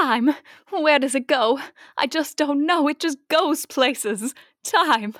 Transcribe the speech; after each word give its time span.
Time. 0.00 0.34
Where 0.70 0.98
does 0.98 1.14
it 1.14 1.26
go? 1.26 1.60
I 1.96 2.06
just 2.06 2.36
don't 2.36 2.66
know. 2.66 2.88
It 2.88 3.00
just 3.00 3.18
goes 3.28 3.66
places. 3.66 4.34
Time. 4.64 5.14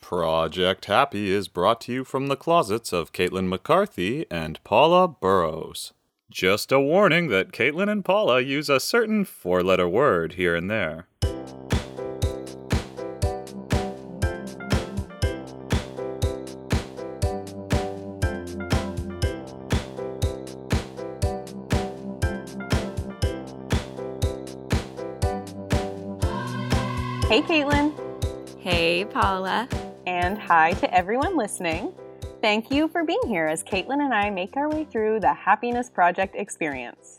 Project 0.00 0.84
Happy 0.86 1.32
is 1.32 1.48
brought 1.48 1.80
to 1.82 1.92
you 1.92 2.04
from 2.04 2.28
the 2.28 2.36
closets 2.36 2.92
of 2.92 3.12
Caitlin 3.12 3.48
McCarthy 3.48 4.26
and 4.30 4.62
Paula 4.62 5.08
Burrows. 5.08 5.92
Just 6.30 6.72
a 6.72 6.80
warning 6.80 7.28
that 7.28 7.52
Caitlin 7.52 7.90
and 7.90 8.04
Paula 8.04 8.40
use 8.40 8.68
a 8.68 8.80
certain 8.80 9.24
four 9.24 9.62
letter 9.62 9.88
word 9.88 10.34
here 10.34 10.54
and 10.54 10.70
there. 10.70 11.06
Hey, 27.34 27.42
Caitlin. 27.42 28.60
Hey, 28.60 29.04
Paula. 29.06 29.68
And 30.06 30.38
hi 30.38 30.70
to 30.74 30.94
everyone 30.94 31.36
listening. 31.36 31.92
Thank 32.40 32.70
you 32.70 32.86
for 32.86 33.02
being 33.02 33.26
here 33.26 33.48
as 33.48 33.64
Caitlin 33.64 34.00
and 34.00 34.14
I 34.14 34.30
make 34.30 34.56
our 34.56 34.70
way 34.70 34.84
through 34.84 35.18
the 35.18 35.34
Happiness 35.34 35.90
Project 35.90 36.36
experience. 36.36 37.18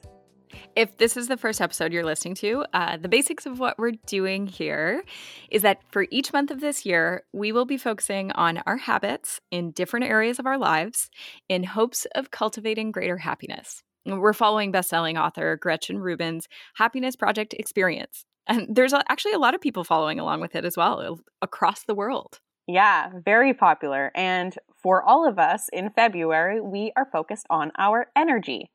If 0.73 0.95
this 0.95 1.17
is 1.17 1.27
the 1.27 1.35
first 1.35 1.59
episode 1.59 1.91
you're 1.91 2.05
listening 2.05 2.35
to, 2.35 2.65
uh, 2.73 2.95
the 2.95 3.09
basics 3.09 3.45
of 3.45 3.59
what 3.59 3.77
we're 3.77 3.91
doing 4.05 4.47
here 4.47 5.03
is 5.51 5.63
that 5.63 5.79
for 5.91 6.07
each 6.09 6.31
month 6.31 6.49
of 6.49 6.61
this 6.61 6.85
year, 6.85 7.23
we 7.33 7.51
will 7.51 7.65
be 7.65 7.75
focusing 7.75 8.31
on 8.31 8.59
our 8.65 8.77
habits 8.77 9.41
in 9.51 9.71
different 9.71 10.05
areas 10.05 10.39
of 10.39 10.45
our 10.45 10.57
lives 10.57 11.09
in 11.49 11.65
hopes 11.65 12.07
of 12.15 12.31
cultivating 12.31 12.93
greater 12.93 13.17
happiness. 13.17 13.83
We're 14.05 14.31
following 14.31 14.71
bestselling 14.71 15.21
author 15.21 15.57
Gretchen 15.57 15.99
Rubin's 15.99 16.47
Happiness 16.75 17.17
Project 17.17 17.53
experience. 17.53 18.23
And 18.47 18.75
there's 18.75 18.93
actually 18.93 19.33
a 19.33 19.39
lot 19.39 19.55
of 19.55 19.61
people 19.61 19.83
following 19.83 20.19
along 20.19 20.41
with 20.41 20.55
it 20.55 20.65
as 20.65 20.77
well 20.77 21.19
across 21.41 21.83
the 21.83 21.95
world. 21.95 22.39
Yeah, 22.67 23.11
very 23.23 23.53
popular. 23.53 24.11
And 24.15 24.55
for 24.81 25.03
all 25.03 25.27
of 25.27 25.37
us 25.37 25.69
in 25.71 25.91
February, 25.91 26.59
we 26.61 26.91
are 26.95 27.07
focused 27.11 27.45
on 27.49 27.71
our 27.77 28.07
energy. 28.15 28.71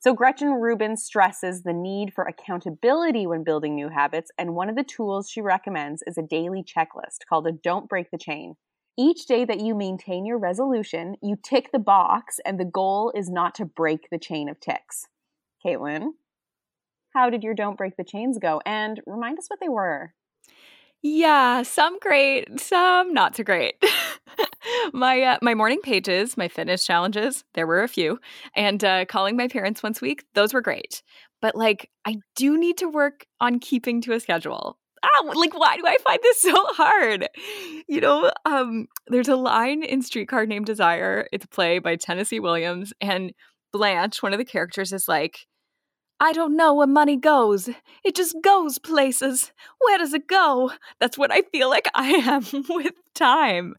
So, 0.00 0.14
Gretchen 0.14 0.52
Rubin 0.52 0.96
stresses 0.96 1.62
the 1.62 1.72
need 1.72 2.14
for 2.14 2.24
accountability 2.24 3.26
when 3.26 3.42
building 3.42 3.74
new 3.74 3.88
habits, 3.88 4.30
and 4.38 4.54
one 4.54 4.68
of 4.68 4.76
the 4.76 4.84
tools 4.84 5.28
she 5.28 5.40
recommends 5.40 6.04
is 6.06 6.16
a 6.16 6.22
daily 6.22 6.62
checklist 6.62 7.26
called 7.28 7.48
a 7.48 7.52
Don't 7.52 7.88
Break 7.88 8.12
the 8.12 8.18
Chain. 8.18 8.54
Each 8.96 9.26
day 9.26 9.44
that 9.44 9.60
you 9.60 9.74
maintain 9.74 10.24
your 10.24 10.38
resolution, 10.38 11.16
you 11.20 11.36
tick 11.42 11.70
the 11.72 11.80
box, 11.80 12.38
and 12.44 12.58
the 12.60 12.64
goal 12.64 13.12
is 13.14 13.28
not 13.28 13.56
to 13.56 13.64
break 13.64 14.08
the 14.10 14.18
chain 14.18 14.48
of 14.48 14.60
ticks. 14.60 15.06
Caitlin, 15.64 16.10
how 17.14 17.30
did 17.30 17.42
your 17.42 17.54
Don't 17.54 17.76
Break 17.76 17.96
the 17.96 18.04
Chains 18.04 18.38
go? 18.38 18.60
And 18.64 19.00
remind 19.06 19.38
us 19.38 19.48
what 19.48 19.60
they 19.60 19.68
were. 19.68 20.12
Yeah, 21.02 21.62
some 21.62 21.98
great, 22.00 22.60
some 22.60 23.14
not 23.14 23.36
so 23.36 23.44
great. 23.44 23.74
my 24.92 25.22
uh, 25.22 25.38
my 25.42 25.54
morning 25.54 25.80
pages, 25.80 26.36
my 26.36 26.48
fitness 26.48 26.84
challenges, 26.84 27.44
there 27.54 27.68
were 27.68 27.82
a 27.82 27.88
few, 27.88 28.18
and 28.56 28.82
uh, 28.82 29.04
calling 29.04 29.36
my 29.36 29.46
parents 29.46 29.82
once 29.82 30.02
a 30.02 30.04
week, 30.04 30.24
those 30.34 30.52
were 30.52 30.60
great. 30.60 31.02
But 31.40 31.54
like, 31.54 31.88
I 32.04 32.16
do 32.34 32.58
need 32.58 32.78
to 32.78 32.88
work 32.88 33.26
on 33.40 33.60
keeping 33.60 34.00
to 34.02 34.12
a 34.12 34.20
schedule. 34.20 34.76
Ah, 35.04 35.22
like 35.34 35.56
why 35.56 35.76
do 35.76 35.84
I 35.86 35.98
find 35.98 36.18
this 36.20 36.40
so 36.40 36.52
hard? 36.74 37.28
You 37.86 38.00
know, 38.00 38.32
um, 38.44 38.88
there's 39.06 39.28
a 39.28 39.36
line 39.36 39.84
in 39.84 40.02
Streetcar 40.02 40.46
Named 40.46 40.66
Desire. 40.66 41.28
It's 41.32 41.44
a 41.44 41.48
play 41.48 41.78
by 41.78 41.94
Tennessee 41.94 42.40
Williams, 42.40 42.92
and 43.00 43.32
Blanche, 43.72 44.20
one 44.20 44.32
of 44.32 44.38
the 44.38 44.44
characters, 44.44 44.92
is 44.92 45.06
like 45.06 45.46
I 46.20 46.32
don't 46.32 46.56
know 46.56 46.74
where 46.74 46.86
money 46.86 47.16
goes. 47.16 47.68
It 48.04 48.16
just 48.16 48.36
goes 48.42 48.78
places. 48.78 49.52
Where 49.80 49.98
does 49.98 50.12
it 50.14 50.26
go? 50.26 50.72
That's 50.98 51.16
what 51.16 51.32
I 51.32 51.42
feel 51.42 51.70
like 51.70 51.88
I 51.94 52.08
am 52.10 52.44
with 52.68 52.94
time. 53.14 53.74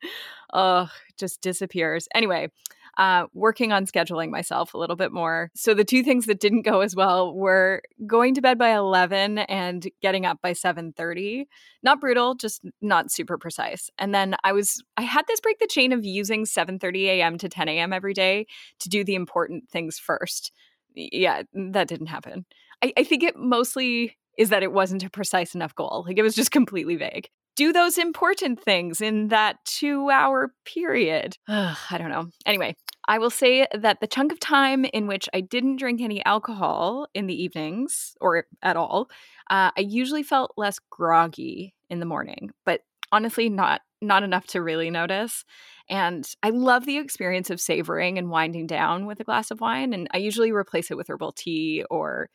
Ugh, 0.54 0.90
just 1.18 1.42
disappears. 1.42 2.08
Anyway, 2.16 2.50
uh, 2.98 3.28
working 3.34 3.72
on 3.72 3.86
scheduling 3.86 4.30
myself 4.30 4.74
a 4.74 4.78
little 4.78 4.96
bit 4.96 5.12
more. 5.12 5.52
So 5.54 5.74
the 5.74 5.84
two 5.84 6.02
things 6.04 6.26
that 6.26 6.40
didn't 6.40 6.64
go 6.64 6.82
as 6.82 6.96
well 6.96 7.34
were 7.34 7.82
going 8.08 8.36
to 8.36 8.42
bed 8.42 8.58
by 8.58 8.76
11 8.76 9.40
and 9.40 9.88
getting 10.02 10.26
up 10.26 10.42
by 10.42 10.54
7:30. 10.54 11.46
Not 11.84 12.02
brutal, 12.02 12.36
just 12.36 12.62
not 12.82 13.12
super 13.12 13.38
precise. 13.38 13.90
And 13.98 14.14
then 14.16 14.36
I 14.44 14.54
was 14.54 14.82
I 14.98 15.04
had 15.04 15.28
this 15.28 15.40
break 15.42 15.60
the 15.60 15.68
chain 15.68 15.92
of 15.92 16.06
using 16.06 16.46
7:30 16.46 17.06
a.m. 17.06 17.38
to 17.38 17.50
10 17.50 17.70
a.m. 17.70 17.94
every 17.94 18.14
day 18.14 18.48
to 18.80 18.90
do 18.90 19.04
the 19.04 19.16
important 19.16 19.70
things 19.70 20.00
first 20.00 20.52
yeah, 20.96 21.44
that 21.54 21.88
didn't 21.88 22.08
happen. 22.08 22.46
I, 22.84 22.94
I 22.98 23.04
think 23.04 23.24
it 23.24 23.36
mostly 23.36 24.18
is 24.38 24.50
that 24.50 24.64
it 24.64 24.72
wasn't 24.72 25.04
a 25.04 25.10
precise 25.10 25.54
enough 25.54 25.76
goal. 25.76 26.06
Like 26.08 26.18
it 26.18 26.24
was 26.24 26.36
just 26.36 26.52
completely 26.52 26.96
vague. 26.96 27.30
Do 27.56 27.74
those 27.74 27.98
important 27.98 28.64
things 28.64 29.02
in 29.02 29.28
that 29.28 29.58
two 29.66 30.10
hour 30.10 30.54
period. 30.66 31.38
Ugh, 31.48 31.78
I 31.92 31.98
don't 31.98 32.10
know. 32.10 32.30
Anyway, 32.46 32.76
I 33.08 33.18
will 33.18 33.30
say 33.30 33.68
that 33.74 34.00
the 34.00 34.08
chunk 34.08 34.32
of 34.32 34.40
time 34.40 34.86
in 34.86 35.08
which 35.08 35.28
I 35.34 35.42
didn't 35.42 35.78
drink 35.78 36.00
any 36.00 36.24
alcohol 36.26 37.08
in 37.14 37.28
the 37.28 37.44
evenings 37.44 38.16
or 38.22 38.46
at 38.62 38.78
all, 38.78 39.10
uh, 39.50 39.72
I 39.76 39.82
usually 39.82 40.24
felt 40.24 40.54
less 40.58 40.80
groggy 40.90 41.74
in 41.90 42.00
the 42.00 42.06
morning, 42.06 42.52
but 42.66 42.82
honestly, 43.12 43.50
not 43.50 43.82
not 44.02 44.24
enough 44.24 44.48
to 44.48 44.62
really 44.62 44.90
notice. 44.90 45.44
And 45.90 46.28
I 46.44 46.52
love 46.52 46.86
the 46.86 46.98
experience 46.98 47.50
of 47.50 47.60
savoring 47.60 48.18
and 48.18 48.30
winding 48.30 48.68
down 48.68 49.06
with 49.06 49.20
a 49.20 49.24
glass 49.24 49.50
of 49.52 49.62
wine. 49.62 49.94
And 49.94 50.08
I 50.14 50.18
usually 50.18 50.52
replace 50.52 50.92
it 50.92 50.98
with 50.98 51.10
herbal 51.10 51.34
tea 51.34 51.84
or 51.90 52.30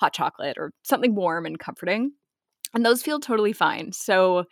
hot 0.00 0.12
chocolate 0.12 0.58
or 0.58 0.72
something 0.82 1.14
warm 1.14 1.46
and 1.46 1.58
comforting. 1.58 2.12
And 2.74 2.84
those 2.84 3.02
feel 3.02 3.20
totally 3.20 3.52
fine. 3.52 3.92
So 3.92 4.44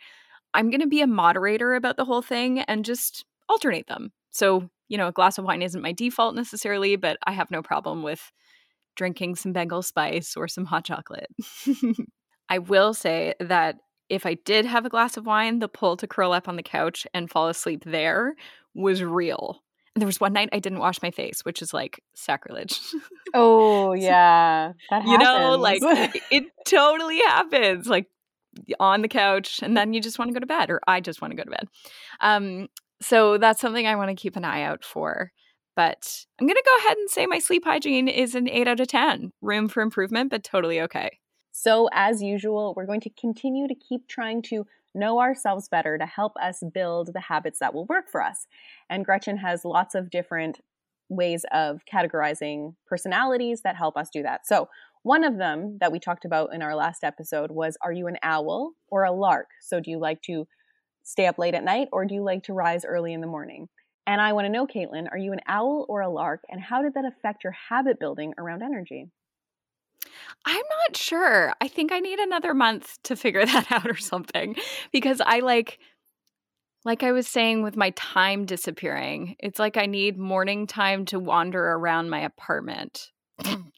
I'm 0.53 0.69
going 0.69 0.81
to 0.81 0.87
be 0.87 1.01
a 1.01 1.07
moderator 1.07 1.75
about 1.75 1.97
the 1.97 2.05
whole 2.05 2.21
thing 2.21 2.61
and 2.61 2.85
just 2.85 3.25
alternate 3.49 3.87
them. 3.87 4.11
So, 4.31 4.69
you 4.87 4.97
know, 4.97 5.07
a 5.07 5.11
glass 5.13 5.37
of 5.37 5.45
wine 5.45 5.61
isn't 5.61 5.81
my 5.81 5.91
default 5.91 6.35
necessarily, 6.35 6.95
but 6.95 7.17
I 7.25 7.33
have 7.33 7.51
no 7.51 7.61
problem 7.61 8.03
with 8.03 8.31
drinking 8.95 9.35
some 9.35 9.53
Bengal 9.53 9.81
spice 9.81 10.35
or 10.35 10.47
some 10.47 10.65
hot 10.65 10.85
chocolate. 10.85 11.27
I 12.49 12.59
will 12.59 12.93
say 12.93 13.35
that 13.39 13.75
if 14.09 14.25
I 14.25 14.35
did 14.35 14.65
have 14.65 14.85
a 14.85 14.89
glass 14.89 15.17
of 15.17 15.25
wine, 15.25 15.59
the 15.59 15.67
pull 15.67 15.97
to 15.97 16.07
curl 16.07 16.31
up 16.31 16.47
on 16.47 16.55
the 16.55 16.63
couch 16.63 17.05
and 17.13 17.29
fall 17.29 17.49
asleep 17.49 17.83
there 17.85 18.35
was 18.73 19.03
real. 19.03 19.61
And 19.95 20.01
there 20.01 20.07
was 20.07 20.19
one 20.19 20.33
night 20.33 20.49
I 20.51 20.59
didn't 20.59 20.79
wash 20.79 21.01
my 21.01 21.11
face, 21.11 21.41
which 21.41 21.61
is 21.61 21.73
like 21.73 22.01
sacrilege. 22.13 22.79
Oh 23.33 23.93
yeah, 23.93 24.73
that 24.89 25.05
you 25.05 25.17
know, 25.17 25.57
like 25.59 25.81
it, 25.81 26.21
it 26.31 26.43
totally 26.65 27.17
happens. 27.17 27.87
Like 27.87 28.07
on 28.79 29.01
the 29.01 29.07
couch, 29.07 29.59
and 29.61 29.75
then 29.75 29.93
you 29.93 30.01
just 30.01 30.19
want 30.19 30.29
to 30.29 30.33
go 30.33 30.39
to 30.39 30.45
bed, 30.45 30.69
or 30.69 30.79
I 30.87 31.01
just 31.01 31.21
want 31.21 31.31
to 31.31 31.37
go 31.37 31.43
to 31.43 31.49
bed. 31.49 31.67
Um, 32.21 32.67
so 33.01 33.37
that's 33.37 33.61
something 33.61 33.85
I 33.85 33.95
want 33.95 34.09
to 34.09 34.15
keep 34.15 34.35
an 34.35 34.45
eye 34.45 34.63
out 34.63 34.83
for. 34.83 35.31
But 35.75 36.25
I'm 36.39 36.47
going 36.47 36.55
to 36.55 36.63
go 36.65 36.77
ahead 36.85 36.97
and 36.97 37.09
say 37.09 37.27
my 37.27 37.37
sleep 37.37 37.63
hygiene 37.63 38.07
is 38.07 38.33
an 38.33 38.49
8 38.49 38.67
out 38.67 38.79
of 38.79 38.87
10. 38.87 39.31
Room 39.41 39.67
for 39.67 39.81
improvement, 39.83 40.31
but 40.31 40.43
totally 40.43 40.81
okay. 40.81 41.19
So, 41.59 41.89
as 41.91 42.21
usual, 42.21 42.75
we're 42.77 42.85
going 42.85 43.01
to 43.01 43.09
continue 43.09 43.67
to 43.67 43.73
keep 43.73 44.07
trying 44.07 44.43
to 44.43 44.67
know 44.93 45.19
ourselves 45.19 45.67
better 45.67 45.97
to 45.97 46.05
help 46.05 46.33
us 46.39 46.61
build 46.71 47.13
the 47.13 47.19
habits 47.19 47.57
that 47.57 47.73
will 47.73 47.87
work 47.87 48.11
for 48.11 48.21
us. 48.21 48.45
And 48.91 49.03
Gretchen 49.03 49.37
has 49.37 49.65
lots 49.65 49.95
of 49.95 50.11
different 50.11 50.61
ways 51.09 51.47
of 51.51 51.81
categorizing 51.91 52.75
personalities 52.85 53.61
that 53.63 53.75
help 53.75 53.97
us 53.97 54.11
do 54.13 54.21
that. 54.21 54.45
So, 54.45 54.69
one 55.01 55.23
of 55.23 55.39
them 55.39 55.79
that 55.79 55.91
we 55.91 55.99
talked 55.99 56.25
about 56.25 56.53
in 56.53 56.61
our 56.61 56.75
last 56.75 57.03
episode 57.03 57.49
was 57.49 57.75
Are 57.81 57.91
you 57.91 58.05
an 58.05 58.17
owl 58.21 58.73
or 58.91 59.03
a 59.03 59.11
lark? 59.11 59.47
So, 59.59 59.79
do 59.79 59.89
you 59.89 59.97
like 59.97 60.21
to 60.23 60.47
stay 61.01 61.25
up 61.25 61.39
late 61.39 61.55
at 61.55 61.63
night 61.63 61.87
or 61.91 62.05
do 62.05 62.13
you 62.13 62.21
like 62.21 62.43
to 62.43 62.53
rise 62.53 62.85
early 62.85 63.13
in 63.13 63.21
the 63.21 63.25
morning? 63.25 63.67
And 64.05 64.21
I 64.21 64.33
want 64.33 64.45
to 64.45 64.51
know, 64.51 64.67
Caitlin, 64.67 65.07
are 65.11 65.17
you 65.17 65.33
an 65.33 65.41
owl 65.47 65.87
or 65.89 66.01
a 66.01 66.09
lark? 66.09 66.43
And 66.49 66.61
how 66.61 66.83
did 66.83 66.93
that 66.93 67.05
affect 67.05 67.43
your 67.43 67.55
habit 67.69 67.99
building 67.99 68.35
around 68.37 68.61
energy? 68.61 69.09
I'm 70.45 70.55
not 70.55 70.95
sure. 70.95 71.53
I 71.59 71.67
think 71.67 71.91
I 71.91 71.99
need 71.99 72.19
another 72.19 72.53
month 72.53 72.97
to 73.03 73.15
figure 73.15 73.45
that 73.45 73.71
out 73.71 73.87
or 73.87 73.97
something 73.97 74.55
because 74.91 75.21
I 75.21 75.39
like 75.39 75.79
like 76.85 77.03
I 77.03 77.11
was 77.11 77.27
saying 77.27 77.63
with 77.63 77.75
my 77.75 77.89
time 77.91 78.45
disappearing. 78.45 79.35
It's 79.39 79.59
like 79.59 79.75
I 79.75 79.87
need 79.87 80.17
morning 80.17 80.67
time 80.67 81.05
to 81.05 81.19
wander 81.19 81.61
around 81.61 82.09
my 82.09 82.19
apartment. 82.19 83.11
Mm. 83.41 83.71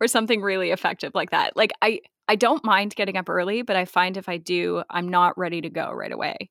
or 0.00 0.08
something 0.08 0.40
really 0.40 0.70
effective 0.70 1.12
like 1.14 1.30
that. 1.30 1.56
Like 1.56 1.72
I 1.82 2.00
I 2.28 2.36
don't 2.36 2.64
mind 2.64 2.94
getting 2.94 3.16
up 3.16 3.28
early, 3.28 3.62
but 3.62 3.76
I 3.76 3.86
find 3.86 4.16
if 4.16 4.28
I 4.28 4.36
do, 4.36 4.82
I'm 4.90 5.08
not 5.08 5.38
ready 5.38 5.62
to 5.62 5.70
go 5.70 5.90
right 5.90 6.12
away. 6.12 6.50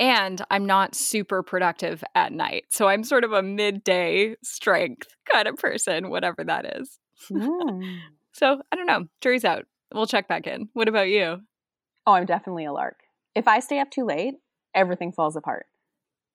And 0.00 0.40
I'm 0.50 0.66
not 0.66 0.94
super 0.94 1.42
productive 1.42 2.04
at 2.14 2.32
night. 2.32 2.66
So 2.70 2.86
I'm 2.86 3.02
sort 3.02 3.24
of 3.24 3.32
a 3.32 3.42
midday 3.42 4.36
strength 4.44 5.08
kind 5.30 5.48
of 5.48 5.56
person, 5.56 6.10
whatever 6.10 6.44
that 6.44 6.78
is. 6.78 7.00
Mm. 7.30 7.98
so 8.32 8.60
I 8.70 8.76
don't 8.76 8.86
know. 8.86 9.06
Jury's 9.20 9.44
out. 9.44 9.66
We'll 9.92 10.06
check 10.06 10.28
back 10.28 10.46
in. 10.46 10.68
What 10.74 10.88
about 10.88 11.08
you? 11.08 11.40
Oh, 12.06 12.12
I'm 12.12 12.26
definitely 12.26 12.64
a 12.64 12.72
lark. 12.72 12.96
If 13.34 13.48
I 13.48 13.60
stay 13.60 13.80
up 13.80 13.90
too 13.90 14.04
late, 14.04 14.34
everything 14.74 15.12
falls 15.12 15.36
apart. 15.36 15.66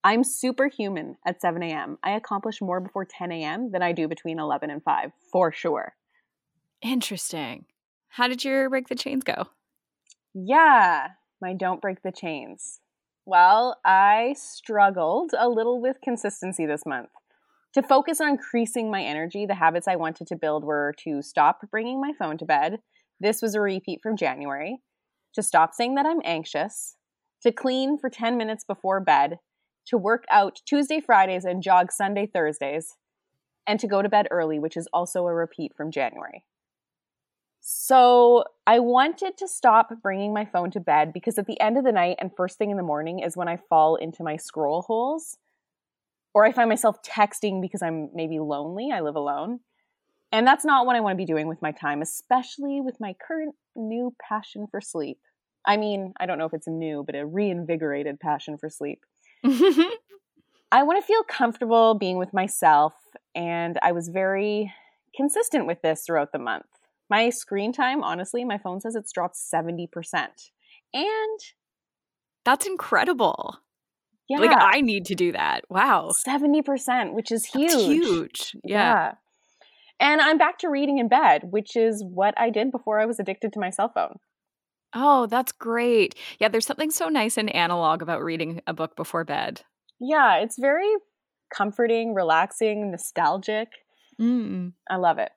I'm 0.04 0.24
superhuman 0.24 1.16
at 1.26 1.42
7 1.42 1.64
a.m. 1.64 1.98
I 2.04 2.12
accomplish 2.12 2.62
more 2.62 2.82
before 2.82 3.06
10 3.06 3.32
a.m. 3.32 3.72
than 3.72 3.82
I 3.82 3.94
do 3.94 4.08
between 4.08 4.38
11 4.38 4.70
and 4.70 4.84
5, 4.84 5.12
for 5.32 5.52
sure. 5.52 5.96
Interesting. 6.82 7.66
How 8.10 8.28
did 8.28 8.44
your 8.44 8.70
break 8.70 8.90
the 8.90 8.96
chains 8.96 9.24
go? 9.24 9.48
Yeah, 10.34 11.08
my 11.42 11.54
don't 11.54 11.82
break 11.82 12.02
the 12.04 12.12
chains. 12.12 12.82
Well, 13.26 13.80
I 13.86 14.36
struggled 14.38 15.32
a 15.38 15.48
little 15.48 15.82
with 15.82 15.98
consistency 16.04 16.66
this 16.66 16.86
month. 16.86 17.10
To 17.74 17.82
focus 17.82 18.22
on 18.22 18.30
increasing 18.30 18.92
my 18.92 19.02
energy, 19.02 19.48
the 19.48 19.56
habits 19.56 19.88
I 19.88 19.96
wanted 19.96 20.28
to 20.28 20.36
build 20.36 20.64
were 20.64 20.94
to 21.00 21.24
stop 21.24 21.62
bringing 21.72 22.00
my 22.00 22.12
phone 22.18 22.38
to 22.38 22.46
bed. 22.46 22.80
This 23.20 23.42
was 23.42 23.56
a 23.56 23.62
repeat 23.62 24.00
from 24.04 24.16
January. 24.16 24.82
To 25.34 25.42
stop 25.42 25.74
saying 25.74 25.96
that 25.96 26.06
I'm 26.06 26.22
anxious. 26.24 26.98
To 27.42 27.52
clean 27.52 27.98
for 27.98 28.12
10 28.12 28.38
minutes 28.38 28.64
before 28.64 29.00
bed. 29.00 29.40
To 29.88 29.98
work 29.98 30.24
out 30.30 30.62
Tuesday, 30.68 31.02
Fridays, 31.02 31.46
and 31.46 31.64
jog 31.64 31.92
Sunday, 31.92 32.28
Thursdays. 32.28 32.96
And 33.66 33.80
to 33.80 33.88
go 33.88 34.04
to 34.04 34.10
bed 34.10 34.28
early, 34.30 34.60
which 34.60 34.78
is 34.78 34.88
also 34.94 35.26
a 35.26 35.34
repeat 35.34 35.74
from 35.76 35.90
January. 35.90 36.46
So 37.60 38.44
I 38.68 38.80
wanted 38.80 39.36
to 39.38 39.48
stop 39.48 39.90
bringing 40.04 40.32
my 40.32 40.46
phone 40.46 40.70
to 40.72 40.80
bed 40.80 41.12
because 41.12 41.40
at 41.40 41.48
the 41.48 41.60
end 41.60 41.78
of 41.78 41.86
the 41.86 41.92
night 41.92 42.18
and 42.20 42.30
first 42.36 42.60
thing 42.60 42.70
in 42.70 42.78
the 42.78 42.84
morning 42.84 43.20
is 43.20 43.36
when 43.36 43.48
I 43.48 43.58
fall 43.58 43.96
into 43.96 44.22
my 44.22 44.38
scroll 44.38 44.84
holes. 44.84 45.38
Or 46.34 46.46
I 46.46 46.52
find 46.52 46.70
myself 46.70 46.98
texting 47.04 47.62
because 47.62 47.82
I'm 47.82 48.10
maybe 48.14 48.40
lonely. 48.40 48.90
I 48.92 49.02
live 49.02 49.16
alone. 49.16 49.60
And 50.32 50.48
that's 50.48 50.66
not 50.66 50.88
what 50.88 50.96
I 50.96 51.00
want 51.00 51.14
to 51.14 51.18
be 51.18 51.26
doing 51.26 51.48
with 51.48 51.62
my 51.62 51.72
time, 51.72 52.02
especially 52.02 52.82
with 52.82 53.00
my 53.00 53.16
current 53.26 53.54
new 53.76 54.16
passion 54.28 54.66
for 54.70 54.82
sleep. 54.82 55.20
I 55.66 55.78
mean, 55.78 56.14
I 56.20 56.26
don't 56.26 56.40
know 56.40 56.46
if 56.46 56.54
it's 56.54 56.68
new, 56.68 57.04
but 57.06 57.16
a 57.16 57.26
reinvigorated 57.26 58.20
passion 58.20 58.58
for 58.58 58.70
sleep. 58.70 59.06
I 59.46 60.82
want 60.82 61.00
to 61.00 61.06
feel 61.06 61.24
comfortable 61.24 61.94
being 61.94 62.18
with 62.18 62.34
myself, 62.34 62.94
and 63.36 63.78
I 63.84 63.92
was 63.92 64.10
very 64.10 64.74
consistent 65.16 65.68
with 65.68 65.82
this 65.84 66.04
throughout 66.06 66.32
the 66.32 66.40
month. 66.40 66.66
My 67.10 67.30
screen 67.30 67.72
time, 67.72 68.04
honestly, 68.04 68.44
my 68.44 68.58
phone 68.58 68.82
says 68.82 68.96
it's 68.96 69.12
dropped 69.12 69.36
70%. 69.36 69.88
And 70.94 71.40
that's 72.44 72.66
incredible. 72.66 73.60
Yeah. 74.30 74.40
Like 74.40 74.58
I 74.58 74.82
need 74.82 75.06
to 75.06 75.16
do 75.16 75.32
that. 75.34 75.66
Wow. 75.70 76.12
70%, 76.28 77.14
which 77.14 77.32
is 77.32 77.46
huge. 77.46 77.72
That's 77.72 77.84
huge. 77.84 78.56
Yeah. 78.64 78.78
yeah. 78.78 79.12
And 80.00 80.22
I'm 80.22 80.38
back 80.38 80.60
to 80.60 80.70
reading 80.70 80.98
in 80.98 81.08
bed, 81.08 81.44
which 81.50 81.76
is 81.76 82.04
what 82.06 82.34
I 82.38 82.50
did 82.50 82.72
before 82.72 83.00
I 83.00 83.06
was 83.06 83.20
addicted 83.20 83.54
to 83.54 83.60
my 83.60 83.70
cell 83.70 83.92
phone. 83.94 84.18
Oh, 84.94 85.26
that's 85.26 85.52
great. 85.52 86.16
Yeah, 86.40 86.50
there's 86.50 86.66
something 86.66 86.92
so 86.92 87.10
nice 87.10 87.38
and 87.38 87.54
analog 87.54 88.02
about 88.02 88.24
reading 88.24 88.62
a 88.68 88.74
book 88.74 88.96
before 88.96 89.24
bed. 89.24 89.62
Yeah, 90.00 90.38
it's 90.38 90.58
very 90.60 90.90
comforting, 91.54 92.14
relaxing, 92.14 92.92
nostalgic. 92.92 93.70
Mm. 94.20 94.74
I 94.90 94.98
love 94.98 95.18
it. 95.18 95.32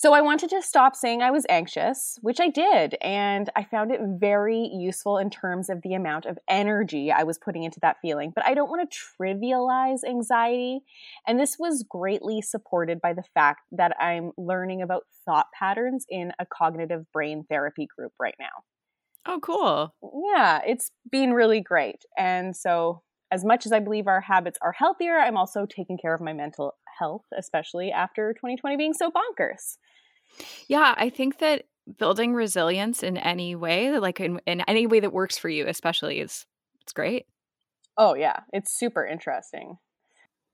So 0.00 0.14
I 0.14 0.22
wanted 0.22 0.48
to 0.48 0.62
stop 0.62 0.96
saying 0.96 1.20
I 1.20 1.30
was 1.30 1.44
anxious, 1.50 2.18
which 2.22 2.40
I 2.40 2.48
did, 2.48 2.96
and 3.02 3.50
I 3.54 3.64
found 3.64 3.92
it 3.92 4.00
very 4.18 4.70
useful 4.72 5.18
in 5.18 5.28
terms 5.28 5.68
of 5.68 5.82
the 5.82 5.92
amount 5.92 6.24
of 6.24 6.38
energy 6.48 7.12
I 7.12 7.24
was 7.24 7.36
putting 7.36 7.64
into 7.64 7.80
that 7.82 7.98
feeling. 8.00 8.32
But 8.34 8.46
I 8.46 8.54
don't 8.54 8.70
want 8.70 8.90
to 8.90 8.98
trivialize 9.20 9.98
anxiety, 10.08 10.80
and 11.26 11.38
this 11.38 11.58
was 11.58 11.84
greatly 11.86 12.40
supported 12.40 13.02
by 13.02 13.12
the 13.12 13.24
fact 13.34 13.60
that 13.72 13.94
I'm 14.00 14.32
learning 14.38 14.80
about 14.80 15.02
thought 15.26 15.48
patterns 15.52 16.06
in 16.08 16.32
a 16.38 16.46
cognitive 16.46 17.04
brain 17.12 17.44
therapy 17.50 17.86
group 17.94 18.12
right 18.18 18.36
now. 18.40 18.64
Oh, 19.26 19.38
cool. 19.40 19.94
Yeah, 20.34 20.60
it's 20.66 20.92
been 21.12 21.34
really 21.34 21.60
great. 21.60 22.06
And 22.16 22.56
so 22.56 23.02
as 23.30 23.44
much 23.44 23.66
as 23.66 23.72
I 23.72 23.80
believe 23.80 24.06
our 24.06 24.22
habits 24.22 24.58
are 24.62 24.72
healthier, 24.72 25.18
I'm 25.18 25.36
also 25.36 25.66
taking 25.66 25.98
care 25.98 26.14
of 26.14 26.22
my 26.22 26.32
mental 26.32 26.72
health, 27.00 27.24
especially 27.36 27.90
after 27.90 28.32
2020 28.34 28.76
being 28.76 28.94
so 28.94 29.10
bonkers. 29.10 29.78
Yeah, 30.68 30.94
I 30.96 31.10
think 31.10 31.38
that 31.38 31.64
building 31.98 32.34
resilience 32.34 33.02
in 33.02 33.16
any 33.16 33.56
way, 33.56 33.98
like 33.98 34.20
in, 34.20 34.40
in 34.46 34.60
any 34.68 34.86
way 34.86 35.00
that 35.00 35.12
works 35.12 35.38
for 35.38 35.48
you, 35.48 35.66
especially, 35.66 36.20
is 36.20 36.46
it's 36.82 36.92
great. 36.92 37.26
Oh 37.96 38.14
yeah, 38.14 38.40
it's 38.52 38.72
super 38.72 39.04
interesting. 39.04 39.78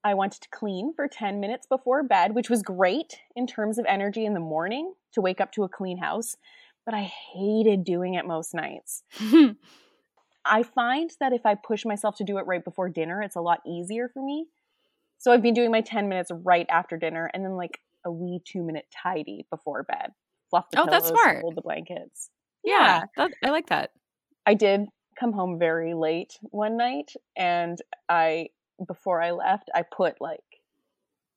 I 0.02 0.14
wanted 0.14 0.42
to 0.42 0.48
clean 0.50 0.92
for 0.94 1.08
10 1.08 1.40
minutes 1.40 1.66
before 1.66 2.02
bed, 2.04 2.34
which 2.34 2.48
was 2.48 2.62
great 2.62 3.18
in 3.34 3.46
terms 3.46 3.76
of 3.76 3.84
energy 3.88 4.24
in 4.24 4.34
the 4.34 4.40
morning 4.40 4.94
to 5.12 5.20
wake 5.20 5.40
up 5.40 5.50
to 5.52 5.64
a 5.64 5.68
clean 5.68 5.98
house, 5.98 6.36
but 6.84 6.94
I 6.94 7.10
hated 7.34 7.84
doing 7.84 8.14
it 8.14 8.24
most 8.24 8.54
nights. 8.54 9.02
I 10.44 10.62
find 10.62 11.10
that 11.18 11.32
if 11.32 11.44
I 11.44 11.56
push 11.56 11.84
myself 11.84 12.16
to 12.16 12.24
do 12.24 12.38
it 12.38 12.46
right 12.46 12.64
before 12.64 12.88
dinner, 12.88 13.20
it's 13.20 13.34
a 13.34 13.40
lot 13.40 13.60
easier 13.66 14.08
for 14.08 14.24
me. 14.24 14.46
So 15.18 15.32
I've 15.32 15.42
been 15.42 15.54
doing 15.54 15.70
my 15.70 15.80
10 15.80 16.08
minutes 16.08 16.30
right 16.44 16.66
after 16.68 16.96
dinner 16.96 17.30
and 17.32 17.44
then 17.44 17.56
like 17.56 17.80
a 18.04 18.10
wee 18.10 18.40
two 18.44 18.62
minute 18.62 18.86
tidy 19.02 19.46
before 19.50 19.82
bed. 19.82 20.12
Fluff 20.50 20.66
the 20.70 20.80
oh, 20.80 20.84
pillows, 20.84 21.02
that's 21.02 21.08
smart. 21.08 21.40
Hold 21.40 21.56
the 21.56 21.62
blankets. 21.62 22.30
Yeah, 22.64 22.78
yeah. 22.78 23.02
That, 23.16 23.30
I 23.44 23.50
like 23.50 23.68
that. 23.68 23.90
I 24.46 24.54
did 24.54 24.86
come 25.18 25.32
home 25.32 25.58
very 25.58 25.94
late 25.94 26.38
one 26.42 26.76
night, 26.76 27.12
and 27.36 27.78
I 28.08 28.48
before 28.86 29.20
I 29.20 29.32
left, 29.32 29.70
I 29.74 29.82
put 29.82 30.20
like 30.20 30.40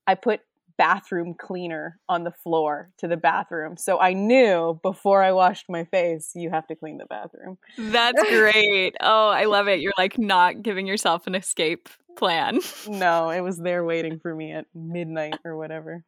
I 0.05 0.15
put 0.15 0.41
bathroom 0.77 1.35
cleaner 1.37 1.99
on 2.07 2.23
the 2.23 2.31
floor 2.31 2.89
to 2.97 3.07
the 3.07 3.17
bathroom. 3.17 3.75
So 3.75 3.99
I 3.99 4.13
knew 4.13 4.79
before 4.81 5.21
I 5.21 5.33
washed 5.33 5.65
my 5.69 5.83
face, 5.83 6.31
you 6.35 6.49
have 6.51 6.65
to 6.67 6.75
clean 6.75 6.97
the 6.97 7.05
bathroom. 7.05 7.57
That's 7.77 8.21
great. 8.23 8.95
oh, 9.01 9.27
I 9.27 9.45
love 9.45 9.67
it. 9.67 9.81
You're 9.81 9.93
like 9.97 10.17
not 10.17 10.61
giving 10.61 10.87
yourself 10.87 11.27
an 11.27 11.35
escape 11.35 11.89
plan. 12.19 12.59
no, 12.87 13.29
it 13.29 13.41
was 13.41 13.57
there 13.57 13.83
waiting 13.83 14.19
for 14.19 14.35
me 14.35 14.51
at 14.51 14.65
midnight 14.75 15.39
or 15.43 15.57
whatever. 15.57 16.03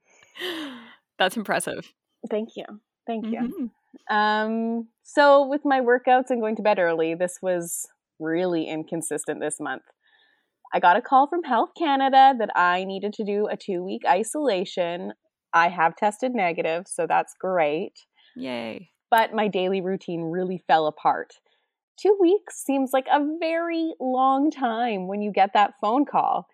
That's 1.18 1.38
impressive. 1.38 1.92
Thank 2.30 2.50
you. 2.56 2.66
Thank 3.08 3.26
you. 3.28 3.40
Mm-hmm. 3.40 4.16
Um, 4.16 4.88
so 5.04 5.48
with 5.48 5.62
my 5.66 5.82
workouts 5.82 6.30
and 6.30 6.42
going 6.42 6.56
to 6.58 6.62
bed 6.62 6.80
early, 6.80 7.16
this 7.16 7.40
was 7.42 7.88
really 8.20 8.68
inconsistent 8.68 9.40
this 9.42 9.60
month. 9.60 9.84
I 10.74 10.80
got 10.80 10.96
a 10.96 11.02
call 11.02 11.28
from 11.28 11.44
Health 11.44 11.72
Canada 11.78 12.34
that 12.38 12.52
I 12.56 12.86
needed 12.86 13.14
to 13.14 13.26
do 13.26 13.48
a 13.48 13.58
two 13.58 13.84
week 13.84 14.04
isolation. 14.08 15.14
I 15.54 15.68
have 15.70 15.96
tested 15.96 16.34
negative, 16.34 16.86
so 16.88 17.08
that's 17.08 17.34
great. 17.40 17.94
Yay. 18.36 18.90
But 19.10 19.34
my 19.34 19.50
daily 19.50 19.82
routine 19.82 20.22
really 20.22 20.64
fell 20.68 20.88
apart. 20.88 21.34
Two 21.98 22.18
weeks 22.20 22.64
seems 22.64 22.92
like 22.94 23.08
a 23.12 23.26
very 23.40 23.94
long 24.00 24.50
time 24.50 25.08
when 25.08 25.22
you 25.22 25.32
get 25.32 25.54
that 25.54 25.74
phone 25.80 26.06
call. 26.06 26.48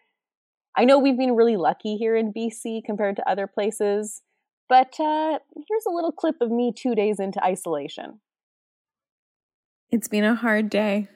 I 0.75 0.85
know 0.85 0.99
we've 0.99 1.17
been 1.17 1.35
really 1.35 1.57
lucky 1.57 1.97
here 1.97 2.15
in 2.15 2.33
BC 2.33 2.83
compared 2.85 3.15
to 3.15 3.29
other 3.29 3.47
places, 3.47 4.21
but 4.69 4.99
uh, 4.99 5.39
here's 5.55 5.85
a 5.87 5.93
little 5.93 6.11
clip 6.11 6.35
of 6.41 6.51
me 6.51 6.71
two 6.75 6.93
days 6.93 7.19
into 7.19 7.43
isolation. 7.43 8.19
It's 9.89 10.07
been 10.07 10.25
a 10.25 10.35
hard 10.35 10.69
day. 10.69 11.07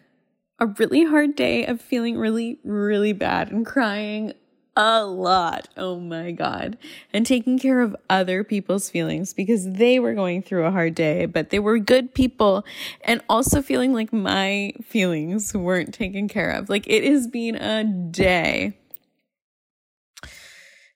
A 0.59 0.67
really 0.67 1.03
hard 1.05 1.35
day 1.35 1.65
of 1.65 1.81
feeling 1.81 2.17
really, 2.17 2.59
really 2.63 3.13
bad 3.13 3.51
and 3.51 3.65
crying 3.65 4.33
a 4.75 5.05
lot. 5.05 5.67
Oh 5.75 5.99
my 5.99 6.31
God. 6.31 6.77
And 7.13 7.25
taking 7.25 7.59
care 7.59 7.81
of 7.81 7.95
other 8.09 8.43
people's 8.43 8.89
feelings 8.89 9.33
because 9.33 9.69
they 9.73 9.99
were 9.99 10.13
going 10.13 10.41
through 10.41 10.65
a 10.65 10.71
hard 10.71 10.95
day, 10.95 11.25
but 11.25 11.49
they 11.49 11.59
were 11.59 11.77
good 11.77 12.13
people. 12.13 12.65
And 13.03 13.21
also 13.29 13.61
feeling 13.61 13.93
like 13.93 14.13
my 14.13 14.73
feelings 14.83 15.53
weren't 15.53 15.93
taken 15.93 16.27
care 16.27 16.51
of. 16.51 16.69
Like 16.69 16.87
it 16.87 17.03
has 17.03 17.27
been 17.27 17.55
a 17.55 17.83
day. 17.83 18.77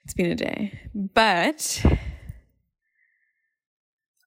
It's 0.03 0.13
been 0.13 0.31
a 0.31 0.35
day. 0.35 0.79
But 0.93 1.83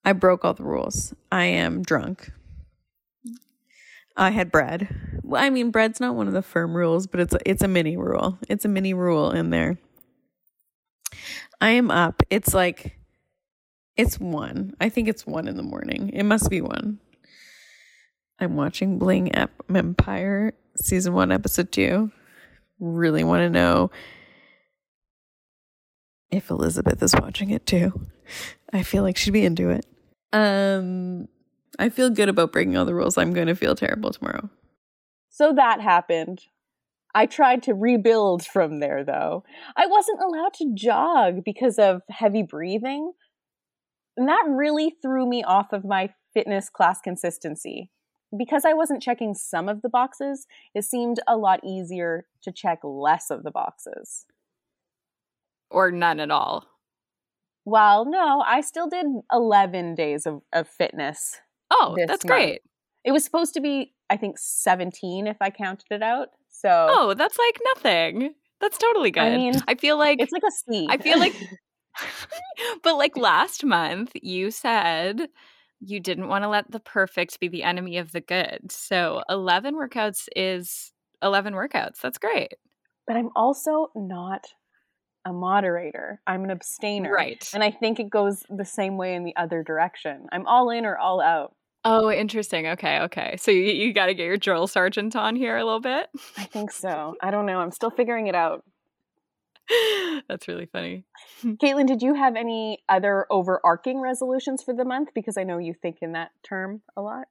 I 0.04 0.12
broke 0.12 0.44
all 0.44 0.54
the 0.54 0.64
rules. 0.64 1.14
I 1.30 1.44
am 1.44 1.82
drunk. 1.82 2.32
I 4.18 4.30
had 4.30 4.50
bread. 4.52 4.88
Well, 5.22 5.42
I 5.42 5.48
mean, 5.48 5.70
bread's 5.70 6.00
not 6.00 6.16
one 6.16 6.26
of 6.26 6.34
the 6.34 6.42
firm 6.42 6.76
rules, 6.76 7.06
but 7.06 7.20
it's 7.20 7.34
a, 7.34 7.38
it's 7.48 7.62
a 7.62 7.68
mini 7.68 7.96
rule. 7.96 8.38
It's 8.48 8.64
a 8.64 8.68
mini 8.68 8.92
rule 8.92 9.30
in 9.30 9.50
there. 9.50 9.78
I 11.60 11.70
am 11.70 11.90
up. 11.90 12.22
It's 12.28 12.52
like 12.52 12.98
it's 13.96 14.18
one. 14.18 14.74
I 14.80 14.88
think 14.88 15.08
it's 15.08 15.26
one 15.26 15.48
in 15.48 15.56
the 15.56 15.62
morning. 15.62 16.10
It 16.10 16.24
must 16.24 16.50
be 16.50 16.60
one. 16.60 16.98
I'm 18.40 18.56
watching 18.56 18.98
Bling 18.98 19.32
Empire 19.34 20.54
season 20.76 21.12
one, 21.12 21.32
episode 21.32 21.72
two. 21.72 22.12
Really 22.78 23.24
want 23.24 23.40
to 23.40 23.50
know 23.50 23.90
if 26.30 26.50
Elizabeth 26.50 27.02
is 27.02 27.14
watching 27.14 27.50
it 27.50 27.66
too. 27.66 28.06
I 28.72 28.82
feel 28.82 29.02
like 29.02 29.16
she'd 29.16 29.32
be 29.32 29.44
into 29.44 29.70
it. 29.70 29.86
Um, 30.32 31.28
I 31.78 31.88
feel 31.88 32.10
good 32.10 32.28
about 32.28 32.52
breaking 32.52 32.76
all 32.76 32.84
the 32.84 32.94
rules. 32.94 33.16
I'm 33.16 33.32
going 33.32 33.46
to 33.46 33.54
feel 33.54 33.74
terrible 33.74 34.10
tomorrow. 34.10 34.50
So 35.30 35.52
that 35.52 35.80
happened. 35.80 36.42
I 37.14 37.26
tried 37.26 37.62
to 37.64 37.74
rebuild 37.74 38.44
from 38.44 38.80
there 38.80 39.04
though. 39.04 39.44
I 39.76 39.86
wasn't 39.86 40.20
allowed 40.20 40.54
to 40.54 40.72
jog 40.74 41.44
because 41.44 41.78
of 41.78 42.02
heavy 42.10 42.42
breathing. 42.42 43.12
And 44.16 44.28
that 44.28 44.44
really 44.48 44.96
threw 45.00 45.28
me 45.28 45.44
off 45.44 45.72
of 45.72 45.84
my 45.84 46.12
fitness 46.34 46.68
class 46.68 47.00
consistency. 47.00 47.90
Because 48.36 48.64
I 48.66 48.74
wasn't 48.74 49.02
checking 49.02 49.32
some 49.34 49.70
of 49.70 49.80
the 49.80 49.88
boxes, 49.88 50.46
it 50.74 50.84
seemed 50.84 51.18
a 51.26 51.36
lot 51.36 51.60
easier 51.64 52.26
to 52.42 52.52
check 52.52 52.80
less 52.82 53.30
of 53.30 53.42
the 53.42 53.50
boxes 53.50 54.26
or 55.70 55.90
none 55.90 56.20
at 56.20 56.30
all. 56.30 56.66
Well, 57.64 58.04
no, 58.06 58.42
I 58.46 58.60
still 58.62 58.88
did 58.88 59.06
11 59.32 59.94
days 59.94 60.26
of, 60.26 60.42
of 60.52 60.68
fitness. 60.68 61.40
Oh, 61.70 61.96
that's 61.96 62.24
month. 62.24 62.26
great. 62.26 62.60
It 63.04 63.12
was 63.12 63.24
supposed 63.24 63.54
to 63.54 63.60
be, 63.60 63.94
I 64.10 64.16
think, 64.16 64.38
17 64.38 65.26
if 65.26 65.36
I 65.40 65.50
counted 65.50 65.86
it 65.90 66.02
out. 66.02 66.28
So 66.50 66.68
Oh, 66.90 67.14
that's 67.14 67.38
like 67.38 67.58
nothing. 67.74 68.34
That's 68.60 68.78
totally 68.78 69.10
good. 69.10 69.22
I 69.22 69.36
mean, 69.36 69.54
I 69.68 69.74
feel 69.76 69.96
like 69.98 70.20
it's 70.20 70.32
like 70.32 70.42
a 70.46 70.50
C. 70.50 70.86
I 70.90 70.98
feel 70.98 71.18
like 71.18 71.34
but 72.82 72.96
like 72.96 73.16
last 73.16 73.64
month 73.64 74.12
you 74.22 74.50
said 74.50 75.28
you 75.80 76.00
didn't 76.00 76.28
want 76.28 76.42
to 76.44 76.48
let 76.48 76.70
the 76.70 76.80
perfect 76.80 77.38
be 77.40 77.48
the 77.48 77.62
enemy 77.62 77.98
of 77.98 78.12
the 78.12 78.20
good. 78.20 78.70
So 78.70 79.22
11 79.28 79.74
workouts 79.76 80.28
is 80.34 80.92
11 81.22 81.54
workouts. 81.54 82.00
That's 82.00 82.18
great. 82.18 82.54
but 83.06 83.16
I'm 83.16 83.30
also 83.36 83.88
not 83.94 84.46
a 85.24 85.32
moderator. 85.32 86.20
I'm 86.26 86.44
an 86.44 86.50
abstainer. 86.50 87.12
Right. 87.12 87.48
And 87.52 87.62
I 87.62 87.70
think 87.70 88.00
it 88.00 88.10
goes 88.10 88.44
the 88.48 88.64
same 88.64 88.96
way 88.96 89.14
in 89.14 89.24
the 89.24 89.36
other 89.36 89.62
direction. 89.62 90.26
I'm 90.32 90.46
all 90.46 90.70
in 90.70 90.84
or 90.86 90.96
all 90.96 91.20
out. 91.20 91.54
Oh, 91.84 92.10
interesting. 92.10 92.66
Okay, 92.66 93.00
okay. 93.00 93.36
So 93.38 93.50
you, 93.50 93.62
you 93.62 93.92
got 93.92 94.06
to 94.06 94.14
get 94.14 94.24
your 94.24 94.36
drill 94.36 94.66
sergeant 94.66 95.14
on 95.16 95.36
here 95.36 95.56
a 95.56 95.64
little 95.64 95.80
bit. 95.80 96.08
I 96.36 96.44
think 96.44 96.70
so. 96.72 97.14
I 97.22 97.30
don't 97.30 97.46
know. 97.46 97.60
I'm 97.60 97.70
still 97.70 97.90
figuring 97.90 98.26
it 98.26 98.34
out. 98.34 98.64
That's 100.28 100.48
really 100.48 100.66
funny. 100.66 101.04
Caitlin, 101.44 101.86
did 101.86 102.02
you 102.02 102.14
have 102.14 102.36
any 102.36 102.82
other 102.88 103.26
overarching 103.30 104.00
resolutions 104.00 104.62
for 104.62 104.74
the 104.74 104.84
month? 104.84 105.10
Because 105.14 105.36
I 105.36 105.44
know 105.44 105.58
you 105.58 105.74
think 105.74 105.98
in 106.00 106.12
that 106.12 106.30
term 106.42 106.82
a 106.96 107.02
lot. 107.02 107.26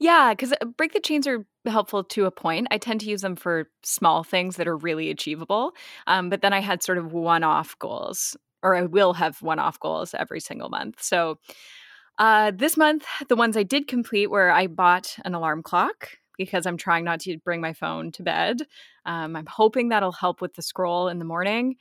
Yeah, 0.00 0.34
because 0.34 0.52
break 0.76 0.92
the 0.92 1.00
chains 1.00 1.26
are 1.26 1.46
helpful 1.66 2.04
to 2.04 2.26
a 2.26 2.30
point. 2.30 2.68
I 2.70 2.78
tend 2.78 3.00
to 3.00 3.08
use 3.08 3.22
them 3.22 3.36
for 3.36 3.70
small 3.82 4.24
things 4.24 4.56
that 4.56 4.68
are 4.68 4.76
really 4.76 5.08
achievable. 5.08 5.72
Um, 6.06 6.28
but 6.28 6.42
then 6.42 6.52
I 6.52 6.60
had 6.60 6.82
sort 6.82 6.98
of 6.98 7.12
one 7.12 7.44
off 7.44 7.78
goals, 7.78 8.36
or 8.62 8.74
I 8.74 8.82
will 8.82 9.14
have 9.14 9.40
one 9.40 9.58
off 9.58 9.78
goals 9.80 10.14
every 10.14 10.40
single 10.40 10.68
month. 10.68 11.02
So 11.02 11.38
uh, 12.22 12.52
this 12.54 12.76
month, 12.76 13.04
the 13.28 13.34
ones 13.34 13.56
I 13.56 13.64
did 13.64 13.88
complete 13.88 14.30
were 14.30 14.48
I 14.48 14.68
bought 14.68 15.16
an 15.24 15.34
alarm 15.34 15.60
clock 15.64 16.10
because 16.38 16.66
I'm 16.66 16.76
trying 16.76 17.02
not 17.02 17.18
to 17.22 17.36
bring 17.38 17.60
my 17.60 17.72
phone 17.72 18.12
to 18.12 18.22
bed. 18.22 18.62
Um, 19.04 19.34
I'm 19.34 19.46
hoping 19.46 19.88
that'll 19.88 20.12
help 20.12 20.40
with 20.40 20.54
the 20.54 20.62
scroll 20.62 21.08
in 21.08 21.18
the 21.18 21.24
morning. 21.24 21.74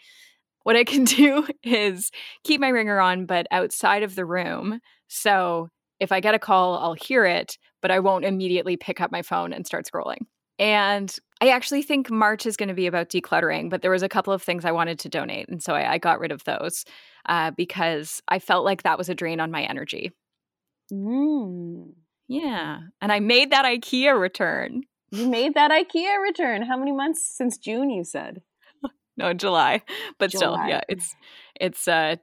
What 0.64 0.76
I 0.76 0.84
can 0.92 1.04
do 1.04 1.48
is 1.62 2.10
keep 2.44 2.60
my 2.60 2.70
ringer 2.70 3.00
on, 3.00 3.28
but 3.28 3.46
outside 3.52 4.02
of 4.02 4.16
the 4.16 4.26
room. 4.26 4.80
So 5.08 5.70
if 6.00 6.12
I 6.12 6.20
get 6.22 6.34
a 6.34 6.40
call, 6.40 6.76
I'll 6.76 6.96
hear 6.96 7.24
it, 7.24 7.60
but 7.80 7.92
I 7.92 8.00
won't 8.00 8.26
immediately 8.26 8.78
pick 8.78 9.00
up 9.00 9.12
my 9.12 9.22
phone 9.22 9.54
and 9.54 9.68
start 9.68 9.86
scrolling. 9.86 10.26
And 10.58 11.16
I 11.40 11.50
actually 11.50 11.84
think 11.84 12.10
March 12.10 12.48
is 12.48 12.58
going 12.58 12.70
to 12.70 12.74
be 12.74 12.88
about 12.88 13.10
decluttering, 13.10 13.70
but 13.70 13.84
there 13.84 13.92
was 13.92 14.02
a 14.02 14.10
couple 14.10 14.34
of 14.34 14.42
things 14.42 14.66
I 14.66 14.72
wanted 14.72 14.98
to 15.02 15.10
donate. 15.10 15.50
And 15.50 15.62
so 15.62 15.76
I, 15.76 15.94
I 15.94 15.98
got 16.00 16.20
rid 16.20 16.32
of 16.32 16.44
those 16.46 16.84
uh, 17.28 17.52
because 17.52 18.24
I 18.28 18.40
felt 18.40 18.66
like 18.66 18.82
that 18.82 18.98
was 18.98 19.08
a 19.08 19.14
drain 19.14 19.40
on 19.40 19.52
my 19.52 19.62
energy. 19.62 20.12
Mm. 20.92 21.94
Yeah. 22.28 22.80
And 23.02 23.12
I 23.12 23.20
made 23.20 23.52
that 23.52 23.66
IKEA 23.66 24.20
return. 24.20 24.84
You 25.12 25.28
made 25.28 25.54
that 25.56 25.72
IKEA 25.72 26.22
return. 26.22 26.62
How 26.64 26.78
many 26.78 26.92
months 26.92 27.36
since 27.36 27.58
June? 27.58 27.90
You 27.90 28.04
said. 28.04 28.42
No, 29.18 29.34
July. 29.34 29.82
But 30.20 30.32
still, 30.32 30.58
yeah, 30.66 30.82
it's 30.88 31.14
it's 31.60 31.86
uh 31.88 32.16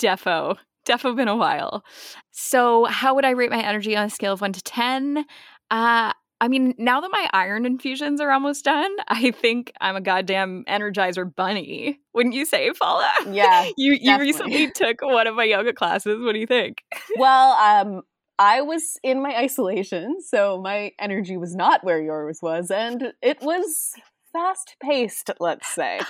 defo. 0.00 0.56
Defo 0.88 1.14
been 1.14 1.26
a 1.28 1.36
while. 1.36 1.84
So 2.30 2.84
how 2.84 3.16
would 3.16 3.24
I 3.24 3.30
rate 3.30 3.50
my 3.50 3.60
energy 3.60 3.96
on 3.96 4.06
a 4.06 4.10
scale 4.10 4.32
of 4.32 4.40
one 4.40 4.52
to 4.52 4.62
ten? 4.62 5.26
Uh 5.72 6.12
I 6.40 6.48
mean, 6.48 6.74
now 6.78 7.00
that 7.00 7.10
my 7.10 7.28
iron 7.32 7.66
infusions 7.66 8.20
are 8.20 8.30
almost 8.30 8.64
done, 8.64 8.90
I 9.08 9.32
think 9.32 9.72
I'm 9.80 9.96
a 9.96 10.00
goddamn 10.00 10.64
energizer 10.68 11.34
bunny. 11.34 11.98
Wouldn't 12.14 12.34
you 12.34 12.46
say, 12.46 12.70
Paula? 12.80 13.10
Yeah. 13.30 13.68
You 13.76 13.92
you 13.92 13.98
definitely. 13.98 14.26
recently 14.26 14.70
took 14.70 15.02
one 15.02 15.26
of 15.26 15.34
my 15.34 15.44
yoga 15.44 15.72
classes. 15.72 16.22
What 16.22 16.32
do 16.32 16.38
you 16.38 16.46
think? 16.46 16.84
well, 17.18 17.52
um, 17.52 18.02
I 18.38 18.60
was 18.62 18.98
in 19.02 19.22
my 19.22 19.36
isolation, 19.36 20.18
so 20.20 20.60
my 20.62 20.92
energy 20.98 21.36
was 21.36 21.54
not 21.54 21.84
where 21.84 22.00
yours 22.00 22.40
was, 22.42 22.70
and 22.70 23.12
it 23.22 23.40
was 23.40 23.94
fast 24.32 24.76
paced, 24.82 25.30
let's 25.40 25.68
say. 25.68 26.00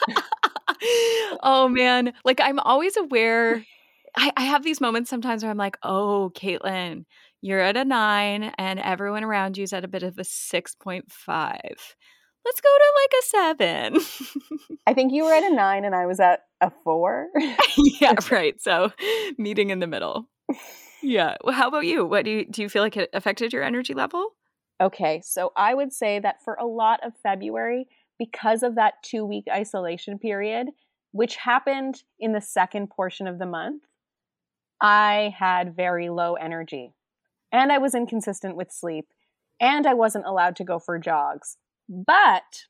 oh 1.42 1.68
man. 1.68 2.12
Like 2.25 2.40
I'm 2.40 2.59
always 2.59 2.97
aware. 2.97 3.64
I, 4.16 4.33
I 4.37 4.42
have 4.42 4.64
these 4.64 4.80
moments 4.80 5.11
sometimes 5.11 5.42
where 5.42 5.50
I'm 5.50 5.59
like, 5.59 5.76
oh, 5.83 6.33
Caitlin, 6.35 7.04
you're 7.42 7.61
at 7.61 7.76
a 7.76 7.85
nine 7.85 8.52
and 8.59 8.80
everyone 8.80 9.25
around 9.25 9.56
you 9.56 9.64
is 9.64 9.73
at 9.73 9.85
a 9.85 9.88
bit 9.88 10.02
of 10.02 10.18
a 10.18 10.23
6.5. 10.23 11.02
Let's 12.47 12.61
go 12.61 12.68
to 12.68 12.92
like 13.02 13.12
a 13.18 13.25
seven. 13.25 14.00
I 14.87 14.95
think 14.95 15.12
you 15.12 15.25
were 15.25 15.33
at 15.33 15.45
a 15.45 15.54
nine 15.54 15.85
and 15.85 15.95
I 15.95 16.06
was 16.06 16.21
at 16.21 16.40
a 16.61 16.71
four. 16.71 17.28
yeah, 18.00 18.14
right. 18.30 18.61
So 18.61 18.92
meeting 19.37 19.71
in 19.71 19.80
the 19.80 19.87
middle. 19.87 20.28
Yeah. 21.07 21.37
Well, 21.45 21.55
how 21.55 21.69
about 21.69 21.87
you? 21.87 22.05
What 22.05 22.25
do 22.25 22.33
you 22.33 22.45
do 22.45 22.63
you 22.63 22.69
feel 22.69 22.83
like 22.83 22.97
it 22.97 23.11
affected 23.13 23.53
your 23.53 23.63
energy 23.63 23.95
level? 23.95 24.31
Okay, 24.81 25.23
so 25.25 25.53
I 25.57 25.73
would 25.73 25.93
say 25.93 26.19
that 26.19 26.43
for 26.43 26.55
a 26.55 26.67
lot 26.67 26.99
of 27.05 27.17
February, 27.23 27.87
because 28.19 28.65
of 28.65 28.75
that 28.75 28.95
two 29.03 29.25
week 29.25 29.45
isolation 29.49 30.19
period, 30.19 30.67
which 31.13 31.37
happened 31.37 32.03
in 32.19 32.33
the 32.33 32.41
second 32.41 32.91
portion 32.91 33.29
of 33.29 33.39
the 33.39 33.47
month, 33.47 33.85
I 34.81 35.33
had 35.39 35.77
very 35.77 36.11
low 36.11 36.35
energy. 36.35 36.93
And 37.53 37.71
I 37.71 37.79
was 37.79 37.95
inconsistent 37.95 38.57
with 38.57 38.73
sleep. 38.73 39.07
And 39.61 39.87
I 39.87 39.95
wasn't 39.95 40.27
allowed 40.27 40.57
to 40.57 40.65
go 40.65 40.81
for 40.81 40.99
jogs. 40.99 41.57
But 41.89 42.65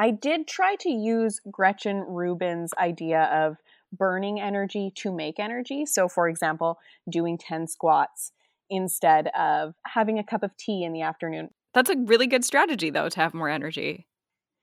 I 0.00 0.10
did 0.10 0.48
try 0.48 0.74
to 0.80 0.90
use 0.90 1.40
Gretchen 1.48 2.04
Rubin's 2.08 2.74
idea 2.76 3.22
of 3.22 3.56
burning 3.96 4.40
energy 4.40 4.92
to 4.96 5.12
make 5.12 5.38
energy. 5.38 5.86
So, 5.86 6.08
for 6.08 6.28
example, 6.28 6.78
doing 7.10 7.38
10 7.38 7.66
squats 7.66 8.32
instead 8.70 9.28
of 9.38 9.74
having 9.86 10.18
a 10.18 10.24
cup 10.24 10.42
of 10.42 10.56
tea 10.56 10.84
in 10.84 10.92
the 10.92 11.02
afternoon. 11.02 11.50
That's 11.74 11.90
a 11.90 11.96
really 11.96 12.26
good 12.26 12.44
strategy 12.44 12.90
though 12.90 13.08
to 13.08 13.20
have 13.20 13.34
more 13.34 13.48
energy. 13.48 14.06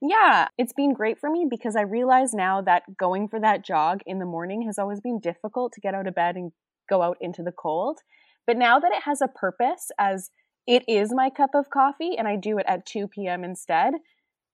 Yeah, 0.01 0.47
it's 0.57 0.73
been 0.73 0.93
great 0.93 1.19
for 1.19 1.29
me 1.29 1.45
because 1.47 1.75
I 1.75 1.81
realize 1.81 2.33
now 2.33 2.61
that 2.61 2.97
going 2.97 3.27
for 3.27 3.39
that 3.39 3.63
jog 3.63 4.01
in 4.07 4.17
the 4.17 4.25
morning 4.25 4.63
has 4.63 4.79
always 4.79 4.99
been 4.99 5.19
difficult 5.19 5.73
to 5.73 5.81
get 5.81 5.93
out 5.93 6.07
of 6.07 6.15
bed 6.15 6.35
and 6.35 6.51
go 6.89 7.03
out 7.03 7.17
into 7.21 7.43
the 7.43 7.51
cold. 7.51 7.99
But 8.47 8.57
now 8.57 8.79
that 8.79 8.91
it 8.91 9.03
has 9.03 9.21
a 9.21 9.27
purpose 9.27 9.91
as 9.99 10.31
it 10.65 10.83
is 10.87 11.13
my 11.13 11.29
cup 11.29 11.51
of 11.53 11.69
coffee 11.69 12.17
and 12.17 12.27
I 12.27 12.35
do 12.35 12.57
it 12.57 12.65
at 12.67 12.87
2 12.87 13.09
p.m. 13.09 13.43
instead, 13.43 13.93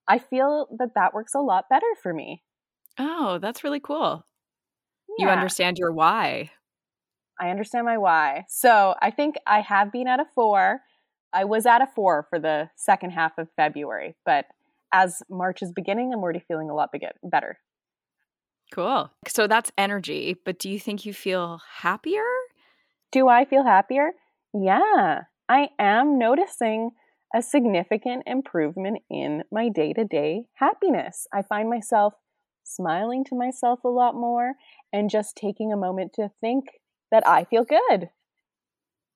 I 0.05 0.19
feel 0.19 0.67
that 0.77 0.95
that 0.95 1.13
works 1.13 1.33
a 1.33 1.39
lot 1.39 1.69
better 1.69 1.87
for 2.03 2.13
me. 2.13 2.43
Oh, 2.99 3.37
that's 3.39 3.63
really 3.63 3.79
cool. 3.79 4.25
You 5.17 5.29
understand 5.29 5.77
your 5.77 5.91
why. 5.91 6.51
I 7.39 7.49
understand 7.49 7.85
my 7.85 7.97
why. 7.97 8.45
So 8.49 8.95
I 9.01 9.11
think 9.11 9.35
I 9.45 9.61
have 9.61 9.91
been 9.91 10.07
at 10.07 10.19
a 10.19 10.25
four. 10.33 10.81
I 11.33 11.45
was 11.45 11.65
at 11.65 11.81
a 11.81 11.87
four 11.87 12.25
for 12.29 12.39
the 12.39 12.69
second 12.75 13.11
half 13.11 13.37
of 13.37 13.47
February, 13.55 14.15
but 14.25 14.45
as 14.91 15.21
March 15.29 15.61
is 15.61 15.71
beginning, 15.71 16.13
I'm 16.13 16.19
already 16.19 16.43
feeling 16.47 16.69
a 16.69 16.73
lot 16.73 16.91
beg- 16.91 17.03
better. 17.23 17.59
Cool. 18.71 19.11
So 19.27 19.47
that's 19.47 19.71
energy, 19.77 20.35
but 20.45 20.59
do 20.59 20.69
you 20.69 20.79
think 20.79 21.05
you 21.05 21.13
feel 21.13 21.59
happier? 21.79 22.23
Do 23.11 23.27
I 23.27 23.45
feel 23.45 23.63
happier? 23.63 24.11
Yeah, 24.53 25.21
I 25.47 25.69
am 25.79 26.17
noticing 26.17 26.91
a 27.33 27.41
significant 27.41 28.23
improvement 28.25 28.99
in 29.09 29.43
my 29.51 29.69
day 29.69 29.93
to 29.93 30.05
day 30.05 30.45
happiness. 30.55 31.27
I 31.33 31.41
find 31.41 31.69
myself 31.69 32.13
smiling 32.67 33.23
to 33.25 33.35
myself 33.35 33.83
a 33.83 33.89
lot 33.89 34.15
more 34.15 34.53
and 34.91 35.09
just 35.09 35.35
taking 35.35 35.71
a 35.71 35.77
moment 35.77 36.13
to 36.13 36.29
think 36.41 36.65
that 37.11 37.27
I 37.27 37.43
feel 37.45 37.63
good. 37.63 38.09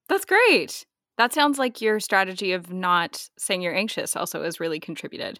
That's 0.08 0.26
great. 0.26 0.86
That 1.18 1.34
sounds 1.34 1.60
like 1.60 1.82
your 1.82 2.00
strategy 2.00 2.52
of 2.54 2.72
not 2.72 3.30
saying 3.38 3.62
you're 3.62 3.76
anxious 3.76 4.16
also 4.16 4.44
has 4.44 4.60
really 4.60 4.80
contributed. 4.80 5.40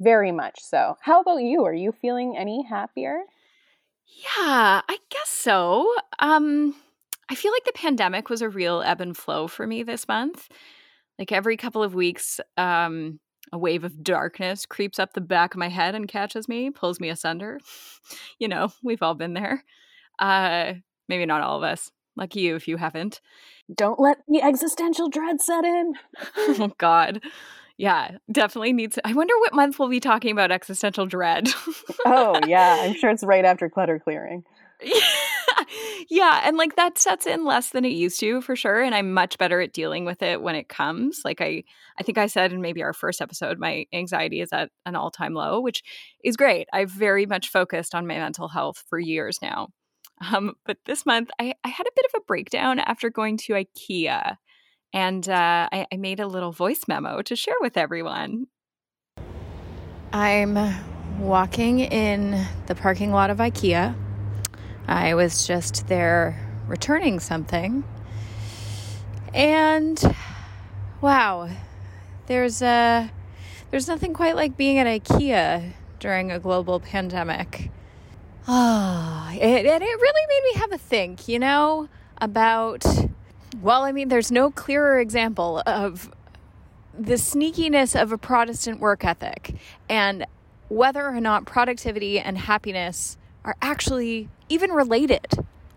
Very 0.00 0.32
much 0.32 0.60
so. 0.60 0.96
How 1.00 1.20
about 1.20 1.42
you? 1.42 1.64
Are 1.64 1.72
you 1.72 1.92
feeling 1.92 2.36
any 2.36 2.64
happier? 2.68 3.20
Yeah, 4.06 4.82
I 4.88 4.98
guess 5.10 5.28
so. 5.28 5.92
Um 6.18 6.74
I 7.28 7.34
feel 7.34 7.52
like 7.52 7.64
the 7.64 7.72
pandemic 7.72 8.30
was 8.30 8.42
a 8.42 8.48
real 8.48 8.82
ebb 8.82 9.00
and 9.00 9.16
flow 9.16 9.48
for 9.48 9.66
me 9.66 9.82
this 9.82 10.06
month. 10.06 10.48
Like 11.18 11.32
every 11.32 11.56
couple 11.56 11.82
of 11.82 11.94
weeks, 11.94 12.40
um 12.56 13.20
a 13.52 13.58
wave 13.58 13.84
of 13.84 14.02
darkness 14.02 14.66
creeps 14.66 14.98
up 14.98 15.12
the 15.12 15.20
back 15.20 15.54
of 15.54 15.58
my 15.58 15.68
head 15.68 15.94
and 15.94 16.08
catches 16.08 16.48
me, 16.48 16.70
pulls 16.70 17.00
me 17.00 17.08
asunder. 17.08 17.60
You 18.38 18.46
know, 18.46 18.72
we've 18.84 19.02
all 19.02 19.14
been 19.14 19.34
there. 19.34 19.64
Uh 20.18 20.74
maybe 21.08 21.26
not 21.26 21.42
all 21.42 21.56
of 21.56 21.64
us. 21.64 21.90
Lucky 22.16 22.40
you 22.40 22.54
if 22.54 22.68
you 22.68 22.76
haven't. 22.76 23.20
Don't 23.74 23.98
let 23.98 24.18
the 24.28 24.42
existential 24.42 25.08
dread 25.08 25.40
set 25.40 25.64
in. 25.64 25.94
oh 26.36 26.72
god. 26.78 27.20
Yeah, 27.78 28.18
definitely 28.30 28.72
needs 28.72 28.98
I 29.04 29.12
wonder 29.12 29.34
what 29.38 29.54
month 29.54 29.78
we'll 29.78 29.88
be 29.88 30.00
talking 30.00 30.30
about 30.30 30.52
existential 30.52 31.06
dread. 31.06 31.48
oh, 32.04 32.38
yeah. 32.46 32.78
I'm 32.82 32.94
sure 32.98 33.10
it's 33.10 33.24
right 33.24 33.44
after 33.44 33.68
clutter 33.68 33.98
clearing. 33.98 34.44
Yeah, 36.08 36.42
and 36.44 36.56
like 36.56 36.76
that 36.76 36.98
sets 36.98 37.26
in 37.26 37.44
less 37.44 37.70
than 37.70 37.84
it 37.84 37.92
used 37.92 38.20
to 38.20 38.40
for 38.40 38.56
sure 38.56 38.82
and 38.82 38.94
I'm 38.94 39.12
much 39.12 39.38
better 39.38 39.60
at 39.60 39.72
dealing 39.72 40.04
with 40.04 40.22
it 40.22 40.42
when 40.42 40.54
it 40.54 40.68
comes. 40.68 41.22
Like 41.24 41.40
I 41.40 41.64
I 41.98 42.02
think 42.02 42.18
I 42.18 42.26
said 42.26 42.52
in 42.52 42.60
maybe 42.60 42.82
our 42.82 42.92
first 42.92 43.20
episode 43.20 43.58
my 43.58 43.86
anxiety 43.92 44.40
is 44.40 44.52
at 44.52 44.70
an 44.84 44.96
all-time 44.96 45.34
low, 45.34 45.60
which 45.60 45.82
is 46.24 46.36
great. 46.36 46.68
I've 46.72 46.90
very 46.90 47.26
much 47.26 47.48
focused 47.48 47.94
on 47.94 48.06
my 48.06 48.14
mental 48.14 48.48
health 48.48 48.84
for 48.88 48.98
years 48.98 49.38
now. 49.42 49.68
Um, 50.32 50.54
but 50.64 50.78
this 50.86 51.04
month, 51.04 51.30
I, 51.38 51.54
I 51.62 51.68
had 51.68 51.86
a 51.86 51.94
bit 51.94 52.06
of 52.06 52.20
a 52.20 52.24
breakdown 52.26 52.78
after 52.78 53.10
going 53.10 53.36
to 53.38 53.52
IKEA, 53.52 54.36
and 54.92 55.28
uh, 55.28 55.68
I, 55.70 55.86
I 55.92 55.96
made 55.96 56.20
a 56.20 56.26
little 56.26 56.52
voice 56.52 56.82
memo 56.88 57.20
to 57.22 57.36
share 57.36 57.56
with 57.60 57.76
everyone. 57.76 58.46
I'm 60.12 60.58
walking 61.18 61.80
in 61.80 62.46
the 62.66 62.74
parking 62.74 63.12
lot 63.12 63.28
of 63.28 63.38
IKEA. 63.38 63.94
I 64.88 65.14
was 65.14 65.46
just 65.46 65.88
there 65.88 66.40
returning 66.66 67.20
something. 67.20 67.84
And 69.34 70.14
wow, 71.00 71.48
there's 72.26 72.62
a 72.62 73.10
there's 73.70 73.88
nothing 73.88 74.14
quite 74.14 74.36
like 74.36 74.56
being 74.56 74.78
at 74.78 74.86
IKEA 74.86 75.72
during 75.98 76.30
a 76.30 76.38
global 76.38 76.80
pandemic. 76.80 77.70
Oh, 78.48 79.28
it, 79.32 79.66
it, 79.66 79.82
it 79.82 80.00
really 80.00 80.26
made 80.28 80.52
me 80.54 80.60
have 80.60 80.72
a 80.72 80.78
think, 80.78 81.26
you 81.26 81.40
know, 81.40 81.88
about, 82.20 82.84
well, 83.60 83.82
I 83.82 83.90
mean, 83.90 84.08
there's 84.08 84.30
no 84.30 84.52
clearer 84.52 85.00
example 85.00 85.62
of 85.66 86.12
the 86.96 87.14
sneakiness 87.14 88.00
of 88.00 88.12
a 88.12 88.18
Protestant 88.18 88.78
work 88.78 89.04
ethic 89.04 89.56
and 89.88 90.24
whether 90.68 91.04
or 91.04 91.20
not 91.20 91.44
productivity 91.44 92.20
and 92.20 92.38
happiness 92.38 93.18
are 93.46 93.56
actually 93.62 94.28
even 94.50 94.70
related, 94.72 95.26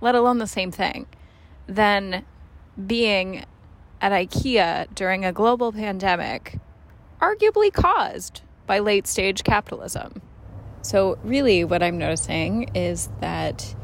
let 0.01 0.15
alone 0.15 0.39
the 0.39 0.47
same 0.47 0.71
thing, 0.71 1.05
than 1.67 2.25
being 2.87 3.45
at 4.01 4.11
IKEA 4.11 4.93
during 4.95 5.23
a 5.23 5.31
global 5.31 5.71
pandemic, 5.71 6.57
arguably 7.21 7.71
caused 7.71 8.41
by 8.65 8.79
late 8.79 9.07
stage 9.07 9.43
capitalism. 9.43 10.21
So, 10.81 11.17
really, 11.23 11.63
what 11.63 11.83
I'm 11.83 11.97
noticing 11.97 12.69
is 12.75 13.09
that 13.19 13.75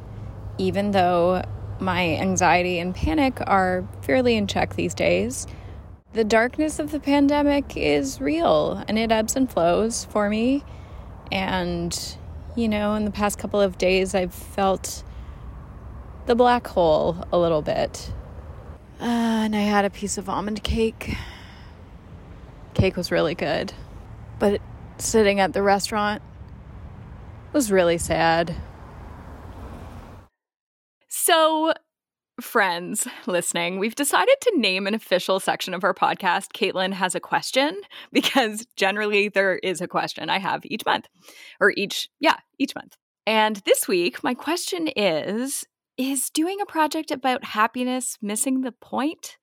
even 0.57 0.91
though 0.91 1.43
my 1.79 2.15
anxiety 2.15 2.79
and 2.79 2.95
panic 2.95 3.39
are 3.45 3.87
fairly 4.01 4.35
in 4.35 4.47
check 4.47 4.75
these 4.75 4.93
days, 4.93 5.45
the 6.13 6.23
darkness 6.23 6.79
of 6.79 6.91
the 6.91 6.99
pandemic 6.99 7.75
is 7.75 8.21
real 8.21 8.83
and 8.87 8.97
it 8.97 9.11
ebbs 9.11 9.35
and 9.35 9.51
flows 9.51 10.05
for 10.05 10.29
me. 10.29 10.63
And, 11.31 12.17
you 12.55 12.69
know, 12.69 12.95
in 12.95 13.05
the 13.05 13.11
past 13.11 13.37
couple 13.37 13.61
of 13.61 13.77
days, 13.77 14.15
I've 14.15 14.33
felt 14.33 15.03
the 16.25 16.35
black 16.35 16.67
hole 16.67 17.25
a 17.31 17.37
little 17.37 17.61
bit. 17.61 18.11
Uh, 18.99 19.03
and 19.03 19.55
I 19.55 19.61
had 19.61 19.85
a 19.85 19.89
piece 19.89 20.17
of 20.17 20.29
almond 20.29 20.63
cake. 20.63 21.15
Cake 22.73 22.95
was 22.95 23.11
really 23.11 23.35
good. 23.35 23.73
But 24.39 24.61
sitting 24.97 25.39
at 25.39 25.53
the 25.53 25.61
restaurant 25.61 26.21
was 27.53 27.71
really 27.71 27.97
sad. 27.97 28.55
So, 31.07 31.73
friends 32.41 33.07
listening, 33.25 33.79
we've 33.79 33.95
decided 33.95 34.35
to 34.41 34.57
name 34.57 34.87
an 34.87 34.93
official 34.93 35.39
section 35.39 35.73
of 35.73 35.83
our 35.83 35.93
podcast, 35.93 36.51
Caitlin 36.53 36.93
Has 36.93 37.15
a 37.15 37.19
Question, 37.19 37.79
because 38.11 38.65
generally 38.75 39.29
there 39.29 39.57
is 39.57 39.81
a 39.81 39.87
question 39.87 40.29
I 40.29 40.39
have 40.39 40.61
each 40.65 40.85
month, 40.85 41.07
or 41.59 41.73
each, 41.75 42.09
yeah, 42.19 42.37
each 42.59 42.75
month. 42.75 42.97
And 43.27 43.57
this 43.65 43.87
week, 43.87 44.23
my 44.23 44.33
question 44.33 44.87
is 44.95 45.65
Is 45.97 46.29
doing 46.29 46.61
a 46.61 46.65
project 46.65 47.11
about 47.11 47.43
happiness 47.43 48.17
missing 48.21 48.61
the 48.61 48.71
point? 48.71 49.37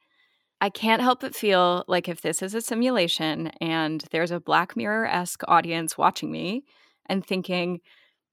I 0.60 0.70
can't 0.70 1.02
help 1.02 1.20
but 1.20 1.34
feel 1.34 1.84
like 1.88 2.08
if 2.08 2.20
this 2.20 2.40
is 2.40 2.54
a 2.54 2.60
simulation 2.60 3.48
and 3.60 4.04
there's 4.12 4.30
a 4.30 4.38
Black 4.38 4.76
Mirror 4.76 5.06
esque 5.06 5.42
audience 5.48 5.98
watching 5.98 6.30
me 6.30 6.62
and 7.06 7.26
thinking, 7.26 7.80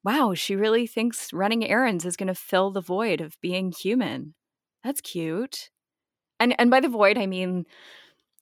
wow, 0.04 0.36
she 0.36 0.56
really 0.56 0.86
thinks 0.86 1.34
running 1.34 1.68
errands 1.68 2.06
is 2.06 2.16
going 2.16 2.28
to 2.28 2.36
fill 2.36 2.70
the 2.70 2.82
void 2.82 3.20
of 3.20 3.40
being 3.42 3.72
human. 3.72 4.36
That's 4.84 5.02
cute. 5.02 5.70
And 6.40 6.56
and 6.60 6.70
by 6.70 6.80
the 6.80 6.88
void 6.88 7.18
I 7.18 7.26
mean, 7.26 7.66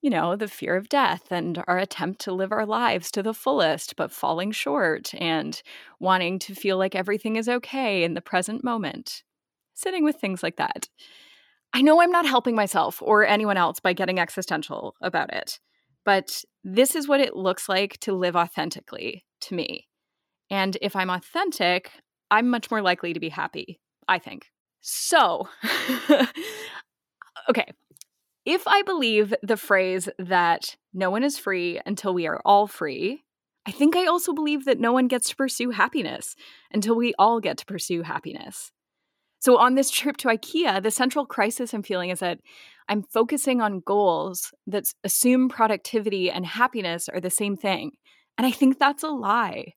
you 0.08 0.12
know, 0.12 0.38
the 0.38 0.48
fear 0.48 0.78
of 0.78 0.88
death 0.88 1.34
and 1.34 1.62
our 1.68 1.78
attempt 1.78 2.22
to 2.22 2.32
live 2.32 2.54
our 2.54 2.66
lives 2.66 3.12
to 3.12 3.22
the 3.22 3.34
fullest 3.34 3.98
but 3.98 4.10
falling 4.10 4.54
short 4.54 5.14
and 5.16 5.62
wanting 6.00 6.40
to 6.40 6.56
feel 6.56 6.78
like 6.78 6.96
everything 6.96 7.36
is 7.36 7.50
okay 7.50 8.06
in 8.06 8.14
the 8.14 8.22
present 8.22 8.64
moment. 8.64 9.24
Sitting 9.74 10.06
with 10.06 10.16
things 10.16 10.42
like 10.42 10.56
that. 10.56 10.88
I 11.74 11.82
know 11.82 12.02
I'm 12.02 12.10
not 12.10 12.26
helping 12.26 12.56
myself 12.56 13.02
or 13.02 13.28
anyone 13.28 13.58
else 13.58 13.82
by 13.82 13.92
getting 13.92 14.18
existential 14.18 14.96
about 15.02 15.34
it, 15.34 15.60
but 16.06 16.42
this 16.64 16.96
is 16.96 17.10
what 17.10 17.20
it 17.20 17.36
looks 17.36 17.68
like 17.68 17.98
to 18.00 18.14
live 18.14 18.38
authentically 18.38 19.26
to 19.42 19.56
me. 19.56 19.90
And 20.50 20.78
if 20.82 20.96
I'm 20.96 21.10
authentic, 21.10 21.92
I'm 22.32 22.50
much 22.50 22.72
more 22.72 22.82
likely 22.82 23.12
to 23.12 23.20
be 23.20 23.28
happy, 23.28 23.82
I 24.08 24.20
think. 24.20 24.46
So, 24.80 25.50
okay, 27.50 27.66
if 28.48 28.66
I 28.66 28.82
believe 28.84 29.34
the 29.44 29.58
phrase 29.58 30.08
that 30.18 30.78
no 30.94 31.12
one 31.12 31.22
is 31.22 31.38
free 31.38 31.82
until 31.86 32.14
we 32.14 32.26
are 32.28 32.40
all 32.46 32.66
free, 32.66 33.26
I 33.66 33.72
think 33.72 33.98
I 33.98 34.06
also 34.06 34.32
believe 34.32 34.64
that 34.64 34.80
no 34.80 34.94
one 34.94 35.10
gets 35.10 35.30
to 35.30 35.36
pursue 35.36 35.72
happiness 35.72 36.34
until 36.72 36.96
we 36.96 37.14
all 37.20 37.42
get 37.42 37.58
to 37.58 37.66
pursue 37.66 38.04
happiness. 38.04 38.72
So, 39.40 39.58
on 39.58 39.76
this 39.76 39.92
trip 39.92 40.16
to 40.18 40.30
IKEA, 40.30 40.82
the 40.82 40.92
central 40.92 41.26
crisis 41.26 41.74
I'm 41.74 41.84
feeling 41.84 42.10
is 42.10 42.20
that 42.22 42.40
I'm 42.88 43.04
focusing 43.04 43.60
on 43.60 43.82
goals 43.82 44.54
that 44.66 44.86
assume 45.04 45.50
productivity 45.50 46.32
and 46.32 46.46
happiness 46.46 47.10
are 47.10 47.20
the 47.20 47.30
same 47.30 47.58
thing. 47.58 47.92
And 48.38 48.48
I 48.48 48.52
think 48.52 48.80
that's 48.80 49.04
a 49.04 49.10
lie, 49.10 49.74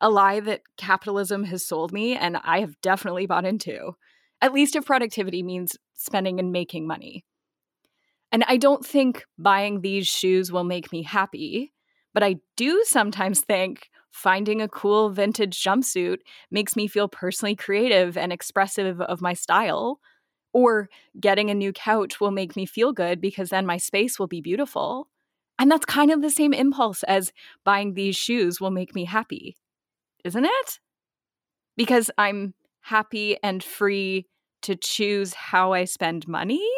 a 0.00 0.08
lie 0.08 0.40
that 0.40 0.62
capitalism 0.78 1.44
has 1.44 1.66
sold 1.66 1.92
me 1.92 2.16
and 2.16 2.38
I 2.38 2.60
have 2.60 2.80
definitely 2.80 3.26
bought 3.26 3.44
into, 3.44 3.96
at 4.40 4.54
least 4.54 4.76
if 4.76 4.86
productivity 4.86 5.42
means 5.42 5.76
spending 5.92 6.40
and 6.40 6.52
making 6.52 6.86
money. 6.86 7.26
And 8.34 8.42
I 8.48 8.56
don't 8.56 8.84
think 8.84 9.24
buying 9.38 9.80
these 9.80 10.08
shoes 10.08 10.50
will 10.50 10.64
make 10.64 10.90
me 10.90 11.04
happy, 11.04 11.72
but 12.12 12.24
I 12.24 12.38
do 12.56 12.82
sometimes 12.84 13.42
think 13.42 13.90
finding 14.10 14.60
a 14.60 14.68
cool 14.68 15.10
vintage 15.10 15.62
jumpsuit 15.62 16.16
makes 16.50 16.74
me 16.74 16.88
feel 16.88 17.06
personally 17.06 17.54
creative 17.54 18.18
and 18.18 18.32
expressive 18.32 19.00
of 19.00 19.22
my 19.22 19.34
style. 19.34 20.00
Or 20.52 20.88
getting 21.20 21.48
a 21.48 21.54
new 21.54 21.72
couch 21.72 22.20
will 22.20 22.32
make 22.32 22.56
me 22.56 22.66
feel 22.66 22.92
good 22.92 23.20
because 23.20 23.50
then 23.50 23.66
my 23.66 23.76
space 23.76 24.18
will 24.18 24.26
be 24.26 24.40
beautiful. 24.40 25.08
And 25.56 25.70
that's 25.70 25.86
kind 25.86 26.10
of 26.10 26.20
the 26.20 26.28
same 26.28 26.52
impulse 26.52 27.04
as 27.04 27.32
buying 27.64 27.94
these 27.94 28.16
shoes 28.16 28.60
will 28.60 28.72
make 28.72 28.96
me 28.96 29.04
happy, 29.04 29.56
isn't 30.24 30.44
it? 30.44 30.80
Because 31.76 32.10
I'm 32.18 32.54
happy 32.80 33.36
and 33.44 33.62
free 33.62 34.26
to 34.62 34.74
choose 34.74 35.34
how 35.34 35.72
I 35.72 35.84
spend 35.84 36.26
money. 36.26 36.68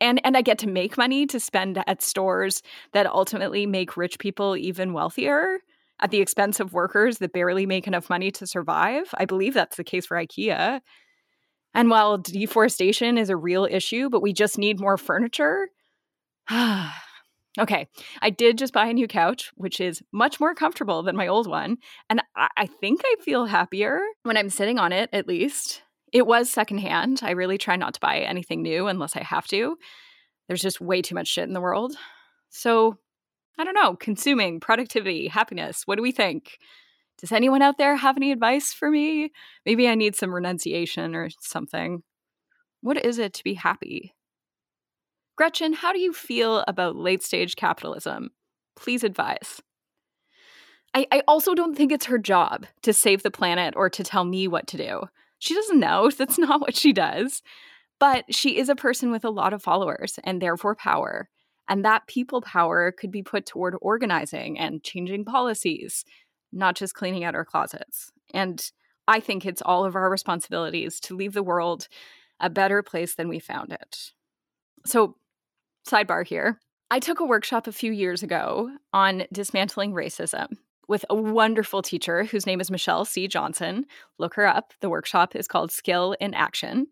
And, 0.00 0.20
and 0.24 0.36
I 0.36 0.42
get 0.42 0.58
to 0.58 0.68
make 0.68 0.98
money 0.98 1.26
to 1.26 1.40
spend 1.40 1.82
at 1.86 2.02
stores 2.02 2.62
that 2.92 3.06
ultimately 3.06 3.66
make 3.66 3.96
rich 3.96 4.18
people 4.18 4.56
even 4.56 4.92
wealthier 4.92 5.60
at 6.00 6.10
the 6.10 6.20
expense 6.20 6.60
of 6.60 6.72
workers 6.72 7.18
that 7.18 7.32
barely 7.32 7.66
make 7.66 7.86
enough 7.86 8.10
money 8.10 8.30
to 8.30 8.46
survive. 8.46 9.06
I 9.14 9.24
believe 9.24 9.54
that's 9.54 9.76
the 9.76 9.84
case 9.84 10.06
for 10.06 10.16
IKEA. 10.16 10.80
And 11.74 11.90
while 11.90 12.18
deforestation 12.18 13.18
is 13.18 13.30
a 13.30 13.36
real 13.36 13.66
issue, 13.70 14.08
but 14.08 14.22
we 14.22 14.32
just 14.32 14.58
need 14.58 14.80
more 14.80 14.96
furniture. 14.96 15.68
okay, 17.58 17.88
I 18.22 18.30
did 18.30 18.58
just 18.58 18.72
buy 18.72 18.86
a 18.86 18.94
new 18.94 19.08
couch, 19.08 19.50
which 19.56 19.80
is 19.80 20.02
much 20.12 20.40
more 20.40 20.54
comfortable 20.54 21.02
than 21.02 21.16
my 21.16 21.26
old 21.26 21.46
one. 21.46 21.78
And 22.08 22.22
I, 22.36 22.48
I 22.56 22.66
think 22.66 23.00
I 23.04 23.16
feel 23.22 23.46
happier 23.46 24.00
when 24.22 24.36
I'm 24.36 24.50
sitting 24.50 24.78
on 24.78 24.92
it, 24.92 25.10
at 25.12 25.28
least. 25.28 25.82
It 26.16 26.26
was 26.26 26.48
secondhand. 26.48 27.20
I 27.22 27.32
really 27.32 27.58
try 27.58 27.76
not 27.76 27.92
to 27.92 28.00
buy 28.00 28.20
anything 28.20 28.62
new 28.62 28.86
unless 28.86 29.16
I 29.16 29.22
have 29.22 29.46
to. 29.48 29.76
There's 30.48 30.62
just 30.62 30.80
way 30.80 31.02
too 31.02 31.14
much 31.14 31.28
shit 31.28 31.46
in 31.46 31.52
the 31.52 31.60
world. 31.60 31.94
So 32.48 32.96
I 33.58 33.64
don't 33.64 33.74
know, 33.74 33.96
consuming, 33.96 34.58
productivity, 34.58 35.28
happiness. 35.28 35.82
What 35.84 35.96
do 35.96 36.02
we 36.02 36.12
think? 36.12 36.56
Does 37.18 37.32
anyone 37.32 37.60
out 37.60 37.76
there 37.76 37.96
have 37.96 38.16
any 38.16 38.32
advice 38.32 38.72
for 38.72 38.90
me? 38.90 39.30
Maybe 39.66 39.86
I 39.88 39.94
need 39.94 40.16
some 40.16 40.34
renunciation 40.34 41.14
or 41.14 41.28
something. 41.42 42.02
What 42.80 43.04
is 43.04 43.18
it 43.18 43.34
to 43.34 43.44
be 43.44 43.52
happy? 43.52 44.14
Gretchen, 45.36 45.74
how 45.74 45.92
do 45.92 45.98
you 45.98 46.14
feel 46.14 46.64
about 46.66 46.96
late 46.96 47.22
stage 47.22 47.56
capitalism? 47.56 48.30
Please 48.74 49.04
advise. 49.04 49.60
I, 50.94 51.22
also 51.28 51.54
don't 51.54 51.76
think 51.76 51.92
it's 51.92 52.06
her 52.06 52.16
job 52.16 52.64
to 52.80 52.94
save 52.94 53.22
the 53.22 53.30
planet 53.30 53.74
or 53.76 53.90
to 53.90 54.02
tell 54.02 54.24
me 54.24 54.48
what 54.48 54.66
to 54.68 54.78
do. 54.78 55.02
She 55.38 55.54
doesn't 55.54 55.80
know. 55.80 56.10
That's 56.16 56.38
not 56.38 56.60
what 56.60 56.76
she 56.76 56.92
does. 56.92 57.42
But 57.98 58.34
she 58.34 58.58
is 58.58 58.68
a 58.68 58.76
person 58.76 59.10
with 59.10 59.24
a 59.24 59.30
lot 59.30 59.54
of 59.54 59.62
followers 59.62 60.18
and 60.24 60.40
therefore 60.40 60.74
power. 60.74 61.28
And 61.68 61.84
that 61.84 62.06
people 62.06 62.42
power 62.42 62.92
could 62.92 63.10
be 63.10 63.22
put 63.22 63.46
toward 63.46 63.74
organizing 63.80 64.58
and 64.58 64.84
changing 64.84 65.24
policies, 65.24 66.04
not 66.52 66.76
just 66.76 66.94
cleaning 66.94 67.24
out 67.24 67.34
our 67.34 67.44
closets. 67.44 68.12
And 68.32 68.70
I 69.08 69.20
think 69.20 69.44
it's 69.44 69.62
all 69.62 69.84
of 69.84 69.96
our 69.96 70.10
responsibilities 70.10 71.00
to 71.00 71.16
leave 71.16 71.32
the 71.32 71.42
world 71.42 71.88
a 72.38 72.50
better 72.50 72.82
place 72.82 73.14
than 73.14 73.28
we 73.28 73.38
found 73.38 73.72
it. 73.72 74.12
So, 74.84 75.16
sidebar 75.88 76.26
here 76.26 76.60
I 76.90 77.00
took 77.00 77.18
a 77.18 77.24
workshop 77.24 77.66
a 77.66 77.72
few 77.72 77.90
years 77.90 78.22
ago 78.22 78.70
on 78.92 79.24
dismantling 79.32 79.92
racism. 79.92 80.58
With 80.88 81.04
a 81.10 81.14
wonderful 81.14 81.82
teacher 81.82 82.24
whose 82.24 82.46
name 82.46 82.60
is 82.60 82.70
Michelle 82.70 83.04
C. 83.04 83.28
Johnson. 83.28 83.86
Look 84.18 84.34
her 84.34 84.46
up. 84.46 84.72
The 84.80 84.90
workshop 84.90 85.34
is 85.34 85.48
called 85.48 85.72
Skill 85.72 86.16
in 86.20 86.34
Action. 86.34 86.86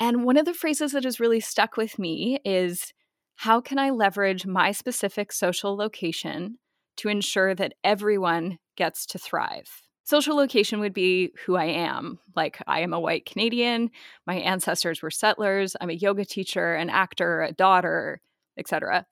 And 0.00 0.24
one 0.24 0.36
of 0.36 0.44
the 0.44 0.54
phrases 0.54 0.92
that 0.92 1.04
has 1.04 1.20
really 1.20 1.40
stuck 1.40 1.76
with 1.76 1.98
me 1.98 2.38
is 2.44 2.92
how 3.36 3.60
can 3.60 3.78
I 3.78 3.90
leverage 3.90 4.46
my 4.46 4.72
specific 4.72 5.32
social 5.32 5.76
location 5.76 6.58
to 6.96 7.08
ensure 7.08 7.54
that 7.54 7.74
everyone 7.82 8.58
gets 8.76 9.06
to 9.06 9.18
thrive? 9.18 9.82
Social 10.04 10.36
location 10.36 10.80
would 10.80 10.92
be 10.92 11.32
who 11.44 11.56
I 11.56 11.64
am. 11.64 12.18
Like, 12.36 12.62
I 12.66 12.80
am 12.80 12.92
a 12.92 13.00
white 13.00 13.24
Canadian. 13.24 13.90
My 14.26 14.34
ancestors 14.34 15.00
were 15.00 15.10
settlers. 15.10 15.76
I'm 15.80 15.90
a 15.90 15.94
yoga 15.94 16.26
teacher, 16.26 16.74
an 16.74 16.90
actor, 16.90 17.42
a 17.42 17.52
daughter, 17.52 18.20
etc. 18.58 19.06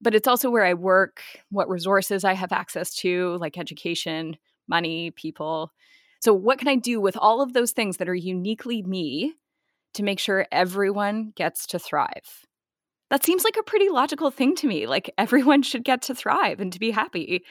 But 0.00 0.14
it's 0.14 0.28
also 0.28 0.50
where 0.50 0.64
I 0.64 0.74
work, 0.74 1.22
what 1.50 1.68
resources 1.68 2.24
I 2.24 2.34
have 2.34 2.52
access 2.52 2.94
to, 2.96 3.36
like 3.40 3.56
education, 3.56 4.36
money, 4.68 5.10
people. 5.10 5.72
So, 6.20 6.34
what 6.34 6.58
can 6.58 6.68
I 6.68 6.76
do 6.76 7.00
with 7.00 7.16
all 7.16 7.40
of 7.40 7.52
those 7.52 7.72
things 7.72 7.96
that 7.96 8.08
are 8.08 8.14
uniquely 8.14 8.82
me 8.82 9.34
to 9.94 10.02
make 10.02 10.18
sure 10.18 10.46
everyone 10.52 11.32
gets 11.36 11.66
to 11.68 11.78
thrive? 11.78 12.46
That 13.10 13.24
seems 13.24 13.44
like 13.44 13.56
a 13.56 13.62
pretty 13.62 13.88
logical 13.88 14.30
thing 14.30 14.54
to 14.56 14.66
me. 14.66 14.86
Like, 14.86 15.12
everyone 15.18 15.62
should 15.62 15.84
get 15.84 16.02
to 16.02 16.14
thrive 16.14 16.60
and 16.60 16.72
to 16.72 16.78
be 16.78 16.90
happy. 16.90 17.44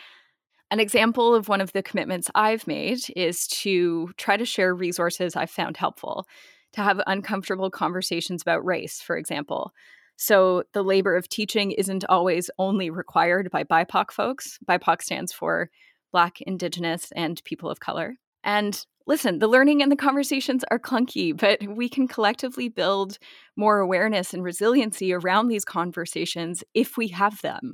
An 0.71 0.79
example 0.79 1.33
of 1.35 1.47
one 1.47 1.61
of 1.61 1.71
the 1.73 1.83
commitments 1.83 2.29
I've 2.35 2.67
made 2.67 2.99
is 3.15 3.47
to 3.47 4.11
try 4.17 4.35
to 4.35 4.45
share 4.45 4.73
resources 4.73 5.35
I've 5.35 5.51
found 5.51 5.77
helpful, 5.77 6.27
to 6.73 6.81
have 6.81 6.99
uncomfortable 7.07 7.69
conversations 7.69 8.41
about 8.41 8.65
race, 8.65 8.99
for 8.99 9.15
example. 9.15 9.71
So 10.17 10.63
the 10.73 10.83
labor 10.83 11.15
of 11.15 11.29
teaching 11.29 11.71
isn't 11.71 12.05
always 12.07 12.49
only 12.57 12.89
required 12.89 13.51
by 13.51 13.63
BIPOC 13.63 14.11
folks. 14.11 14.57
BIPOC 14.67 15.01
stands 15.01 15.33
for 15.33 15.69
Black, 16.11 16.41
Indigenous, 16.41 17.11
and 17.15 17.43
People 17.43 17.69
of 17.69 17.79
Color. 17.79 18.15
And 18.43 18.85
listen, 19.07 19.39
the 19.39 19.47
learning 19.47 19.81
and 19.81 19.91
the 19.91 19.97
conversations 19.97 20.63
are 20.71 20.79
clunky, 20.79 21.35
but 21.35 21.61
we 21.67 21.89
can 21.89 22.07
collectively 22.07 22.69
build 22.69 23.17
more 23.57 23.79
awareness 23.79 24.33
and 24.33 24.43
resiliency 24.43 25.11
around 25.11 25.47
these 25.47 25.65
conversations 25.65 26.63
if 26.73 26.95
we 26.95 27.09
have 27.09 27.41
them 27.41 27.73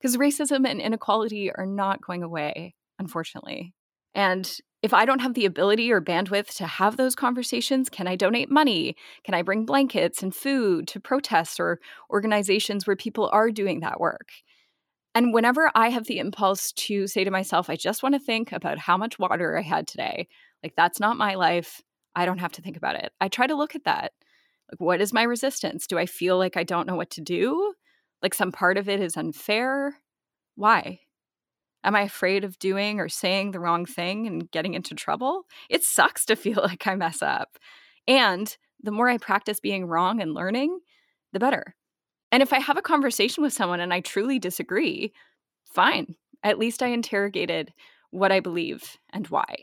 because 0.00 0.16
racism 0.16 0.66
and 0.66 0.80
inequality 0.80 1.50
are 1.54 1.66
not 1.66 2.00
going 2.00 2.22
away, 2.22 2.74
unfortunately. 2.98 3.74
And 4.14 4.50
if 4.82 4.94
I 4.94 5.04
don't 5.04 5.20
have 5.20 5.34
the 5.34 5.44
ability 5.44 5.92
or 5.92 6.00
bandwidth 6.00 6.56
to 6.56 6.66
have 6.66 6.96
those 6.96 7.14
conversations, 7.14 7.90
can 7.90 8.06
I 8.06 8.16
donate 8.16 8.50
money? 8.50 8.96
Can 9.24 9.34
I 9.34 9.42
bring 9.42 9.66
blankets 9.66 10.22
and 10.22 10.34
food 10.34 10.88
to 10.88 11.00
protests 11.00 11.60
or 11.60 11.80
organizations 12.10 12.86
where 12.86 12.96
people 12.96 13.28
are 13.32 13.50
doing 13.50 13.80
that 13.80 14.00
work? 14.00 14.30
And 15.14 15.34
whenever 15.34 15.70
I 15.74 15.90
have 15.90 16.06
the 16.06 16.18
impulse 16.18 16.72
to 16.72 17.06
say 17.06 17.24
to 17.24 17.30
myself, 17.30 17.68
I 17.68 17.76
just 17.76 18.02
want 18.02 18.14
to 18.14 18.20
think 18.20 18.52
about 18.52 18.78
how 18.78 18.96
much 18.96 19.18
water 19.18 19.58
I 19.58 19.62
had 19.62 19.86
today, 19.86 20.28
like 20.62 20.74
that's 20.76 21.00
not 21.00 21.18
my 21.18 21.34
life. 21.34 21.82
I 22.14 22.24
don't 22.24 22.38
have 22.38 22.52
to 22.52 22.62
think 22.62 22.76
about 22.76 22.96
it. 22.96 23.12
I 23.20 23.28
try 23.28 23.46
to 23.46 23.56
look 23.56 23.74
at 23.74 23.84
that. 23.84 24.12
Like, 24.70 24.80
what 24.80 25.00
is 25.00 25.12
my 25.12 25.22
resistance? 25.24 25.86
Do 25.86 25.98
I 25.98 26.06
feel 26.06 26.38
like 26.38 26.56
I 26.56 26.64
don't 26.64 26.86
know 26.86 26.96
what 26.96 27.10
to 27.10 27.20
do? 27.20 27.74
Like 28.22 28.34
some 28.34 28.52
part 28.52 28.78
of 28.78 28.88
it 28.88 29.00
is 29.00 29.16
unfair. 29.16 29.96
Why? 30.54 31.00
Am 31.82 31.96
I 31.96 32.02
afraid 32.02 32.44
of 32.44 32.58
doing 32.58 33.00
or 33.00 33.08
saying 33.08 33.50
the 33.50 33.60
wrong 33.60 33.86
thing 33.86 34.26
and 34.26 34.50
getting 34.50 34.74
into 34.74 34.94
trouble? 34.94 35.46
It 35.68 35.84
sucks 35.84 36.24
to 36.26 36.36
feel 36.36 36.60
like 36.62 36.86
I 36.86 36.94
mess 36.94 37.22
up. 37.22 37.58
And 38.06 38.54
the 38.82 38.90
more 38.90 39.08
I 39.08 39.18
practice 39.18 39.60
being 39.60 39.86
wrong 39.86 40.20
and 40.20 40.34
learning, 40.34 40.80
the 41.32 41.38
better. 41.38 41.74
And 42.32 42.42
if 42.42 42.52
I 42.52 42.60
have 42.60 42.76
a 42.76 42.82
conversation 42.82 43.42
with 43.42 43.52
someone 43.52 43.80
and 43.80 43.92
I 43.92 44.00
truly 44.00 44.38
disagree, 44.38 45.12
fine. 45.64 46.14
At 46.42 46.58
least 46.58 46.82
I 46.82 46.88
interrogated 46.88 47.72
what 48.10 48.32
I 48.32 48.40
believe 48.40 48.96
and 49.12 49.26
why. 49.28 49.56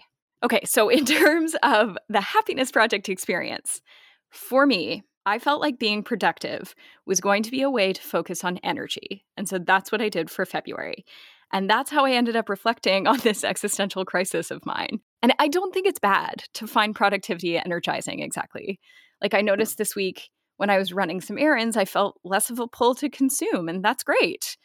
Okay, 0.43 0.61
so 0.65 0.89
in 0.89 1.05
terms 1.05 1.55
of 1.63 1.97
the 2.09 2.21
happiness 2.21 2.71
project 2.71 3.09
experience, 3.09 3.81
for 4.29 4.65
me, 4.65 5.03
I 5.25 5.39
felt 5.39 5.61
like 5.61 5.79
being 5.79 6.03
productive 6.03 6.73
was 7.05 7.19
going 7.19 7.43
to 7.43 7.51
be 7.51 7.61
a 7.61 7.69
way 7.69 7.91
to 7.91 8.01
focus 8.01 8.43
on 8.43 8.59
energy. 8.63 9.25
And 9.35 9.47
so 9.47 9.57
that's 9.57 9.91
what 9.91 10.01
I 10.01 10.07
did 10.07 10.29
for 10.29 10.45
February. 10.45 11.05
And 11.53 11.69
that's 11.69 11.91
how 11.91 12.05
I 12.05 12.11
ended 12.11 12.35
up 12.35 12.49
reflecting 12.49 13.07
on 13.07 13.19
this 13.19 13.43
existential 13.43 14.05
crisis 14.05 14.51
of 14.51 14.65
mine. 14.65 14.99
And 15.21 15.33
I 15.39 15.47
don't 15.47 15.73
think 15.73 15.87
it's 15.87 15.99
bad 15.99 16.43
to 16.55 16.67
find 16.67 16.95
productivity 16.95 17.57
energizing 17.57 18.19
exactly. 18.19 18.79
Like 19.21 19.33
I 19.33 19.39
hmm. 19.39 19.45
noticed 19.45 19.77
this 19.77 19.95
week 19.95 20.29
when 20.57 20.69
I 20.69 20.77
was 20.77 20.93
running 20.93 21.21
some 21.21 21.37
errands, 21.37 21.77
I 21.77 21.85
felt 21.85 22.19
less 22.23 22.49
of 22.49 22.59
a 22.59 22.67
pull 22.67 22.95
to 22.95 23.09
consume, 23.09 23.69
and 23.69 23.83
that's 23.83 24.03
great. 24.03 24.57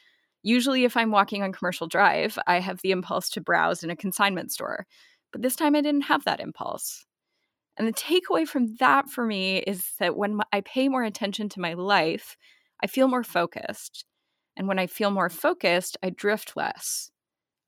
Usually, 0.42 0.85
if 0.85 0.97
I'm 0.97 1.11
walking 1.11 1.42
on 1.42 1.53
commercial 1.53 1.87
drive, 1.87 2.38
I 2.47 2.59
have 2.59 2.81
the 2.83 2.90
impulse 2.90 3.29
to 3.31 3.40
browse 3.40 3.85
in 3.85 3.90
a 3.90 3.97
consignment 3.97 4.51
store. 4.51 4.87
But 5.33 5.42
this 5.42 5.55
time 5.55 5.77
I 5.77 5.83
didn't 5.83 6.03
have 6.03 6.25
that 6.25 6.40
impulse. 6.40 7.05
And 7.79 7.87
the 7.87 7.92
takeaway 7.92 8.47
from 8.47 8.75
that 8.81 9.09
for 9.09 9.25
me 9.25 9.59
is 9.59 9.85
that 9.99 10.16
when 10.16 10.40
I 10.53 10.62
pay 10.62 10.88
more 10.88 11.05
attention 11.05 11.49
to 11.51 11.61
my 11.61 11.75
life, 11.75 12.37
I 12.83 12.87
feel 12.87 13.09
more 13.09 13.23
focused. 13.23 14.05
And 14.57 14.69
when 14.69 14.79
I 14.79 14.87
feel 14.87 15.11
more 15.11 15.31
focused, 15.31 15.97
I 16.03 16.11
drift 16.11 16.57
less. 16.57 17.11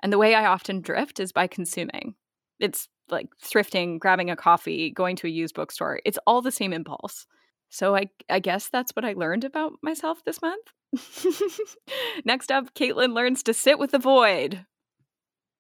And 0.03 0.13
the 0.13 0.19
way 0.19 0.35
I 0.35 0.47
often 0.47 0.81
drift 0.81 1.19
is 1.19 1.33
by 1.33 1.47
consuming. 1.47 2.15
It's 2.61 2.89
like 3.09 3.29
thrifting, 3.43 3.99
grabbing 3.99 4.31
a 4.31 4.37
coffee, 4.37 4.91
going 4.91 5.17
to 5.17 5.27
a 5.27 5.31
used 5.31 5.55
bookstore. 5.55 6.01
It's 6.05 6.19
all 6.27 6.43
the 6.43 6.51
same 6.51 6.73
impulse. 6.73 7.27
So 7.71 7.97
I, 7.97 8.09
I 8.31 8.39
guess 8.39 8.69
that's 8.69 8.93
what 8.93 9.05
I 9.05 9.15
learned 9.15 9.45
about 9.45 9.73
myself 9.83 10.23
this 10.25 10.41
month. 10.41 10.67
Next 12.25 12.53
up, 12.53 12.75
Caitlin 12.75 13.15
learns 13.15 13.43
to 13.45 13.55
sit 13.55 13.79
with 13.79 13.91
the 13.91 13.99
void. 13.99 14.65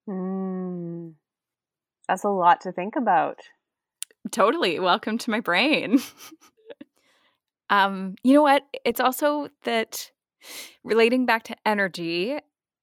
Mm, 0.09 1.15
that's 2.07 2.25
a 2.25 2.29
lot 2.29 2.61
to 2.63 2.73
think 2.73 2.97
about. 2.97 3.41
Totally. 4.31 4.79
Welcome 4.79 5.19
to 5.19 5.31
my 5.31 5.41
brain. 5.41 5.99
um, 7.71 8.15
you 8.23 8.35
know 8.35 8.43
what? 8.43 8.63
It's 8.85 9.01
also 9.01 9.49
that 9.65 10.11
relating 10.83 11.27
back 11.27 11.45
to 11.45 11.57
energy 11.67 12.39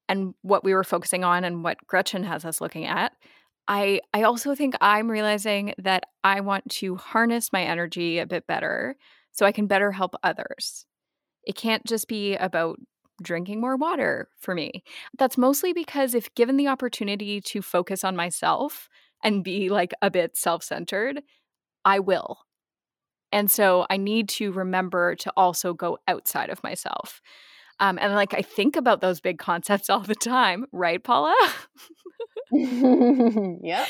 and 0.08 0.34
what 0.42 0.64
we 0.64 0.74
were 0.74 0.84
focusing 0.84 1.24
on 1.24 1.44
and 1.44 1.64
what 1.64 1.86
Gretchen 1.86 2.24
has 2.24 2.44
us 2.44 2.60
looking 2.60 2.86
at, 2.86 3.12
I 3.68 4.00
I 4.12 4.22
also 4.22 4.54
think 4.54 4.74
I'm 4.80 5.10
realizing 5.10 5.74
that 5.78 6.04
I 6.24 6.40
want 6.40 6.68
to 6.72 6.96
harness 6.96 7.52
my 7.52 7.62
energy 7.62 8.18
a 8.18 8.26
bit 8.26 8.46
better 8.46 8.96
so 9.30 9.46
I 9.46 9.52
can 9.52 9.66
better 9.66 9.92
help 9.92 10.14
others. 10.22 10.86
It 11.44 11.54
can't 11.54 11.84
just 11.84 12.08
be 12.08 12.36
about 12.36 12.78
drinking 13.22 13.60
more 13.60 13.76
water 13.76 14.28
for 14.38 14.54
me. 14.54 14.82
That's 15.16 15.38
mostly 15.38 15.72
because 15.72 16.14
if 16.14 16.34
given 16.34 16.56
the 16.56 16.68
opportunity 16.68 17.40
to 17.40 17.62
focus 17.62 18.02
on 18.04 18.16
myself, 18.16 18.88
and 19.22 19.44
be 19.44 19.68
like 19.68 19.92
a 20.02 20.10
bit 20.10 20.36
self 20.36 20.62
centered, 20.62 21.22
I 21.84 22.00
will. 22.00 22.38
And 23.30 23.50
so 23.50 23.86
I 23.88 23.96
need 23.96 24.28
to 24.30 24.52
remember 24.52 25.14
to 25.16 25.32
also 25.36 25.72
go 25.72 25.98
outside 26.06 26.50
of 26.50 26.62
myself. 26.62 27.22
Um, 27.82 27.98
and 28.00 28.14
like 28.14 28.32
I 28.32 28.42
think 28.42 28.76
about 28.76 29.00
those 29.00 29.20
big 29.20 29.38
concepts 29.38 29.90
all 29.90 30.00
the 30.00 30.14
time, 30.14 30.66
right, 30.70 31.02
Paula? 31.02 31.34
yep. 32.52 33.88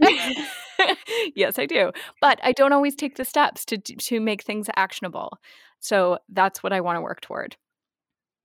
yes, 1.34 1.58
I 1.58 1.64
do. 1.64 1.90
But 2.20 2.38
I 2.42 2.52
don't 2.52 2.74
always 2.74 2.94
take 2.94 3.16
the 3.16 3.24
steps 3.24 3.64
to 3.66 3.78
to 3.78 4.20
make 4.20 4.42
things 4.44 4.68
actionable. 4.76 5.38
So 5.80 6.18
that's 6.28 6.62
what 6.62 6.74
I 6.74 6.82
want 6.82 6.98
to 6.98 7.00
work 7.00 7.22
toward. 7.22 7.56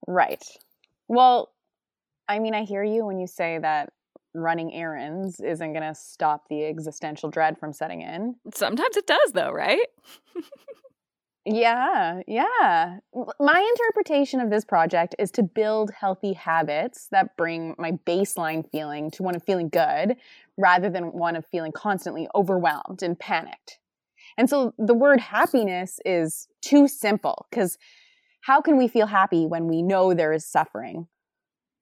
Right. 0.07 0.43
Well, 1.09 1.51
I 2.29 2.39
mean, 2.39 2.55
I 2.55 2.63
hear 2.63 2.83
you 2.83 3.05
when 3.05 3.19
you 3.19 3.27
say 3.27 3.59
that 3.61 3.91
running 4.33 4.73
errands 4.73 5.41
isn't 5.41 5.73
going 5.73 5.83
to 5.83 5.95
stop 5.95 6.47
the 6.49 6.63
existential 6.65 7.29
dread 7.29 7.57
from 7.57 7.73
setting 7.73 8.01
in. 8.01 8.35
Sometimes 8.53 8.95
it 8.95 9.07
does, 9.07 9.33
though, 9.33 9.51
right? 9.51 9.87
yeah, 11.51 12.21
yeah. 12.27 12.97
My 13.39 13.59
interpretation 13.59 14.39
of 14.39 14.49
this 14.49 14.63
project 14.63 15.15
is 15.17 15.31
to 15.31 15.43
build 15.43 15.91
healthy 15.91 16.33
habits 16.33 17.07
that 17.11 17.35
bring 17.37 17.75
my 17.77 17.93
baseline 18.05 18.69
feeling 18.71 19.09
to 19.11 19.23
one 19.23 19.35
of 19.35 19.43
feeling 19.43 19.69
good 19.69 20.15
rather 20.57 20.89
than 20.89 21.11
one 21.11 21.35
of 21.35 21.45
feeling 21.47 21.71
constantly 21.71 22.27
overwhelmed 22.35 23.01
and 23.01 23.17
panicked. 23.17 23.79
And 24.37 24.49
so 24.49 24.73
the 24.77 24.93
word 24.93 25.19
happiness 25.19 25.99
is 26.05 26.47
too 26.61 26.87
simple 26.87 27.47
because 27.49 27.77
how 28.41 28.61
can 28.61 28.77
we 28.77 28.87
feel 28.87 29.07
happy 29.07 29.47
when 29.47 29.67
we 29.67 29.81
know 29.81 30.13
there 30.13 30.33
is 30.33 30.45
suffering 30.45 31.07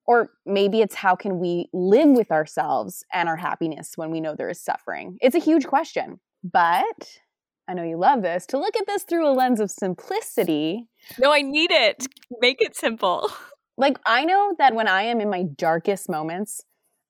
or 0.06 0.30
maybe 0.46 0.80
it's 0.80 0.96
how 0.96 1.16
can 1.16 1.40
we 1.40 1.68
live 1.74 2.10
with 2.10 2.32
ourselves 2.32 3.04
and 3.12 3.28
our 3.28 3.36
happiness 3.36 3.94
when 3.98 4.10
we 4.12 4.22
know 4.22 4.34
there 4.34 4.50
is 4.50 4.62
suffering? 4.62 5.18
It's 5.20 5.36
a 5.36 5.40
huge 5.40 5.68
question. 5.68 6.22
But 6.42 7.20
I 7.68 7.74
know 7.74 7.84
you 7.84 7.98
love 7.98 8.22
this 8.22 8.46
to 8.48 8.58
look 8.58 8.78
at 8.78 8.88
this 8.88 9.04
through 9.04 9.28
a 9.28 9.34
lens 9.34 9.60
of 9.60 9.70
simplicity. 9.70 10.88
No, 11.20 11.34
I 11.34 11.42
need 11.42 11.72
it. 11.72 12.08
Make 12.40 12.62
it 12.62 12.76
simple. 12.76 13.30
Like, 13.78 14.00
I 14.06 14.26
know 14.26 14.56
that 14.58 14.74
when 14.74 14.88
I 14.88 15.04
am 15.04 15.22
in 15.22 15.30
my 15.30 15.44
darkest 15.44 16.10
moments, 16.10 16.64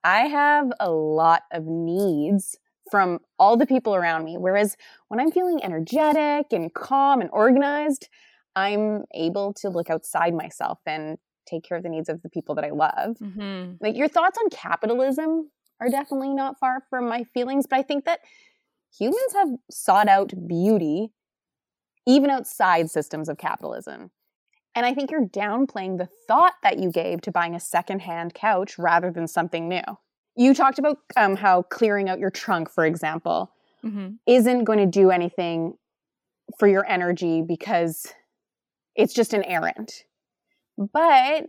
I 0.03 0.21
have 0.21 0.71
a 0.79 0.91
lot 0.91 1.43
of 1.51 1.65
needs 1.65 2.57
from 2.89 3.19
all 3.37 3.57
the 3.57 3.65
people 3.65 3.95
around 3.95 4.25
me. 4.25 4.37
Whereas 4.37 4.75
when 5.07 5.19
I'm 5.19 5.31
feeling 5.31 5.63
energetic 5.63 6.47
and 6.51 6.73
calm 6.73 7.21
and 7.21 7.29
organized, 7.31 8.09
I'm 8.55 9.03
able 9.13 9.53
to 9.55 9.69
look 9.69 9.89
outside 9.89 10.33
myself 10.33 10.79
and 10.85 11.17
take 11.45 11.63
care 11.63 11.77
of 11.77 11.83
the 11.83 11.89
needs 11.89 12.09
of 12.09 12.21
the 12.21 12.29
people 12.29 12.55
that 12.55 12.65
I 12.65 12.71
love. 12.71 13.17
Mm-hmm. 13.21 13.75
Like 13.79 13.95
your 13.95 14.07
thoughts 14.07 14.37
on 14.37 14.49
capitalism 14.49 15.49
are 15.79 15.89
definitely 15.89 16.33
not 16.33 16.59
far 16.59 16.83
from 16.89 17.07
my 17.07 17.23
feelings, 17.33 17.67
but 17.69 17.79
I 17.79 17.83
think 17.83 18.05
that 18.05 18.19
humans 18.97 19.33
have 19.33 19.49
sought 19.69 20.07
out 20.07 20.33
beauty 20.47 21.11
even 22.05 22.29
outside 22.29 22.89
systems 22.89 23.27
of 23.27 23.37
capitalism. 23.37 24.11
And 24.75 24.85
I 24.85 24.93
think 24.93 25.11
you're 25.11 25.27
downplaying 25.27 25.97
the 25.97 26.07
thought 26.27 26.53
that 26.63 26.79
you 26.79 26.91
gave 26.91 27.21
to 27.21 27.31
buying 27.31 27.55
a 27.55 27.59
secondhand 27.59 28.33
couch 28.33 28.77
rather 28.77 29.11
than 29.11 29.27
something 29.27 29.67
new. 29.67 29.81
You 30.35 30.53
talked 30.53 30.79
about 30.79 30.99
um, 31.15 31.35
how 31.35 31.63
clearing 31.63 32.09
out 32.09 32.19
your 32.19 32.29
trunk, 32.29 32.69
for 32.69 32.85
example, 32.85 33.51
Mm-hmm. 33.85 34.15
isn't 34.25 34.63
going 34.63 34.79
to 34.79 34.85
do 34.87 35.11
anything 35.11 35.75
for 36.57 36.67
your 36.67 36.85
energy 36.89 37.43
because 37.47 38.11
it's 38.95 39.13
just 39.13 39.33
an 39.33 39.43
errand. 39.43 39.89
But 40.77 41.45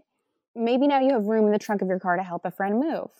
maybe 0.54 0.86
now 0.86 1.00
you 1.00 1.12
have 1.14 1.24
room 1.24 1.46
in 1.46 1.52
the 1.52 1.58
trunk 1.58 1.80
of 1.82 1.88
your 1.88 1.98
car 1.98 2.16
to 2.16 2.22
help 2.22 2.42
a 2.44 2.50
friend 2.50 2.78
move 2.78 3.10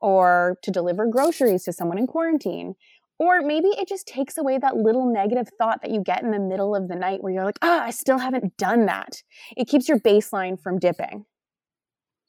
or 0.00 0.58
to 0.62 0.70
deliver 0.70 1.06
groceries 1.06 1.64
to 1.64 1.72
someone 1.72 1.98
in 1.98 2.06
quarantine. 2.06 2.74
Or 3.22 3.40
maybe 3.40 3.68
it 3.68 3.86
just 3.86 4.08
takes 4.08 4.36
away 4.36 4.58
that 4.58 4.76
little 4.76 5.06
negative 5.06 5.48
thought 5.56 5.80
that 5.82 5.92
you 5.92 6.02
get 6.02 6.24
in 6.24 6.32
the 6.32 6.40
middle 6.40 6.74
of 6.74 6.88
the 6.88 6.96
night 6.96 7.22
where 7.22 7.32
you're 7.32 7.44
like, 7.44 7.60
ah, 7.62 7.84
I 7.84 7.92
still 7.92 8.18
haven't 8.18 8.56
done 8.56 8.86
that. 8.86 9.22
It 9.56 9.68
keeps 9.68 9.88
your 9.88 10.00
baseline 10.00 10.60
from 10.60 10.80
dipping. 10.80 11.24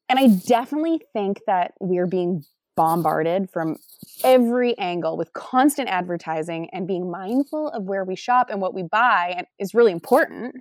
And 0.08 0.20
I 0.20 0.28
definitely 0.28 1.02
think 1.12 1.40
that 1.48 1.74
we're 1.80 2.06
being 2.06 2.44
bombarded 2.76 3.50
from 3.50 3.78
every 4.24 4.78
angle 4.78 5.18
with 5.18 5.34
constant 5.34 5.90
advertising 5.90 6.70
and 6.72 6.88
being 6.88 7.10
mindful 7.10 7.70
of 7.70 7.86
where 7.86 8.04
we 8.04 8.16
shop 8.16 8.52
and 8.52 8.62
what 8.62 8.76
we 8.76 8.84
buy 8.84 9.48
is 9.58 9.74
really 9.74 9.92
important. 9.92 10.58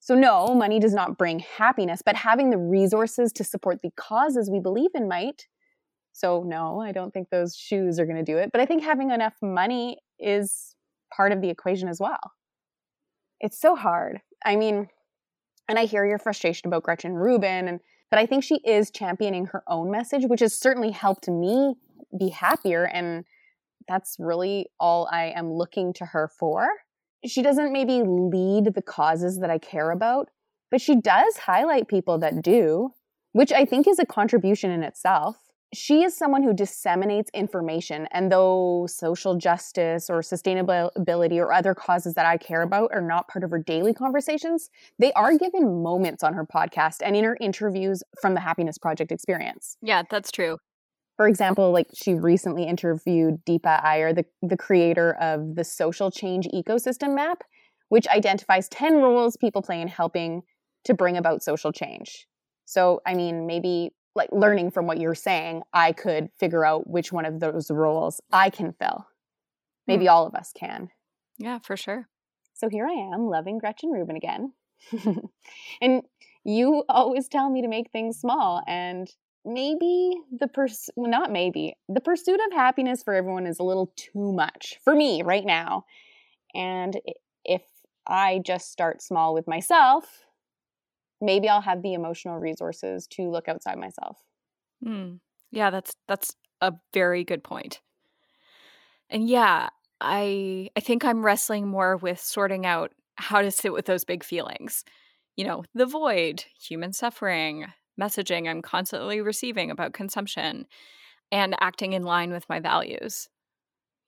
So, 0.00 0.16
no, 0.16 0.52
money 0.52 0.80
does 0.80 0.94
not 0.94 1.16
bring 1.16 1.38
happiness, 1.38 2.02
but 2.04 2.16
having 2.16 2.50
the 2.50 2.58
resources 2.58 3.32
to 3.34 3.44
support 3.44 3.82
the 3.82 3.92
causes 3.94 4.50
we 4.50 4.58
believe 4.58 4.90
in 4.96 5.06
might. 5.06 5.46
So, 6.18 6.42
no, 6.42 6.80
I 6.80 6.90
don't 6.90 7.12
think 7.14 7.30
those 7.30 7.54
shoes 7.54 8.00
are 8.00 8.04
going 8.04 8.16
to 8.16 8.24
do 8.24 8.38
it, 8.38 8.50
but 8.50 8.60
I 8.60 8.66
think 8.66 8.82
having 8.82 9.12
enough 9.12 9.34
money 9.40 9.98
is 10.18 10.74
part 11.16 11.30
of 11.30 11.40
the 11.40 11.48
equation 11.48 11.88
as 11.88 12.00
well. 12.00 12.18
It's 13.38 13.60
so 13.60 13.76
hard. 13.76 14.20
I 14.44 14.56
mean, 14.56 14.88
and 15.68 15.78
I 15.78 15.84
hear 15.84 16.04
your 16.04 16.18
frustration 16.18 16.66
about 16.66 16.82
Gretchen 16.82 17.14
Rubin 17.14 17.68
and 17.68 17.78
but 18.10 18.18
I 18.18 18.26
think 18.26 18.42
she 18.42 18.56
is 18.64 18.90
championing 18.90 19.46
her 19.46 19.62
own 19.68 19.90
message, 19.90 20.24
which 20.26 20.40
has 20.40 20.54
certainly 20.54 20.90
helped 20.90 21.28
me 21.28 21.74
be 22.18 22.30
happier. 22.30 22.84
And 22.84 23.26
that's 23.86 24.16
really 24.18 24.66
all 24.80 25.06
I 25.12 25.26
am 25.36 25.52
looking 25.52 25.92
to 25.94 26.06
her 26.06 26.26
for. 26.26 26.66
She 27.26 27.42
doesn't 27.42 27.70
maybe 27.70 28.02
lead 28.02 28.72
the 28.74 28.82
causes 28.82 29.40
that 29.40 29.50
I 29.50 29.58
care 29.58 29.90
about, 29.90 30.30
but 30.70 30.80
she 30.80 30.96
does 30.96 31.36
highlight 31.36 31.86
people 31.86 32.16
that 32.20 32.40
do, 32.40 32.94
which 33.32 33.52
I 33.52 33.66
think 33.66 33.86
is 33.86 33.98
a 33.98 34.06
contribution 34.06 34.70
in 34.70 34.82
itself 34.82 35.36
she 35.74 36.02
is 36.02 36.16
someone 36.16 36.42
who 36.42 36.54
disseminates 36.54 37.30
information. 37.34 38.08
And 38.10 38.32
though 38.32 38.86
social 38.88 39.36
justice 39.36 40.08
or 40.08 40.20
sustainability 40.20 41.36
or 41.36 41.52
other 41.52 41.74
causes 41.74 42.14
that 42.14 42.26
I 42.26 42.36
care 42.36 42.62
about 42.62 42.90
are 42.92 43.02
not 43.02 43.28
part 43.28 43.44
of 43.44 43.50
her 43.50 43.58
daily 43.58 43.92
conversations, 43.92 44.70
they 44.98 45.12
are 45.12 45.36
given 45.36 45.82
moments 45.82 46.22
on 46.22 46.34
her 46.34 46.46
podcast 46.46 46.98
and 47.04 47.14
in 47.14 47.24
her 47.24 47.36
interviews 47.40 48.02
from 48.20 48.34
the 48.34 48.40
Happiness 48.40 48.78
Project 48.78 49.12
experience. 49.12 49.76
Yeah, 49.82 50.02
that's 50.08 50.30
true. 50.30 50.58
For 51.16 51.28
example, 51.28 51.72
like 51.72 51.88
she 51.94 52.14
recently 52.14 52.64
interviewed 52.64 53.44
Deepa 53.44 53.84
Iyer, 53.84 54.12
the, 54.12 54.24
the 54.40 54.56
creator 54.56 55.14
of 55.20 55.56
the 55.56 55.64
Social 55.64 56.10
Change 56.10 56.46
Ecosystem 56.54 57.14
Map, 57.14 57.42
which 57.88 58.06
identifies 58.08 58.68
10 58.68 58.94
roles 58.94 59.36
people 59.36 59.60
play 59.60 59.80
in 59.80 59.88
helping 59.88 60.42
to 60.84 60.94
bring 60.94 61.16
about 61.16 61.42
social 61.42 61.72
change. 61.72 62.26
So, 62.64 63.00
I 63.06 63.14
mean, 63.14 63.46
maybe 63.46 63.90
like 64.18 64.30
learning 64.32 64.70
from 64.70 64.86
what 64.86 65.00
you're 65.00 65.14
saying, 65.14 65.62
I 65.72 65.92
could 65.92 66.28
figure 66.38 66.64
out 66.64 66.90
which 66.90 67.10
one 67.10 67.24
of 67.24 67.40
those 67.40 67.70
roles 67.70 68.20
I 68.30 68.50
can 68.50 68.72
fill. 68.72 69.06
Maybe 69.86 70.04
mm. 70.04 70.10
all 70.10 70.26
of 70.26 70.34
us 70.34 70.52
can. 70.54 70.90
Yeah, 71.38 71.60
for 71.60 71.76
sure. 71.76 72.08
So 72.52 72.68
here 72.68 72.86
I 72.86 73.14
am, 73.14 73.28
loving 73.28 73.58
Gretchen 73.58 73.90
Rubin 73.90 74.16
again. 74.16 74.52
and 75.80 76.02
you 76.44 76.84
always 76.88 77.28
tell 77.28 77.48
me 77.48 77.62
to 77.62 77.68
make 77.68 77.90
things 77.90 78.18
small 78.18 78.62
and 78.66 79.08
maybe 79.44 80.12
the 80.36 80.48
pursuit 80.48 80.92
well, 80.96 81.10
not 81.10 81.32
maybe 81.32 81.74
the 81.88 82.00
pursuit 82.00 82.40
of 82.46 82.52
happiness 82.52 83.02
for 83.02 83.14
everyone 83.14 83.46
is 83.46 83.58
a 83.58 83.62
little 83.62 83.92
too 83.96 84.32
much 84.32 84.78
for 84.82 84.94
me 84.94 85.22
right 85.22 85.44
now 85.44 85.84
and 86.54 87.00
if 87.44 87.62
i 88.06 88.40
just 88.44 88.70
start 88.70 89.00
small 89.00 89.32
with 89.32 89.46
myself 89.46 90.24
maybe 91.20 91.48
I'll 91.48 91.60
have 91.60 91.82
the 91.82 91.94
emotional 91.94 92.38
resources 92.38 93.06
to 93.08 93.30
look 93.30 93.48
outside 93.48 93.78
myself. 93.78 94.18
Mm. 94.84 95.20
Yeah, 95.50 95.70
that's 95.70 95.94
that's 96.06 96.36
a 96.60 96.74
very 96.92 97.24
good 97.24 97.42
point. 97.42 97.80
And 99.10 99.28
yeah, 99.28 99.70
I 100.00 100.70
I 100.76 100.80
think 100.80 101.04
I'm 101.04 101.24
wrestling 101.24 101.66
more 101.66 101.96
with 101.96 102.20
sorting 102.20 102.66
out 102.66 102.92
how 103.16 103.42
to 103.42 103.50
sit 103.50 103.72
with 103.72 103.86
those 103.86 104.04
big 104.04 104.22
feelings. 104.22 104.84
You 105.36 105.44
know, 105.44 105.64
the 105.74 105.86
void, 105.86 106.44
human 106.60 106.92
suffering, 106.92 107.66
messaging 108.00 108.48
I'm 108.48 108.62
constantly 108.62 109.20
receiving 109.20 109.70
about 109.70 109.92
consumption, 109.92 110.66
and 111.30 111.56
acting 111.60 111.92
in 111.92 112.02
line 112.02 112.32
with 112.32 112.48
my 112.48 112.60
values. 112.60 113.28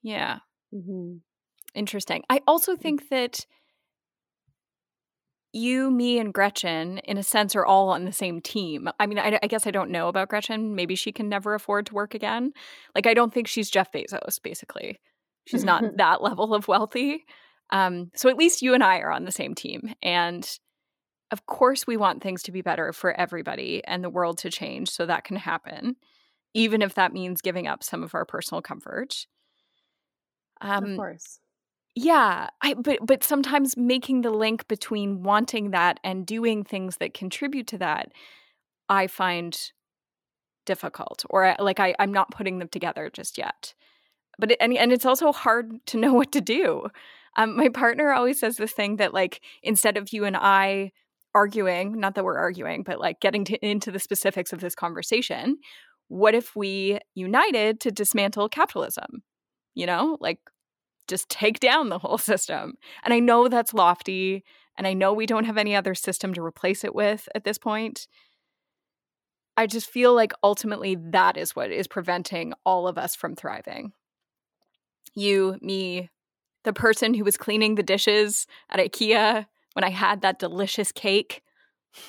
Yeah. 0.03 0.39
Mm-hmm. 0.73 1.17
Interesting. 1.73 2.23
I 2.29 2.41
also 2.47 2.75
mm. 2.75 2.79
think 2.79 3.09
that 3.09 3.45
you, 5.53 5.91
me, 5.91 6.17
and 6.17 6.33
Gretchen, 6.33 6.99
in 6.99 7.17
a 7.17 7.23
sense, 7.23 7.55
are 7.55 7.65
all 7.65 7.89
on 7.89 8.05
the 8.05 8.13
same 8.13 8.39
team. 8.39 8.89
I 8.99 9.05
mean, 9.05 9.19
I, 9.19 9.37
I, 9.43 9.47
guess 9.47 9.67
I 9.67 9.71
don't 9.71 9.91
know 9.91 10.07
about 10.07 10.29
Gretchen. 10.29 10.75
Maybe 10.75 10.95
she 10.95 11.11
can 11.11 11.27
never 11.27 11.53
afford 11.53 11.87
to 11.87 11.93
work 11.93 12.13
again. 12.13 12.53
Like, 12.95 13.05
I 13.05 13.13
don't 13.13 13.33
think 13.33 13.47
she's 13.47 13.69
Jeff 13.69 13.91
Bezos, 13.91 14.41
basically. 14.41 14.99
She's 15.45 15.65
not 15.65 15.83
that 15.97 16.21
level 16.21 16.53
of 16.53 16.67
wealthy. 16.67 17.25
Um, 17.69 18.11
so 18.15 18.29
at 18.29 18.37
least 18.37 18.61
you 18.61 18.73
and 18.73 18.83
I 18.83 18.99
are 18.99 19.11
on 19.11 19.25
the 19.25 19.31
same 19.31 19.53
team. 19.53 19.93
And 20.01 20.49
of 21.31 21.45
course, 21.45 21.85
we 21.85 21.97
want 21.97 22.23
things 22.23 22.43
to 22.43 22.51
be 22.51 22.61
better 22.61 22.93
for 22.93 23.11
everybody 23.11 23.81
and 23.85 24.03
the 24.03 24.09
world 24.09 24.37
to 24.39 24.49
change 24.49 24.89
so 24.89 25.05
that 25.05 25.23
can 25.25 25.37
happen, 25.37 25.95
even 26.53 26.81
if 26.81 26.95
that 26.95 27.13
means 27.13 27.41
giving 27.41 27.67
up 27.67 27.83
some 27.83 28.03
of 28.03 28.15
our 28.15 28.25
personal 28.25 28.61
comfort. 28.61 29.25
Um, 30.61 30.91
of 30.91 30.97
course 30.97 31.40
yeah, 31.95 32.47
I 32.61 32.73
but 32.75 32.99
but 33.05 33.23
sometimes 33.23 33.75
making 33.75 34.21
the 34.21 34.31
link 34.31 34.67
between 34.67 35.23
wanting 35.23 35.71
that 35.71 35.99
and 36.03 36.25
doing 36.25 36.63
things 36.63 36.97
that 36.97 37.13
contribute 37.13 37.67
to 37.67 37.77
that, 37.79 38.11
I 38.89 39.07
find 39.07 39.57
difficult, 40.65 41.25
or 41.29 41.55
like 41.59 41.79
I 41.79 41.93
I'm 41.99 42.13
not 42.13 42.31
putting 42.31 42.59
them 42.59 42.69
together 42.69 43.09
just 43.13 43.37
yet. 43.37 43.73
But 44.39 44.51
it, 44.51 44.57
and 44.61 44.75
and 44.77 44.91
it's 44.93 45.05
also 45.05 45.31
hard 45.33 45.85
to 45.87 45.97
know 45.97 46.13
what 46.13 46.31
to 46.33 46.41
do. 46.41 46.87
Um, 47.37 47.55
my 47.57 47.69
partner 47.69 48.11
always 48.11 48.39
says 48.39 48.57
this 48.57 48.73
thing 48.73 48.97
that 48.97 49.13
like 49.13 49.41
instead 49.63 49.97
of 49.97 50.13
you 50.13 50.25
and 50.25 50.37
I 50.37 50.91
arguing, 51.35 51.99
not 51.99 52.15
that 52.15 52.25
we're 52.25 52.37
arguing, 52.37 52.83
but 52.83 52.99
like 52.99 53.21
getting 53.21 53.45
to, 53.45 53.65
into 53.65 53.91
the 53.91 53.99
specifics 53.99 54.51
of 54.53 54.59
this 54.59 54.75
conversation, 54.75 55.57
what 56.09 56.35
if 56.35 56.55
we 56.55 56.99
united 57.15 57.79
to 57.81 57.91
dismantle 57.91 58.49
capitalism? 58.49 59.23
You 59.75 59.85
know, 59.85 60.17
like 60.19 60.39
just 61.11 61.29
take 61.29 61.59
down 61.59 61.89
the 61.89 61.99
whole 61.99 62.17
system. 62.17 62.73
And 63.03 63.13
I 63.13 63.19
know 63.19 63.47
that's 63.47 63.73
lofty, 63.73 64.43
and 64.77 64.87
I 64.87 64.93
know 64.93 65.13
we 65.13 65.27
don't 65.27 65.43
have 65.45 65.57
any 65.57 65.75
other 65.75 65.93
system 65.93 66.33
to 66.33 66.41
replace 66.41 66.83
it 66.83 66.95
with 66.95 67.29
at 67.35 67.43
this 67.43 67.59
point. 67.59 68.07
I 69.57 69.67
just 69.67 69.91
feel 69.91 70.15
like 70.15 70.31
ultimately 70.41 70.95
that 70.95 71.37
is 71.37 71.55
what 71.55 71.71
is 71.71 71.87
preventing 71.87 72.53
all 72.65 72.87
of 72.87 72.97
us 72.97 73.15
from 73.15 73.35
thriving. 73.35 73.91
You, 75.13 75.57
me, 75.61 76.09
the 76.63 76.73
person 76.73 77.13
who 77.13 77.25
was 77.25 77.37
cleaning 77.37 77.75
the 77.75 77.83
dishes 77.83 78.47
at 78.69 78.79
IKEA 78.79 79.45
when 79.73 79.83
I 79.83 79.89
had 79.89 80.21
that 80.21 80.39
delicious 80.39 80.91
cake. 80.93 81.43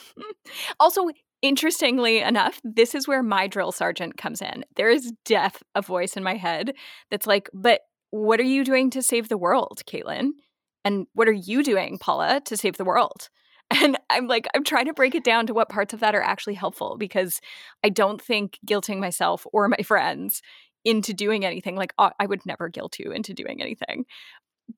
also, 0.81 1.09
interestingly 1.43 2.21
enough, 2.21 2.61
this 2.63 2.95
is 2.95 3.09
where 3.09 3.25
my 3.25 3.49
drill 3.49 3.73
sergeant 3.73 4.17
comes 4.17 4.41
in. 4.41 4.65
There 4.77 4.89
is 4.89 5.13
death 5.25 5.63
a 5.75 5.83
voice 5.83 6.17
in 6.17 6.23
my 6.23 6.37
head 6.37 6.75
that's 7.11 7.27
like, 7.27 7.51
but 7.53 7.81
what 8.13 8.39
are 8.39 8.45
you 8.45 8.63
doing 8.63 8.91
to 8.91 9.03
save 9.03 9.29
the 9.29 9.39
world, 9.39 9.83
Caitlin? 9.87 10.33
And 10.85 11.07
what 11.15 11.29
are 11.29 11.33
you 11.33 11.63
doing, 11.63 11.99
Paula, 11.99 12.43
to 12.45 12.57
save 12.57 12.77
the 12.77 12.85
world? 12.85 13.29
And 13.75 13.97
I'm 14.11 14.29
like, 14.29 14.47
I'm 14.55 14.65
trying 14.65 14.85
to 14.85 14.93
break 14.93 15.15
it 15.15 15.25
down 15.25 15.47
to 15.47 15.55
what 15.55 15.71
parts 15.71 15.95
of 15.95 16.01
that 16.01 16.15
are 16.15 16.21
actually 16.21 16.53
helpful 16.53 16.99
because 16.99 17.41
I 17.83 17.89
don't 17.89 18.21
think 18.21 18.59
guilting 18.67 19.01
myself 19.01 19.47
or 19.51 19.67
my 19.67 19.79
friends 19.83 20.43
into 20.85 21.15
doing 21.15 21.47
anything, 21.47 21.75
like, 21.77 21.95
I 21.99 22.27
would 22.27 22.45
never 22.45 22.69
guilt 22.69 22.99
you 22.99 23.13
into 23.13 23.33
doing 23.33 23.63
anything. 23.63 24.05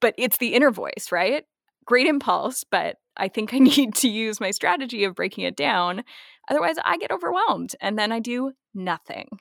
But 0.01 0.15
it's 0.17 0.37
the 0.37 0.55
inner 0.55 0.71
voice, 0.71 1.09
right? 1.11 1.43
Great 1.85 2.07
impulse, 2.07 2.63
but 2.63 2.99
I 3.17 3.27
think 3.27 3.53
I 3.53 3.59
need 3.77 3.97
to 3.97 4.09
use 4.09 4.39
my 4.39 4.53
strategy 4.53 5.03
of 5.03 5.17
breaking 5.17 5.43
it 5.43 5.57
down. 5.57 6.05
Otherwise, 6.49 6.77
I 6.85 6.97
get 6.97 7.11
overwhelmed 7.11 7.75
and 7.81 7.99
then 7.99 8.13
I 8.13 8.21
do 8.21 8.53
nothing. 8.75 9.41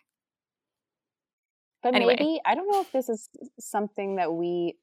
But 1.83 1.95
anyway. 1.95 2.15
maybe 2.17 2.39
I 2.45 2.55
don't 2.55 2.71
know 2.71 2.81
if 2.81 2.91
this 2.91 3.09
is 3.09 3.29
something 3.59 4.15
that 4.15 4.33
we 4.33 4.75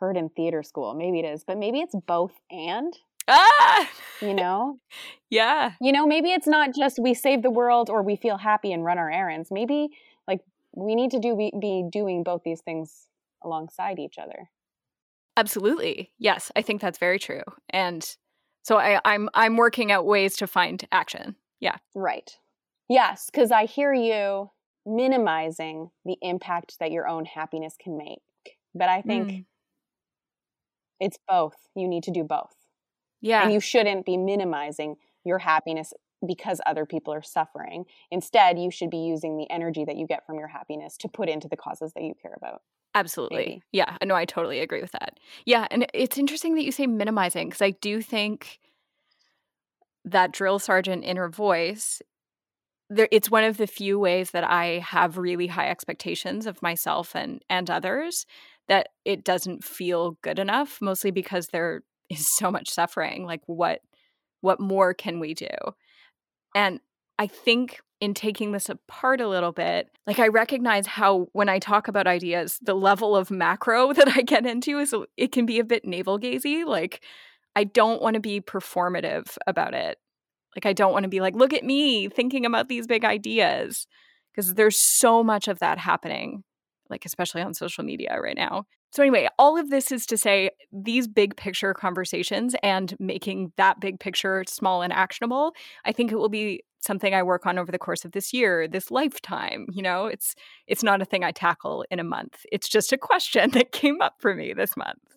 heard 0.00 0.16
in 0.16 0.30
theater 0.30 0.62
school. 0.62 0.94
Maybe 0.94 1.20
it 1.20 1.24
is, 1.24 1.44
but 1.44 1.58
maybe 1.58 1.80
it's 1.80 1.94
both 2.06 2.32
and. 2.50 2.96
Ah, 3.28 3.90
you 4.20 4.34
know? 4.34 4.78
yeah. 5.30 5.72
You 5.80 5.92
know, 5.92 6.06
maybe 6.06 6.30
it's 6.30 6.46
not 6.46 6.74
just 6.74 6.98
we 6.98 7.12
save 7.12 7.42
the 7.42 7.50
world 7.50 7.90
or 7.90 8.02
we 8.02 8.16
feel 8.16 8.38
happy 8.38 8.72
and 8.72 8.84
run 8.84 8.98
our 8.98 9.10
errands. 9.10 9.50
Maybe 9.50 9.88
like 10.26 10.40
we 10.74 10.94
need 10.94 11.10
to 11.10 11.18
do 11.18 11.36
be, 11.36 11.52
be 11.60 11.84
doing 11.90 12.22
both 12.22 12.42
these 12.44 12.60
things 12.60 13.06
alongside 13.44 13.98
each 13.98 14.16
other. 14.18 14.50
Absolutely. 15.36 16.12
Yes, 16.18 16.50
I 16.56 16.62
think 16.62 16.80
that's 16.80 16.98
very 16.98 17.18
true. 17.18 17.42
And 17.70 18.08
so 18.62 18.78
I, 18.78 19.00
I'm 19.04 19.28
I'm 19.34 19.56
working 19.56 19.92
out 19.92 20.06
ways 20.06 20.36
to 20.38 20.46
find 20.46 20.86
action. 20.92 21.36
Yeah. 21.60 21.76
Right. 21.94 22.38
Yes, 22.88 23.28
because 23.30 23.50
I 23.50 23.66
hear 23.66 23.92
you 23.92 24.50
minimizing 24.86 25.90
the 26.04 26.16
impact 26.22 26.78
that 26.78 26.92
your 26.92 27.08
own 27.08 27.24
happiness 27.24 27.74
can 27.78 27.96
make. 27.98 28.20
But 28.74 28.88
I 28.88 29.02
think 29.02 29.28
Mm. 29.28 29.44
it's 31.00 31.18
both. 31.28 31.56
You 31.74 31.88
need 31.88 32.04
to 32.04 32.10
do 32.10 32.24
both. 32.24 32.54
Yeah. 33.20 33.42
And 33.42 33.52
you 33.52 33.60
shouldn't 33.60 34.06
be 34.06 34.16
minimizing 34.16 34.96
your 35.24 35.38
happiness 35.38 35.92
because 36.26 36.60
other 36.64 36.86
people 36.86 37.12
are 37.12 37.22
suffering. 37.22 37.84
Instead, 38.10 38.58
you 38.58 38.70
should 38.70 38.90
be 38.90 38.98
using 38.98 39.36
the 39.36 39.50
energy 39.50 39.84
that 39.84 39.96
you 39.96 40.06
get 40.06 40.24
from 40.24 40.38
your 40.38 40.48
happiness 40.48 40.96
to 40.98 41.08
put 41.08 41.28
into 41.28 41.48
the 41.48 41.56
causes 41.56 41.92
that 41.94 42.02
you 42.04 42.14
care 42.14 42.34
about. 42.36 42.62
Absolutely. 42.94 43.36
maybe. 43.36 43.62
Yeah. 43.72 43.96
No, 44.04 44.14
I 44.14 44.24
totally 44.24 44.60
agree 44.60 44.80
with 44.80 44.92
that. 44.92 45.18
Yeah. 45.44 45.66
And 45.70 45.86
it's 45.92 46.16
interesting 46.16 46.54
that 46.54 46.64
you 46.64 46.72
say 46.72 46.86
minimizing 46.86 47.48
because 47.48 47.60
I 47.60 47.70
do 47.72 48.00
think 48.00 48.58
that 50.04 50.32
drill 50.32 50.58
sergeant 50.58 51.04
inner 51.04 51.28
voice, 51.28 52.00
there, 52.88 53.08
it's 53.10 53.30
one 53.30 53.44
of 53.44 53.56
the 53.56 53.66
few 53.66 53.98
ways 53.98 54.30
that 54.30 54.44
I 54.44 54.78
have 54.78 55.18
really 55.18 55.48
high 55.48 55.68
expectations 55.68 56.46
of 56.46 56.62
myself 56.62 57.14
and, 57.14 57.42
and 57.50 57.70
others 57.70 58.26
that 58.68 58.88
it 59.04 59.24
doesn't 59.24 59.64
feel 59.64 60.18
good 60.22 60.38
enough, 60.38 60.78
mostly 60.80 61.10
because 61.10 61.48
there 61.48 61.82
is 62.10 62.28
so 62.36 62.50
much 62.50 62.70
suffering. 62.70 63.24
Like, 63.24 63.42
what, 63.46 63.80
what 64.40 64.60
more 64.60 64.94
can 64.94 65.18
we 65.20 65.34
do? 65.34 65.48
And 66.54 66.80
I 67.18 67.26
think 67.26 67.80
in 68.00 68.14
taking 68.14 68.52
this 68.52 68.68
apart 68.68 69.20
a 69.20 69.28
little 69.28 69.52
bit, 69.52 69.88
like 70.06 70.18
I 70.18 70.28
recognize 70.28 70.86
how 70.86 71.28
when 71.32 71.48
I 71.48 71.58
talk 71.58 71.88
about 71.88 72.06
ideas, 72.06 72.58
the 72.60 72.74
level 72.74 73.16
of 73.16 73.30
macro 73.30 73.92
that 73.94 74.08
I 74.08 74.22
get 74.22 74.46
into 74.46 74.78
is 74.78 74.94
it 75.16 75.32
can 75.32 75.46
be 75.46 75.58
a 75.58 75.64
bit 75.64 75.84
navel 75.84 76.18
gazy. 76.18 76.64
Like 76.64 77.02
I 77.54 77.64
don't 77.64 78.02
want 78.02 78.14
to 78.14 78.20
be 78.20 78.40
performative 78.40 79.36
about 79.46 79.74
it. 79.74 79.98
Like 80.56 80.66
I 80.66 80.72
don't 80.72 80.92
want 80.92 81.04
to 81.04 81.08
be 81.08 81.20
like, 81.20 81.36
look 81.36 81.52
at 81.52 81.64
me 81.64 82.08
thinking 82.08 82.46
about 82.46 82.68
these 82.68 82.86
big 82.86 83.04
ideas. 83.04 83.86
Because 84.32 84.54
there's 84.54 84.76
so 84.78 85.24
much 85.24 85.48
of 85.48 85.60
that 85.60 85.78
happening, 85.78 86.44
like 86.90 87.06
especially 87.06 87.40
on 87.40 87.54
social 87.54 87.84
media 87.84 88.18
right 88.20 88.36
now. 88.36 88.66
So, 88.92 89.02
anyway, 89.02 89.28
all 89.38 89.58
of 89.58 89.70
this 89.70 89.90
is 89.90 90.06
to 90.06 90.16
say 90.16 90.50
these 90.72 91.06
big 91.06 91.36
picture 91.36 91.74
conversations 91.74 92.54
and 92.62 92.94
making 92.98 93.52
that 93.56 93.80
big 93.80 93.98
picture 93.98 94.44
small 94.48 94.82
and 94.82 94.92
actionable, 94.92 95.52
I 95.84 95.92
think 95.92 96.12
it 96.12 96.16
will 96.16 96.28
be 96.28 96.64
something 96.80 97.14
I 97.14 97.22
work 97.22 97.46
on 97.46 97.58
over 97.58 97.72
the 97.72 97.78
course 97.78 98.04
of 98.04 98.12
this 98.12 98.32
year, 98.32 98.68
this 98.68 98.90
lifetime. 98.90 99.66
You 99.72 99.82
know, 99.82 100.06
it's 100.06 100.34
it's 100.66 100.82
not 100.82 101.02
a 101.02 101.04
thing 101.04 101.24
I 101.24 101.32
tackle 101.32 101.84
in 101.90 101.98
a 101.98 102.04
month. 102.04 102.46
It's 102.52 102.68
just 102.68 102.92
a 102.92 102.98
question 102.98 103.50
that 103.52 103.72
came 103.72 104.00
up 104.00 104.14
for 104.18 104.34
me 104.34 104.52
this 104.54 104.76
month. 104.76 105.15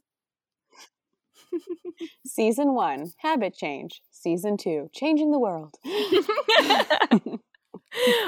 Season 2.26 2.74
one, 2.74 3.12
habit 3.18 3.56
change. 3.56 4.02
Season 4.12 4.58
two, 4.58 4.90
changing 4.94 5.32
the 5.32 5.40
world. 5.40 5.76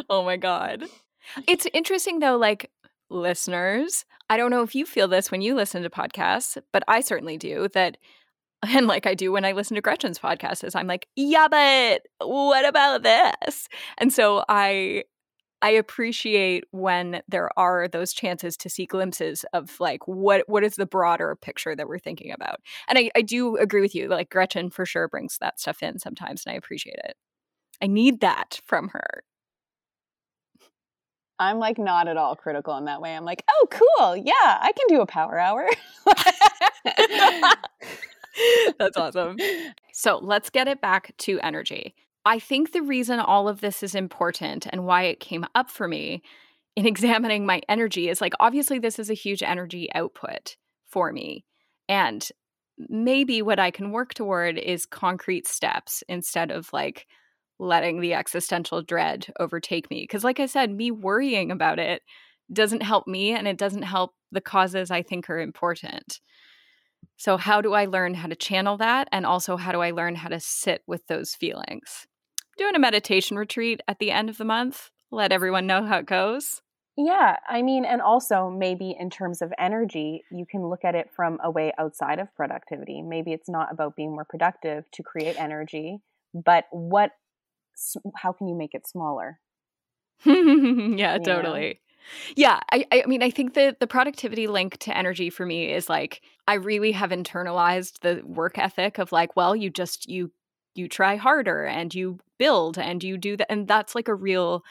oh 0.09 0.23
my 0.23 0.37
god. 0.37 0.85
It's 1.47 1.67
interesting 1.73 2.19
though 2.19 2.37
like 2.37 2.71
listeners, 3.09 4.05
I 4.29 4.37
don't 4.37 4.51
know 4.51 4.63
if 4.63 4.75
you 4.75 4.85
feel 4.85 5.07
this 5.07 5.31
when 5.31 5.41
you 5.41 5.55
listen 5.55 5.83
to 5.83 5.89
podcasts, 5.89 6.57
but 6.71 6.83
I 6.87 7.01
certainly 7.01 7.37
do 7.37 7.67
that 7.73 7.97
and 8.67 8.87
like 8.87 9.07
I 9.07 9.15
do 9.15 9.31
when 9.31 9.45
I 9.45 9.53
listen 9.53 9.75
to 9.75 9.81
Gretchen's 9.81 10.19
podcast 10.19 10.63
is 10.63 10.75
I'm 10.75 10.87
like, 10.87 11.07
"Yeah, 11.15 11.47
but 11.49 12.03
what 12.19 12.65
about 12.65 13.03
this?" 13.03 13.67
And 13.97 14.13
so 14.13 14.43
I 14.47 15.03
I 15.61 15.69
appreciate 15.69 16.65
when 16.71 17.21
there 17.27 17.49
are 17.57 17.87
those 17.87 18.13
chances 18.13 18.57
to 18.57 18.69
see 18.69 18.85
glimpses 18.85 19.45
of 19.53 19.79
like 19.79 20.07
what 20.07 20.47
what 20.47 20.63
is 20.63 20.75
the 20.75 20.85
broader 20.85 21.37
picture 21.41 21.75
that 21.75 21.87
we're 21.87 21.99
thinking 21.99 22.31
about. 22.31 22.59
And 22.87 22.97
I, 22.97 23.11
I 23.15 23.21
do 23.21 23.57
agree 23.57 23.81
with 23.81 23.93
you. 23.93 24.07
Like 24.07 24.29
Gretchen 24.29 24.69
for 24.69 24.85
sure 24.85 25.07
brings 25.07 25.37
that 25.39 25.59
stuff 25.59 25.83
in 25.83 25.99
sometimes, 25.99 26.45
and 26.45 26.53
I 26.53 26.57
appreciate 26.57 26.99
it. 27.03 27.15
I 27.81 27.87
need 27.87 28.21
that 28.21 28.59
from 28.65 28.89
her. 28.89 29.23
I'm 31.39 31.57
like 31.57 31.79
not 31.79 32.07
at 32.07 32.17
all 32.17 32.35
critical 32.35 32.77
in 32.77 32.85
that 32.85 33.01
way. 33.01 33.15
I'm 33.15 33.25
like, 33.25 33.43
oh, 33.49 33.67
cool. 33.71 34.15
Yeah, 34.15 34.33
I 34.39 34.71
can 34.77 34.85
do 34.89 35.01
a 35.01 35.07
power 35.07 35.39
hour. 35.39 35.67
That's 38.77 38.95
awesome. 38.95 39.37
So 39.91 40.19
let's 40.21 40.49
get 40.51 40.67
it 40.67 40.81
back 40.81 41.15
to 41.19 41.39
energy. 41.41 41.95
I 42.25 42.39
think 42.39 42.71
the 42.71 42.81
reason 42.81 43.19
all 43.19 43.47
of 43.47 43.61
this 43.61 43.81
is 43.81 43.95
important 43.95 44.67
and 44.69 44.85
why 44.85 45.03
it 45.03 45.19
came 45.19 45.45
up 45.55 45.69
for 45.69 45.87
me 45.87 46.21
in 46.75 46.85
examining 46.85 47.45
my 47.45 47.61
energy 47.67 48.09
is 48.09 48.21
like, 48.21 48.33
obviously, 48.39 48.79
this 48.79 48.99
is 48.99 49.09
a 49.09 49.15
huge 49.15 49.43
energy 49.43 49.89
output 49.93 50.57
for 50.85 51.11
me. 51.11 51.45
And 51.89 52.27
maybe 52.89 53.41
what 53.41 53.59
I 53.59 53.71
can 53.71 53.91
work 53.91 54.13
toward 54.13 54.57
is 54.57 54.85
concrete 54.85 55.47
steps 55.47 56.03
instead 56.07 56.51
of 56.51 56.71
like 56.73 57.05
letting 57.59 58.01
the 58.01 58.13
existential 58.13 58.81
dread 58.81 59.27
overtake 59.39 59.89
me. 59.89 60.01
Because, 60.03 60.23
like 60.23 60.39
I 60.39 60.45
said, 60.45 60.71
me 60.71 60.91
worrying 60.91 61.51
about 61.51 61.79
it 61.79 62.01
doesn't 62.51 62.81
help 62.81 63.07
me 63.07 63.31
and 63.31 63.47
it 63.47 63.57
doesn't 63.57 63.83
help 63.83 64.11
the 64.31 64.41
causes 64.41 64.91
I 64.91 65.03
think 65.03 65.29
are 65.29 65.39
important. 65.39 66.19
So, 67.17 67.37
how 67.37 67.61
do 67.61 67.73
I 67.73 67.85
learn 67.85 68.13
how 68.13 68.27
to 68.27 68.35
channel 68.35 68.77
that? 68.77 69.07
And 69.11 69.25
also, 69.25 69.57
how 69.57 69.71
do 69.71 69.81
I 69.81 69.91
learn 69.91 70.15
how 70.15 70.29
to 70.29 70.39
sit 70.39 70.81
with 70.87 71.05
those 71.07 71.35
feelings? 71.35 72.07
Doing 72.57 72.75
a 72.75 72.79
meditation 72.79 73.37
retreat 73.37 73.81
at 73.87 73.99
the 73.99 74.11
end 74.11 74.29
of 74.29 74.37
the 74.37 74.45
month, 74.45 74.89
let 75.09 75.31
everyone 75.31 75.67
know 75.67 75.85
how 75.85 75.99
it 75.99 76.05
goes. 76.05 76.61
Yeah, 76.97 77.37
I 77.47 77.61
mean, 77.61 77.85
and 77.85 78.01
also 78.01 78.49
maybe 78.49 78.95
in 78.99 79.09
terms 79.09 79.41
of 79.41 79.53
energy, 79.57 80.23
you 80.29 80.45
can 80.45 80.67
look 80.67 80.83
at 80.83 80.93
it 80.93 81.09
from 81.15 81.39
a 81.43 81.49
way 81.49 81.71
outside 81.79 82.19
of 82.19 82.33
productivity. 82.35 83.01
Maybe 83.01 83.31
it's 83.31 83.49
not 83.49 83.71
about 83.71 83.95
being 83.95 84.11
more 84.11 84.25
productive 84.25 84.83
to 84.91 85.03
create 85.03 85.37
energy, 85.39 85.99
but 86.33 86.65
what, 86.71 87.11
how 88.15 88.33
can 88.33 88.47
you 88.47 88.55
make 88.55 88.73
it 88.73 88.87
smaller? 88.87 89.39
yeah, 90.25 91.17
totally. 91.17 91.79
Yeah, 92.35 92.59
I, 92.71 92.85
I 92.91 93.03
mean, 93.05 93.23
I 93.23 93.29
think 93.29 93.53
that 93.53 93.79
the 93.79 93.87
productivity 93.87 94.47
link 94.47 94.77
to 94.79 94.95
energy 94.95 95.29
for 95.29 95.45
me 95.45 95.71
is 95.71 95.87
like 95.87 96.21
I 96.47 96.55
really 96.55 96.91
have 96.91 97.11
internalized 97.11 97.99
the 98.01 98.21
work 98.25 98.57
ethic 98.57 98.97
of 98.97 99.11
like, 99.11 99.35
well, 99.35 99.55
you 99.55 99.69
just 99.69 100.09
you 100.09 100.31
you 100.75 100.87
try 100.87 101.15
harder 101.15 101.65
and 101.65 101.93
you 101.93 102.19
build 102.37 102.77
and 102.77 103.03
you 103.03 103.17
do 103.17 103.37
that, 103.37 103.51
and 103.51 103.67
that's 103.67 103.95
like 103.95 104.07
a 104.07 104.15
real 104.15 104.63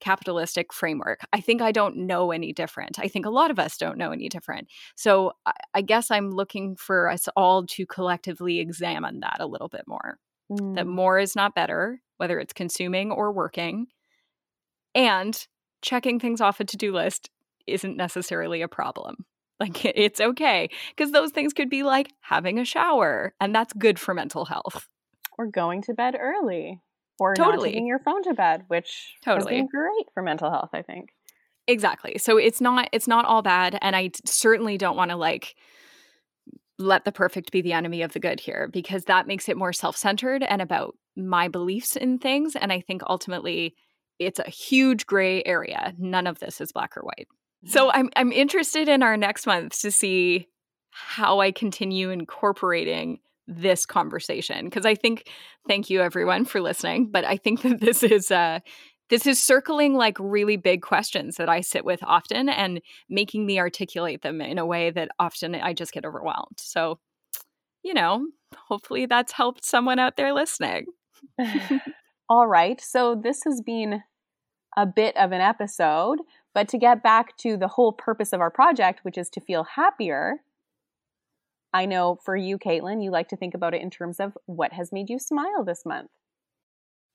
capitalistic 0.00 0.72
framework. 0.72 1.20
I 1.32 1.40
think 1.40 1.62
I 1.62 1.72
don't 1.72 1.96
know 2.06 2.30
any 2.30 2.52
different. 2.52 2.98
I 2.98 3.08
think 3.08 3.24
a 3.26 3.30
lot 3.30 3.50
of 3.50 3.58
us 3.58 3.78
don't 3.78 3.96
know 3.98 4.12
any 4.12 4.28
different. 4.28 4.68
So 4.94 5.32
I, 5.46 5.52
I 5.74 5.82
guess 5.82 6.10
I'm 6.10 6.30
looking 6.30 6.76
for 6.76 7.08
us 7.08 7.28
all 7.36 7.66
to 7.68 7.86
collectively 7.86 8.58
examine 8.60 9.20
that 9.20 9.38
a 9.40 9.46
little 9.46 9.68
bit 9.68 9.84
more. 9.86 10.18
That 10.76 10.86
Mm. 10.86 10.86
more 10.86 11.18
is 11.18 11.34
not 11.36 11.54
better, 11.54 12.00
whether 12.18 12.38
it's 12.40 12.52
consuming 12.52 13.10
or 13.12 13.32
working. 13.32 13.88
And 14.94 15.46
checking 15.82 16.18
things 16.18 16.40
off 16.40 16.60
a 16.60 16.64
to 16.64 16.76
do 16.76 16.92
list 16.92 17.30
isn't 17.66 17.96
necessarily 17.96 18.62
a 18.62 18.68
problem. 18.68 19.26
Like 19.58 19.86
it's 19.86 20.20
okay 20.20 20.68
because 20.94 21.12
those 21.12 21.30
things 21.30 21.54
could 21.54 21.70
be 21.70 21.82
like 21.82 22.12
having 22.20 22.58
a 22.58 22.64
shower, 22.66 23.32
and 23.40 23.54
that's 23.54 23.72
good 23.72 23.98
for 23.98 24.12
mental 24.12 24.44
health. 24.44 24.86
Or 25.38 25.46
going 25.46 25.82
to 25.82 25.94
bed 25.94 26.16
early, 26.18 26.80
or 27.18 27.34
Totally. 27.34 27.56
not 27.56 27.64
taking 27.64 27.86
your 27.86 27.98
phone 27.98 28.22
to 28.22 28.34
bed, 28.34 28.64
which 28.68 29.14
Totally. 29.24 29.54
has 29.54 29.60
been 29.60 29.68
great 29.68 30.06
for 30.14 30.22
mental 30.22 30.50
health. 30.50 30.70
I 30.72 30.82
think. 30.82 31.10
Exactly. 31.68 32.18
So 32.18 32.36
it's 32.36 32.60
not 32.60 32.88
it's 32.92 33.08
not 33.08 33.24
all 33.24 33.42
bad, 33.42 33.78
and 33.82 33.94
I 33.94 34.10
certainly 34.24 34.78
don't 34.78 34.96
want 34.96 35.10
to 35.10 35.16
like 35.16 35.56
let 36.78 37.04
the 37.04 37.12
perfect 37.12 37.50
be 37.50 37.62
the 37.62 37.72
enemy 37.72 38.02
of 38.02 38.12
the 38.12 38.20
good 38.20 38.40
here 38.40 38.68
because 38.72 39.04
that 39.04 39.26
makes 39.26 39.48
it 39.48 39.56
more 39.56 39.72
self-centered 39.72 40.42
and 40.42 40.60
about 40.60 40.94
my 41.16 41.48
beliefs 41.48 41.96
in 41.96 42.18
things 42.18 42.54
and 42.54 42.70
I 42.70 42.80
think 42.80 43.00
ultimately 43.08 43.74
it's 44.18 44.38
a 44.38 44.50
huge 44.50 45.06
gray 45.06 45.42
area. 45.44 45.94
None 45.98 46.26
of 46.26 46.38
this 46.38 46.60
is 46.60 46.72
black 46.72 46.96
or 46.96 47.02
white. 47.02 47.28
Mm-hmm. 47.64 47.70
So 47.70 47.90
I'm 47.90 48.10
I'm 48.16 48.32
interested 48.32 48.88
in 48.88 49.02
our 49.02 49.16
next 49.16 49.46
month 49.46 49.80
to 49.80 49.90
see 49.90 50.48
how 50.90 51.40
I 51.40 51.52
continue 51.52 52.10
incorporating 52.10 53.20
this 53.46 53.86
conversation 53.86 54.64
because 54.64 54.84
I 54.84 54.94
think 54.94 55.28
thank 55.68 55.90
you 55.90 56.02
everyone 56.02 56.44
for 56.44 56.60
listening, 56.60 57.10
but 57.10 57.24
I 57.24 57.36
think 57.36 57.62
that 57.62 57.80
this 57.80 58.02
is 58.02 58.30
uh 58.30 58.60
this 59.08 59.26
is 59.26 59.42
circling 59.42 59.94
like 59.94 60.16
really 60.18 60.56
big 60.56 60.82
questions 60.82 61.36
that 61.36 61.48
I 61.48 61.60
sit 61.60 61.84
with 61.84 62.02
often 62.02 62.48
and 62.48 62.80
making 63.08 63.46
me 63.46 63.58
articulate 63.60 64.22
them 64.22 64.40
in 64.40 64.58
a 64.58 64.66
way 64.66 64.90
that 64.90 65.10
often 65.18 65.54
I 65.54 65.74
just 65.74 65.92
get 65.92 66.04
overwhelmed. 66.04 66.58
So, 66.58 66.98
you 67.84 67.94
know, 67.94 68.26
hopefully 68.68 69.06
that's 69.06 69.32
helped 69.32 69.64
someone 69.64 70.00
out 70.00 70.16
there 70.16 70.32
listening. 70.32 70.86
All 72.28 72.48
right. 72.48 72.80
So 72.80 73.14
this 73.14 73.42
has 73.44 73.62
been 73.64 74.02
a 74.76 74.86
bit 74.86 75.16
of 75.16 75.30
an 75.32 75.40
episode, 75.40 76.18
but 76.52 76.68
to 76.68 76.78
get 76.78 77.02
back 77.02 77.36
to 77.38 77.56
the 77.56 77.68
whole 77.68 77.92
purpose 77.92 78.32
of 78.32 78.40
our 78.40 78.50
project, 78.50 79.00
which 79.04 79.16
is 79.16 79.30
to 79.30 79.40
feel 79.40 79.64
happier, 79.64 80.40
I 81.72 81.86
know 81.86 82.18
for 82.24 82.36
you, 82.36 82.58
Caitlin, 82.58 83.02
you 83.02 83.10
like 83.10 83.28
to 83.28 83.36
think 83.36 83.54
about 83.54 83.74
it 83.74 83.82
in 83.82 83.90
terms 83.90 84.20
of 84.20 84.36
what 84.46 84.72
has 84.72 84.92
made 84.92 85.10
you 85.10 85.18
smile 85.18 85.64
this 85.64 85.84
month. 85.84 86.10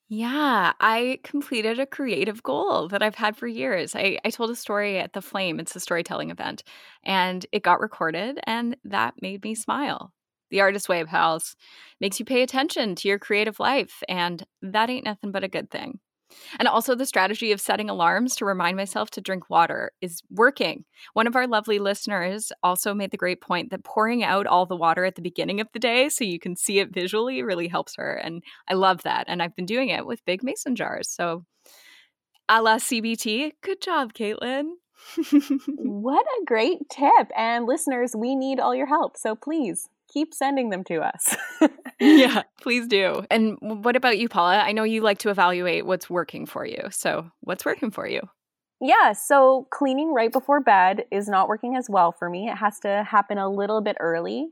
Yeah, 0.09 0.73
I 0.81 1.19
completed 1.23 1.79
a 1.79 1.85
creative 1.85 2.43
goal 2.43 2.89
that 2.89 3.01
I've 3.01 3.15
had 3.15 3.37
for 3.37 3.47
years. 3.47 3.95
I, 3.95 4.19
I 4.25 4.29
told 4.29 4.49
a 4.49 4.55
story 4.55 4.99
at 4.99 5.13
The 5.13 5.21
Flame, 5.21 5.57
it's 5.59 5.75
a 5.75 5.79
storytelling 5.79 6.31
event, 6.31 6.63
and 7.03 7.45
it 7.53 7.63
got 7.63 7.79
recorded, 7.79 8.39
and 8.43 8.75
that 8.83 9.21
made 9.21 9.43
me 9.43 9.55
smile. 9.55 10.13
The 10.49 10.59
Artist 10.59 10.89
Way, 10.89 11.05
pals, 11.05 11.55
makes 12.01 12.19
you 12.19 12.25
pay 12.25 12.41
attention 12.41 12.95
to 12.95 13.07
your 13.07 13.19
creative 13.19 13.57
life, 13.59 14.03
and 14.09 14.45
that 14.61 14.89
ain't 14.89 15.05
nothing 15.05 15.31
but 15.31 15.45
a 15.45 15.47
good 15.47 15.71
thing. 15.71 15.99
And 16.59 16.67
also, 16.67 16.95
the 16.95 17.05
strategy 17.05 17.51
of 17.51 17.61
setting 17.61 17.89
alarms 17.89 18.35
to 18.37 18.45
remind 18.45 18.77
myself 18.77 19.09
to 19.11 19.21
drink 19.21 19.49
water 19.49 19.91
is 20.01 20.21
working. 20.29 20.85
One 21.13 21.27
of 21.27 21.35
our 21.35 21.47
lovely 21.47 21.79
listeners 21.79 22.51
also 22.63 22.93
made 22.93 23.11
the 23.11 23.17
great 23.17 23.41
point 23.41 23.71
that 23.71 23.83
pouring 23.83 24.23
out 24.23 24.47
all 24.47 24.65
the 24.65 24.75
water 24.75 25.05
at 25.05 25.15
the 25.15 25.21
beginning 25.21 25.59
of 25.59 25.67
the 25.73 25.79
day 25.79 26.09
so 26.09 26.23
you 26.23 26.39
can 26.39 26.55
see 26.55 26.79
it 26.79 26.93
visually 26.93 27.43
really 27.43 27.67
helps 27.67 27.95
her. 27.95 28.13
And 28.15 28.43
I 28.67 28.73
love 28.73 29.03
that. 29.03 29.25
And 29.27 29.41
I've 29.41 29.55
been 29.55 29.65
doing 29.65 29.89
it 29.89 30.05
with 30.05 30.25
big 30.25 30.43
mason 30.43 30.75
jars. 30.75 31.09
So, 31.09 31.45
a 32.49 32.61
la 32.61 32.77
CBT, 32.77 33.53
good 33.61 33.81
job, 33.81 34.13
Caitlin. 34.13 34.71
what 35.77 36.25
a 36.25 36.45
great 36.45 36.89
tip. 36.89 37.29
And 37.35 37.65
listeners, 37.65 38.15
we 38.15 38.35
need 38.35 38.59
all 38.59 38.75
your 38.75 38.87
help. 38.87 39.17
So 39.17 39.35
please 39.35 39.89
keep 40.11 40.33
sending 40.33 40.69
them 40.69 40.83
to 40.85 41.01
us. 41.01 41.35
yeah, 41.99 42.43
please 42.61 42.87
do. 42.87 43.23
And 43.29 43.57
what 43.61 43.95
about 43.95 44.17
you, 44.17 44.29
Paula? 44.29 44.57
I 44.57 44.71
know 44.71 44.83
you 44.83 45.01
like 45.01 45.19
to 45.19 45.29
evaluate 45.29 45.85
what's 45.85 46.09
working 46.09 46.45
for 46.45 46.65
you. 46.65 46.87
So, 46.91 47.31
what's 47.41 47.65
working 47.65 47.91
for 47.91 48.07
you? 48.07 48.21
Yeah, 48.79 49.13
so 49.13 49.67
cleaning 49.71 50.11
right 50.11 50.31
before 50.31 50.59
bed 50.59 51.05
is 51.11 51.27
not 51.27 51.47
working 51.47 51.75
as 51.75 51.87
well 51.87 52.11
for 52.11 52.29
me. 52.29 52.49
It 52.49 52.57
has 52.57 52.79
to 52.79 53.05
happen 53.07 53.37
a 53.37 53.49
little 53.49 53.79
bit 53.81 53.95
earlier, 53.99 54.47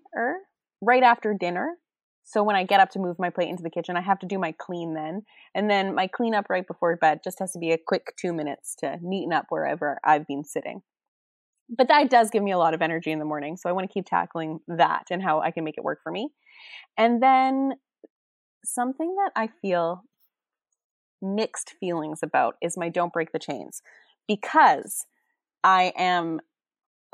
right 0.81 1.01
after 1.01 1.33
dinner. 1.33 1.77
So 2.23 2.43
when 2.43 2.55
I 2.55 2.63
get 2.63 2.79
up 2.79 2.91
to 2.91 2.99
move 2.99 3.17
my 3.17 3.31
plate 3.31 3.49
into 3.49 3.63
the 3.63 3.71
kitchen, 3.71 3.97
I 3.97 4.01
have 4.01 4.19
to 4.19 4.27
do 4.27 4.37
my 4.37 4.51
clean 4.51 4.93
then. 4.93 5.23
And 5.55 5.67
then 5.67 5.95
my 5.95 6.05
cleanup 6.05 6.45
right 6.47 6.67
before 6.67 6.95
bed 6.95 7.21
just 7.23 7.39
has 7.39 7.53
to 7.53 7.59
be 7.59 7.71
a 7.71 7.77
quick 7.79 8.13
two 8.21 8.31
minutes 8.31 8.75
to 8.81 8.99
neaten 9.01 9.33
up 9.33 9.47
wherever 9.49 9.99
I've 10.03 10.27
been 10.27 10.43
sitting 10.43 10.83
but 11.69 11.87
that 11.87 12.09
does 12.09 12.29
give 12.29 12.43
me 12.43 12.51
a 12.51 12.57
lot 12.57 12.73
of 12.73 12.81
energy 12.81 13.11
in 13.11 13.19
the 13.19 13.25
morning. 13.25 13.57
So 13.57 13.69
I 13.69 13.73
want 13.73 13.87
to 13.87 13.93
keep 13.93 14.05
tackling 14.05 14.59
that 14.67 15.07
and 15.11 15.21
how 15.21 15.41
I 15.41 15.51
can 15.51 15.63
make 15.63 15.77
it 15.77 15.83
work 15.83 15.99
for 16.03 16.11
me. 16.11 16.29
And 16.97 17.21
then 17.21 17.73
something 18.65 19.15
that 19.15 19.31
I 19.35 19.49
feel 19.61 20.03
mixed 21.21 21.73
feelings 21.79 22.19
about 22.23 22.55
is 22.61 22.77
my 22.77 22.89
don't 22.89 23.13
break 23.13 23.31
the 23.31 23.39
chains 23.39 23.81
because 24.27 25.05
I 25.63 25.93
am 25.97 26.39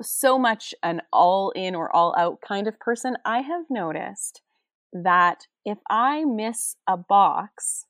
so 0.02 0.38
much 0.38 0.74
an 0.84 1.02
all 1.12 1.52
in 1.52 1.76
or 1.76 1.94
all 1.94 2.14
out 2.18 2.40
kind 2.46 2.68
of 2.68 2.80
person. 2.80 3.16
I 3.26 3.40
have 3.40 3.66
noticed 3.70 4.42
that 4.94 5.48
if 5.66 5.78
I 5.90 6.26
miss 6.26 6.76
a 6.88 6.98
box, 6.98 7.86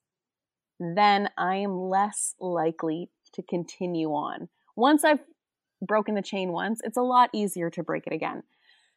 then 0.79 1.29
I 1.37 1.57
am 1.57 1.77
less 1.77 2.35
likely 2.39 3.09
to 3.33 3.43
continue 3.43 4.09
on. 4.09 4.49
Once 4.75 5.03
I've 5.03 5.23
broken 5.85 6.15
the 6.15 6.21
chain 6.21 6.51
once, 6.51 6.81
it's 6.83 6.97
a 6.97 7.01
lot 7.01 7.29
easier 7.33 7.69
to 7.71 7.83
break 7.83 8.07
it 8.07 8.13
again. 8.13 8.43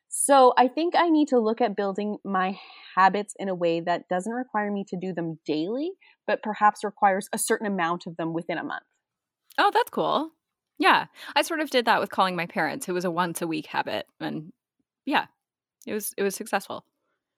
So 0.08 0.54
I 0.56 0.68
think 0.68 0.94
I 0.96 1.10
need 1.10 1.28
to 1.28 1.38
look 1.38 1.60
at 1.60 1.76
building 1.76 2.16
my 2.24 2.58
habits 2.96 3.34
in 3.38 3.48
a 3.48 3.54
way 3.54 3.80
that 3.80 4.08
doesn't 4.08 4.32
require 4.32 4.72
me 4.72 4.84
to 4.88 4.96
do 4.96 5.12
them 5.12 5.38
daily, 5.44 5.92
but 6.26 6.42
perhaps 6.42 6.82
requires 6.82 7.28
a 7.32 7.38
certain 7.38 7.66
amount 7.66 8.06
of 8.06 8.16
them 8.16 8.32
within 8.32 8.58
a 8.58 8.64
month. 8.64 8.84
Oh, 9.58 9.70
that's 9.72 9.90
cool. 9.90 10.30
Yeah. 10.78 11.06
I 11.36 11.42
sort 11.42 11.60
of 11.60 11.68
did 11.70 11.84
that 11.84 12.00
with 12.00 12.10
calling 12.10 12.36
my 12.36 12.46
parents. 12.46 12.88
It 12.88 12.92
was 12.92 13.04
a 13.04 13.10
once 13.10 13.42
a 13.42 13.46
week 13.46 13.66
habit 13.66 14.06
and 14.20 14.52
yeah. 15.04 15.26
It 15.86 15.92
was 15.92 16.14
it 16.16 16.22
was 16.22 16.34
successful. 16.34 16.84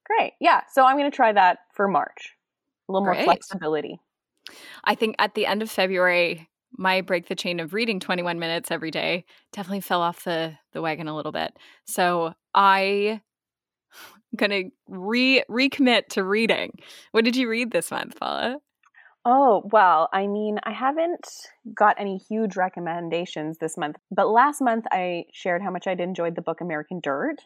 Great. 0.07 0.33
Yeah. 0.41 0.63
So 0.73 0.85
I'm 0.85 0.97
going 0.97 1.11
to 1.11 1.15
try 1.15 1.33
that 1.33 1.59
for 1.73 1.89
March. 1.89 2.37
A 2.89 2.93
little 2.93 3.07
Great. 3.07 3.19
more 3.19 3.25
flexibility. 3.25 4.01
I 4.85 4.95
think 4.95 5.17
at 5.19 5.35
the 5.35 5.47
end 5.47 5.63
of 5.63 5.71
February 5.71 6.49
my 6.77 7.01
break 7.01 7.29
the 7.29 7.35
chain 7.35 7.61
of 7.61 7.73
reading 7.73 8.01
21 8.01 8.39
minutes 8.39 8.71
every 8.71 8.91
day 8.91 9.25
definitely 9.53 9.81
fell 9.81 10.03
off 10.03 10.25
the 10.25 10.57
the 10.73 10.83
wagon 10.83 11.09
a 11.09 11.17
little 11.17 11.33
bit. 11.33 11.57
So 11.85 12.35
I 12.55 12.81
am 13.13 13.21
gonna 14.37 14.65
re 14.89 15.43
recommit 15.51 16.09
to 16.11 16.25
reading. 16.25 16.79
What 17.13 17.25
did 17.25 17.37
you 17.37 17.49
read 17.49 17.71
this 17.71 17.91
month, 17.91 18.19
Paula? 18.19 18.59
Oh, 19.27 19.63
well, 19.71 20.09
I 20.15 20.27
mean, 20.27 20.59
I 20.63 20.73
haven't 20.73 21.29
got 21.75 22.01
any 22.01 22.17
huge 22.17 22.57
recommendations 22.57 23.59
this 23.59 23.77
month, 23.77 23.97
but 24.11 24.31
last 24.31 24.63
month 24.63 24.87
I 24.91 25.25
shared 25.31 25.61
how 25.63 25.71
much 25.71 25.87
I'd 25.87 26.01
enjoyed 26.01 26.37
the 26.37 26.43
book 26.43 26.63
American 26.63 27.01
Dirt. 27.01 27.37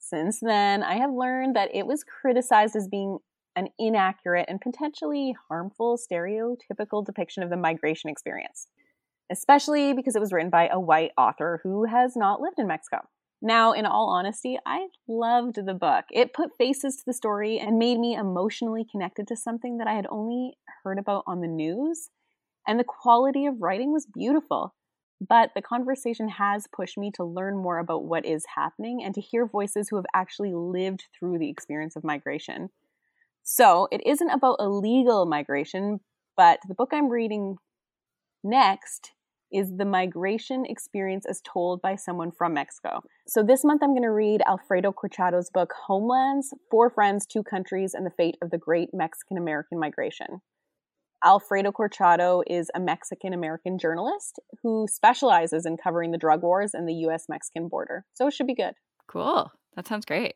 Since 0.00 0.40
then, 0.40 0.82
I 0.82 0.96
have 0.96 1.12
learned 1.12 1.54
that 1.54 1.72
it 1.72 1.86
was 1.86 2.02
criticized 2.02 2.74
as 2.74 2.88
being 2.88 3.18
an 3.56 3.68
inaccurate 3.78 4.46
and 4.48 4.60
potentially 4.60 5.34
harmful 5.48 5.98
stereotypical 5.98 7.04
depiction 7.04 7.42
of 7.42 7.50
the 7.50 7.56
migration 7.56 8.10
experience, 8.10 8.68
especially 9.30 9.92
because 9.92 10.16
it 10.16 10.20
was 10.20 10.32
written 10.32 10.50
by 10.50 10.68
a 10.68 10.80
white 10.80 11.12
author 11.16 11.60
who 11.62 11.84
has 11.84 12.16
not 12.16 12.40
lived 12.40 12.58
in 12.58 12.66
Mexico. 12.66 13.00
Now, 13.44 13.72
in 13.72 13.86
all 13.86 14.08
honesty, 14.08 14.56
I 14.64 14.86
loved 15.08 15.56
the 15.66 15.74
book. 15.74 16.04
It 16.12 16.32
put 16.32 16.56
faces 16.56 16.96
to 16.96 17.02
the 17.04 17.12
story 17.12 17.58
and 17.58 17.76
made 17.76 17.98
me 17.98 18.14
emotionally 18.14 18.86
connected 18.88 19.26
to 19.28 19.36
something 19.36 19.78
that 19.78 19.88
I 19.88 19.94
had 19.94 20.06
only 20.08 20.54
heard 20.84 20.98
about 20.98 21.24
on 21.26 21.40
the 21.40 21.48
news. 21.48 22.10
And 22.68 22.78
the 22.78 22.84
quality 22.84 23.46
of 23.46 23.60
writing 23.60 23.92
was 23.92 24.06
beautiful. 24.06 24.74
But 25.20 25.50
the 25.54 25.62
conversation 25.62 26.28
has 26.28 26.68
pushed 26.72 26.96
me 26.96 27.10
to 27.16 27.24
learn 27.24 27.56
more 27.56 27.78
about 27.78 28.04
what 28.04 28.24
is 28.24 28.44
happening 28.54 29.02
and 29.04 29.12
to 29.14 29.20
hear 29.20 29.46
voices 29.46 29.88
who 29.88 29.96
have 29.96 30.06
actually 30.14 30.52
lived 30.54 31.06
through 31.16 31.38
the 31.38 31.50
experience 31.50 31.96
of 31.96 32.04
migration. 32.04 32.70
So 33.42 33.88
it 33.90 34.00
isn't 34.06 34.30
about 34.30 34.56
illegal 34.60 35.26
migration, 35.26 36.00
but 36.36 36.60
the 36.68 36.74
book 36.74 36.90
I'm 36.92 37.08
reading 37.08 37.56
next 38.44 39.12
is 39.52 39.76
the 39.76 39.84
migration 39.84 40.64
experience 40.66 41.26
as 41.26 41.42
told 41.42 41.82
by 41.82 41.94
someone 41.94 42.30
from 42.30 42.54
Mexico. 42.54 43.02
So 43.26 43.42
this 43.42 43.64
month 43.64 43.82
I'm 43.82 43.90
going 43.90 44.02
to 44.02 44.10
read 44.10 44.42
Alfredo 44.46 44.92
Corchado's 44.92 45.50
book 45.52 45.72
Homelands 45.86 46.54
Four 46.70 46.90
Friends, 46.90 47.26
Two 47.26 47.42
Countries, 47.42 47.92
and 47.94 48.06
the 48.06 48.10
Fate 48.10 48.36
of 48.42 48.50
the 48.50 48.58
Great 48.58 48.90
Mexican 48.92 49.36
American 49.36 49.78
Migration. 49.78 50.40
Alfredo 51.24 51.70
Corchado 51.70 52.42
is 52.46 52.70
a 52.74 52.80
Mexican 52.80 53.32
American 53.32 53.78
journalist 53.78 54.40
who 54.62 54.86
specializes 54.90 55.66
in 55.66 55.76
covering 55.76 56.10
the 56.10 56.18
drug 56.18 56.42
wars 56.42 56.74
and 56.74 56.88
the 56.88 57.06
US 57.06 57.26
Mexican 57.28 57.68
border. 57.68 58.04
So 58.14 58.26
it 58.26 58.34
should 58.34 58.48
be 58.48 58.54
good. 58.54 58.74
Cool. 59.06 59.52
That 59.76 59.86
sounds 59.86 60.04
great. 60.04 60.34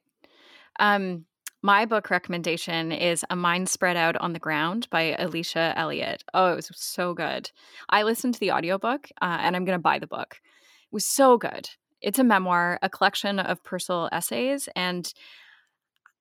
Um, 0.79 1.25
my 1.63 1.85
book 1.87 2.11
recommendation 2.11 2.93
is 2.93 3.25
A 3.31 3.37
Mind 3.37 3.69
Spread 3.69 3.97
Out 3.97 4.17
on 4.17 4.33
the 4.33 4.39
Ground 4.39 4.89
by 4.91 5.17
Alicia 5.19 5.73
Elliott. 5.77 6.23
Oh, 6.35 6.53
it 6.53 6.57
was 6.57 6.71
so 6.75 7.15
good. 7.15 7.51
I 7.89 8.03
listened 8.03 8.35
to 8.35 8.41
the 8.41 8.53
audiobook 8.53 9.09
uh, 9.21 9.39
and 9.41 9.57
I'm 9.57 9.65
going 9.65 9.79
to 9.79 9.83
buy 9.83 9.99
the 9.99 10.07
book. 10.07 10.37
It 10.43 10.95
was 10.95 11.07
so 11.07 11.39
good. 11.39 11.69
It's 12.01 12.19
a 12.19 12.25
memoir, 12.25 12.79
a 12.83 12.89
collection 12.89 13.39
of 13.39 13.65
personal 13.65 14.09
essays, 14.13 14.69
and 14.77 15.13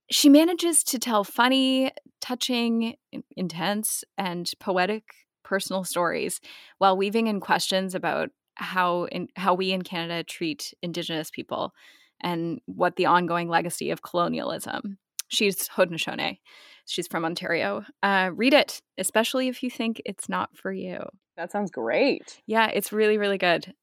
she 0.09 0.29
manages 0.29 0.83
to 0.85 0.99
tell 0.99 1.23
funny, 1.23 1.91
touching, 2.21 2.95
intense, 3.35 4.03
and 4.17 4.49
poetic 4.59 5.03
personal 5.43 5.83
stories 5.83 6.41
while 6.77 6.97
weaving 6.97 7.27
in 7.27 7.39
questions 7.39 7.93
about 7.93 8.29
how 8.55 9.05
in, 9.05 9.27
how 9.35 9.53
we 9.53 9.71
in 9.71 9.81
Canada 9.81 10.23
treat 10.23 10.73
Indigenous 10.81 11.29
people 11.29 11.73
and 12.21 12.61
what 12.65 12.95
the 12.95 13.05
ongoing 13.05 13.49
legacy 13.49 13.91
of 13.91 14.01
colonialism 14.01 14.97
She's 15.27 15.67
Haudenosaunee. 15.69 16.39
She's 16.85 17.07
from 17.07 17.25
Ontario. 17.25 17.83
Uh, 18.03 18.31
read 18.33 18.53
it, 18.53 18.81
especially 18.97 19.47
if 19.47 19.63
you 19.63 19.69
think 19.69 20.01
it's 20.05 20.29
not 20.29 20.55
for 20.55 20.71
you. 20.71 20.99
That 21.35 21.51
sounds 21.51 21.71
great. 21.71 22.41
Yeah, 22.45 22.67
it's 22.67 22.93
really, 22.93 23.17
really 23.17 23.37
good. 23.37 23.73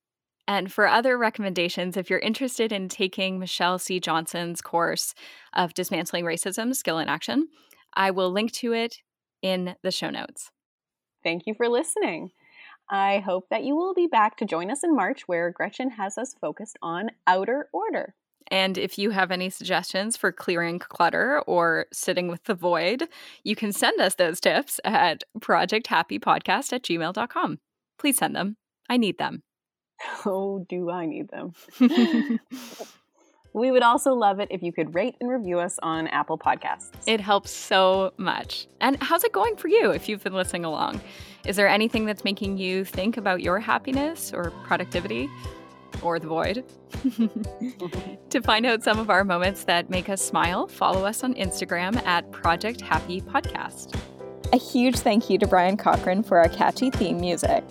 And 0.48 0.72
for 0.72 0.86
other 0.86 1.16
recommendations, 1.18 1.96
if 1.96 2.10
you're 2.10 2.18
interested 2.18 2.72
in 2.72 2.88
taking 2.88 3.38
Michelle 3.38 3.78
C. 3.78 4.00
Johnson's 4.00 4.60
course 4.60 5.14
of 5.52 5.74
Dismantling 5.74 6.24
Racism 6.24 6.74
Skill 6.74 6.98
in 6.98 7.08
Action, 7.08 7.48
I 7.94 8.10
will 8.10 8.30
link 8.30 8.52
to 8.52 8.72
it 8.72 8.96
in 9.40 9.76
the 9.82 9.90
show 9.90 10.10
notes. 10.10 10.50
Thank 11.22 11.46
you 11.46 11.54
for 11.54 11.68
listening. 11.68 12.30
I 12.90 13.20
hope 13.20 13.48
that 13.50 13.64
you 13.64 13.76
will 13.76 13.94
be 13.94 14.06
back 14.06 14.36
to 14.38 14.44
join 14.44 14.70
us 14.70 14.82
in 14.82 14.94
March, 14.94 15.22
where 15.26 15.50
Gretchen 15.50 15.90
has 15.90 16.18
us 16.18 16.34
focused 16.40 16.76
on 16.82 17.10
outer 17.26 17.68
order. 17.72 18.14
And 18.48 18.78
if 18.78 18.98
you 18.98 19.10
have 19.10 19.30
any 19.30 19.50
suggestions 19.50 20.16
for 20.16 20.32
clearing 20.32 20.78
clutter 20.78 21.42
or 21.46 21.86
sitting 21.92 22.28
with 22.28 22.44
the 22.44 22.54
void, 22.54 23.08
you 23.44 23.56
can 23.56 23.72
send 23.72 24.00
us 24.00 24.14
those 24.14 24.40
tips 24.40 24.80
at 24.84 25.24
projecthappypodcast 25.38 26.72
at 26.72 26.82
gmail.com. 26.82 27.58
Please 27.98 28.16
send 28.16 28.34
them. 28.36 28.56
I 28.88 28.96
need 28.96 29.18
them. 29.18 29.42
Oh, 30.26 30.66
do 30.68 30.90
I 30.90 31.06
need 31.06 31.28
them? 31.30 31.52
we 33.54 33.70
would 33.70 33.82
also 33.82 34.14
love 34.14 34.40
it 34.40 34.48
if 34.50 34.62
you 34.62 34.72
could 34.72 34.94
rate 34.94 35.14
and 35.20 35.30
review 35.30 35.60
us 35.60 35.78
on 35.82 36.08
Apple 36.08 36.38
Podcasts. 36.38 36.90
It 37.06 37.20
helps 37.20 37.52
so 37.52 38.12
much. 38.16 38.66
And 38.80 39.00
how's 39.00 39.22
it 39.22 39.32
going 39.32 39.56
for 39.56 39.68
you 39.68 39.90
if 39.90 40.08
you've 40.08 40.24
been 40.24 40.32
listening 40.32 40.64
along? 40.64 41.00
Is 41.46 41.56
there 41.56 41.68
anything 41.68 42.04
that's 42.04 42.24
making 42.24 42.58
you 42.58 42.84
think 42.84 43.16
about 43.16 43.42
your 43.42 43.60
happiness 43.60 44.32
or 44.32 44.50
productivity? 44.64 45.28
Or 46.02 46.18
the 46.18 46.26
void. 46.26 46.64
to 48.30 48.40
find 48.42 48.66
out 48.66 48.82
some 48.82 48.98
of 48.98 49.10
our 49.10 49.24
moments 49.24 49.64
that 49.64 49.90
make 49.90 50.08
us 50.08 50.22
smile, 50.22 50.66
follow 50.66 51.04
us 51.04 51.24
on 51.24 51.34
Instagram 51.34 52.04
at 52.06 52.30
Project 52.32 52.80
Happy 52.80 53.20
Podcast. 53.20 53.98
A 54.52 54.58
huge 54.58 54.98
thank 54.98 55.30
you 55.30 55.38
to 55.38 55.46
Brian 55.46 55.76
Cochran 55.76 56.22
for 56.22 56.38
our 56.38 56.48
catchy 56.48 56.90
theme 56.90 57.18
music. 57.18 57.64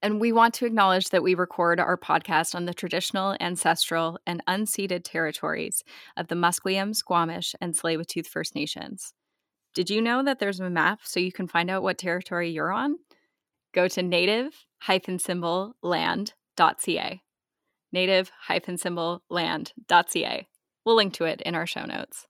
And 0.00 0.20
we 0.20 0.32
want 0.32 0.54
to 0.54 0.64
acknowledge 0.64 1.10
that 1.10 1.22
we 1.22 1.34
record 1.34 1.80
our 1.80 1.98
podcast 1.98 2.54
on 2.54 2.64
the 2.64 2.72
traditional, 2.72 3.36
ancestral, 3.40 4.18
and 4.26 4.42
unceded 4.46 5.02
territories 5.04 5.82
of 6.16 6.28
the 6.28 6.34
Musqueam, 6.34 6.94
Squamish, 6.94 7.54
and 7.60 7.74
Tsleil-Waututh 7.74 8.26
First 8.26 8.54
Nations. 8.54 9.12
Did 9.78 9.90
you 9.90 10.02
know 10.02 10.24
that 10.24 10.40
there's 10.40 10.58
a 10.58 10.68
map 10.68 11.02
so 11.04 11.20
you 11.20 11.30
can 11.30 11.46
find 11.46 11.70
out 11.70 11.84
what 11.84 11.98
territory 11.98 12.50
you're 12.50 12.72
on? 12.72 12.96
Go 13.72 13.86
to 13.86 14.02
native-symbol 14.02 15.76
land.ca. 15.84 17.22
Native-symbol 17.92 19.22
land.ca. 19.30 20.48
We'll 20.84 20.96
link 20.96 21.12
to 21.12 21.26
it 21.26 21.40
in 21.42 21.54
our 21.54 21.64
show 21.64 21.84
notes. 21.84 22.26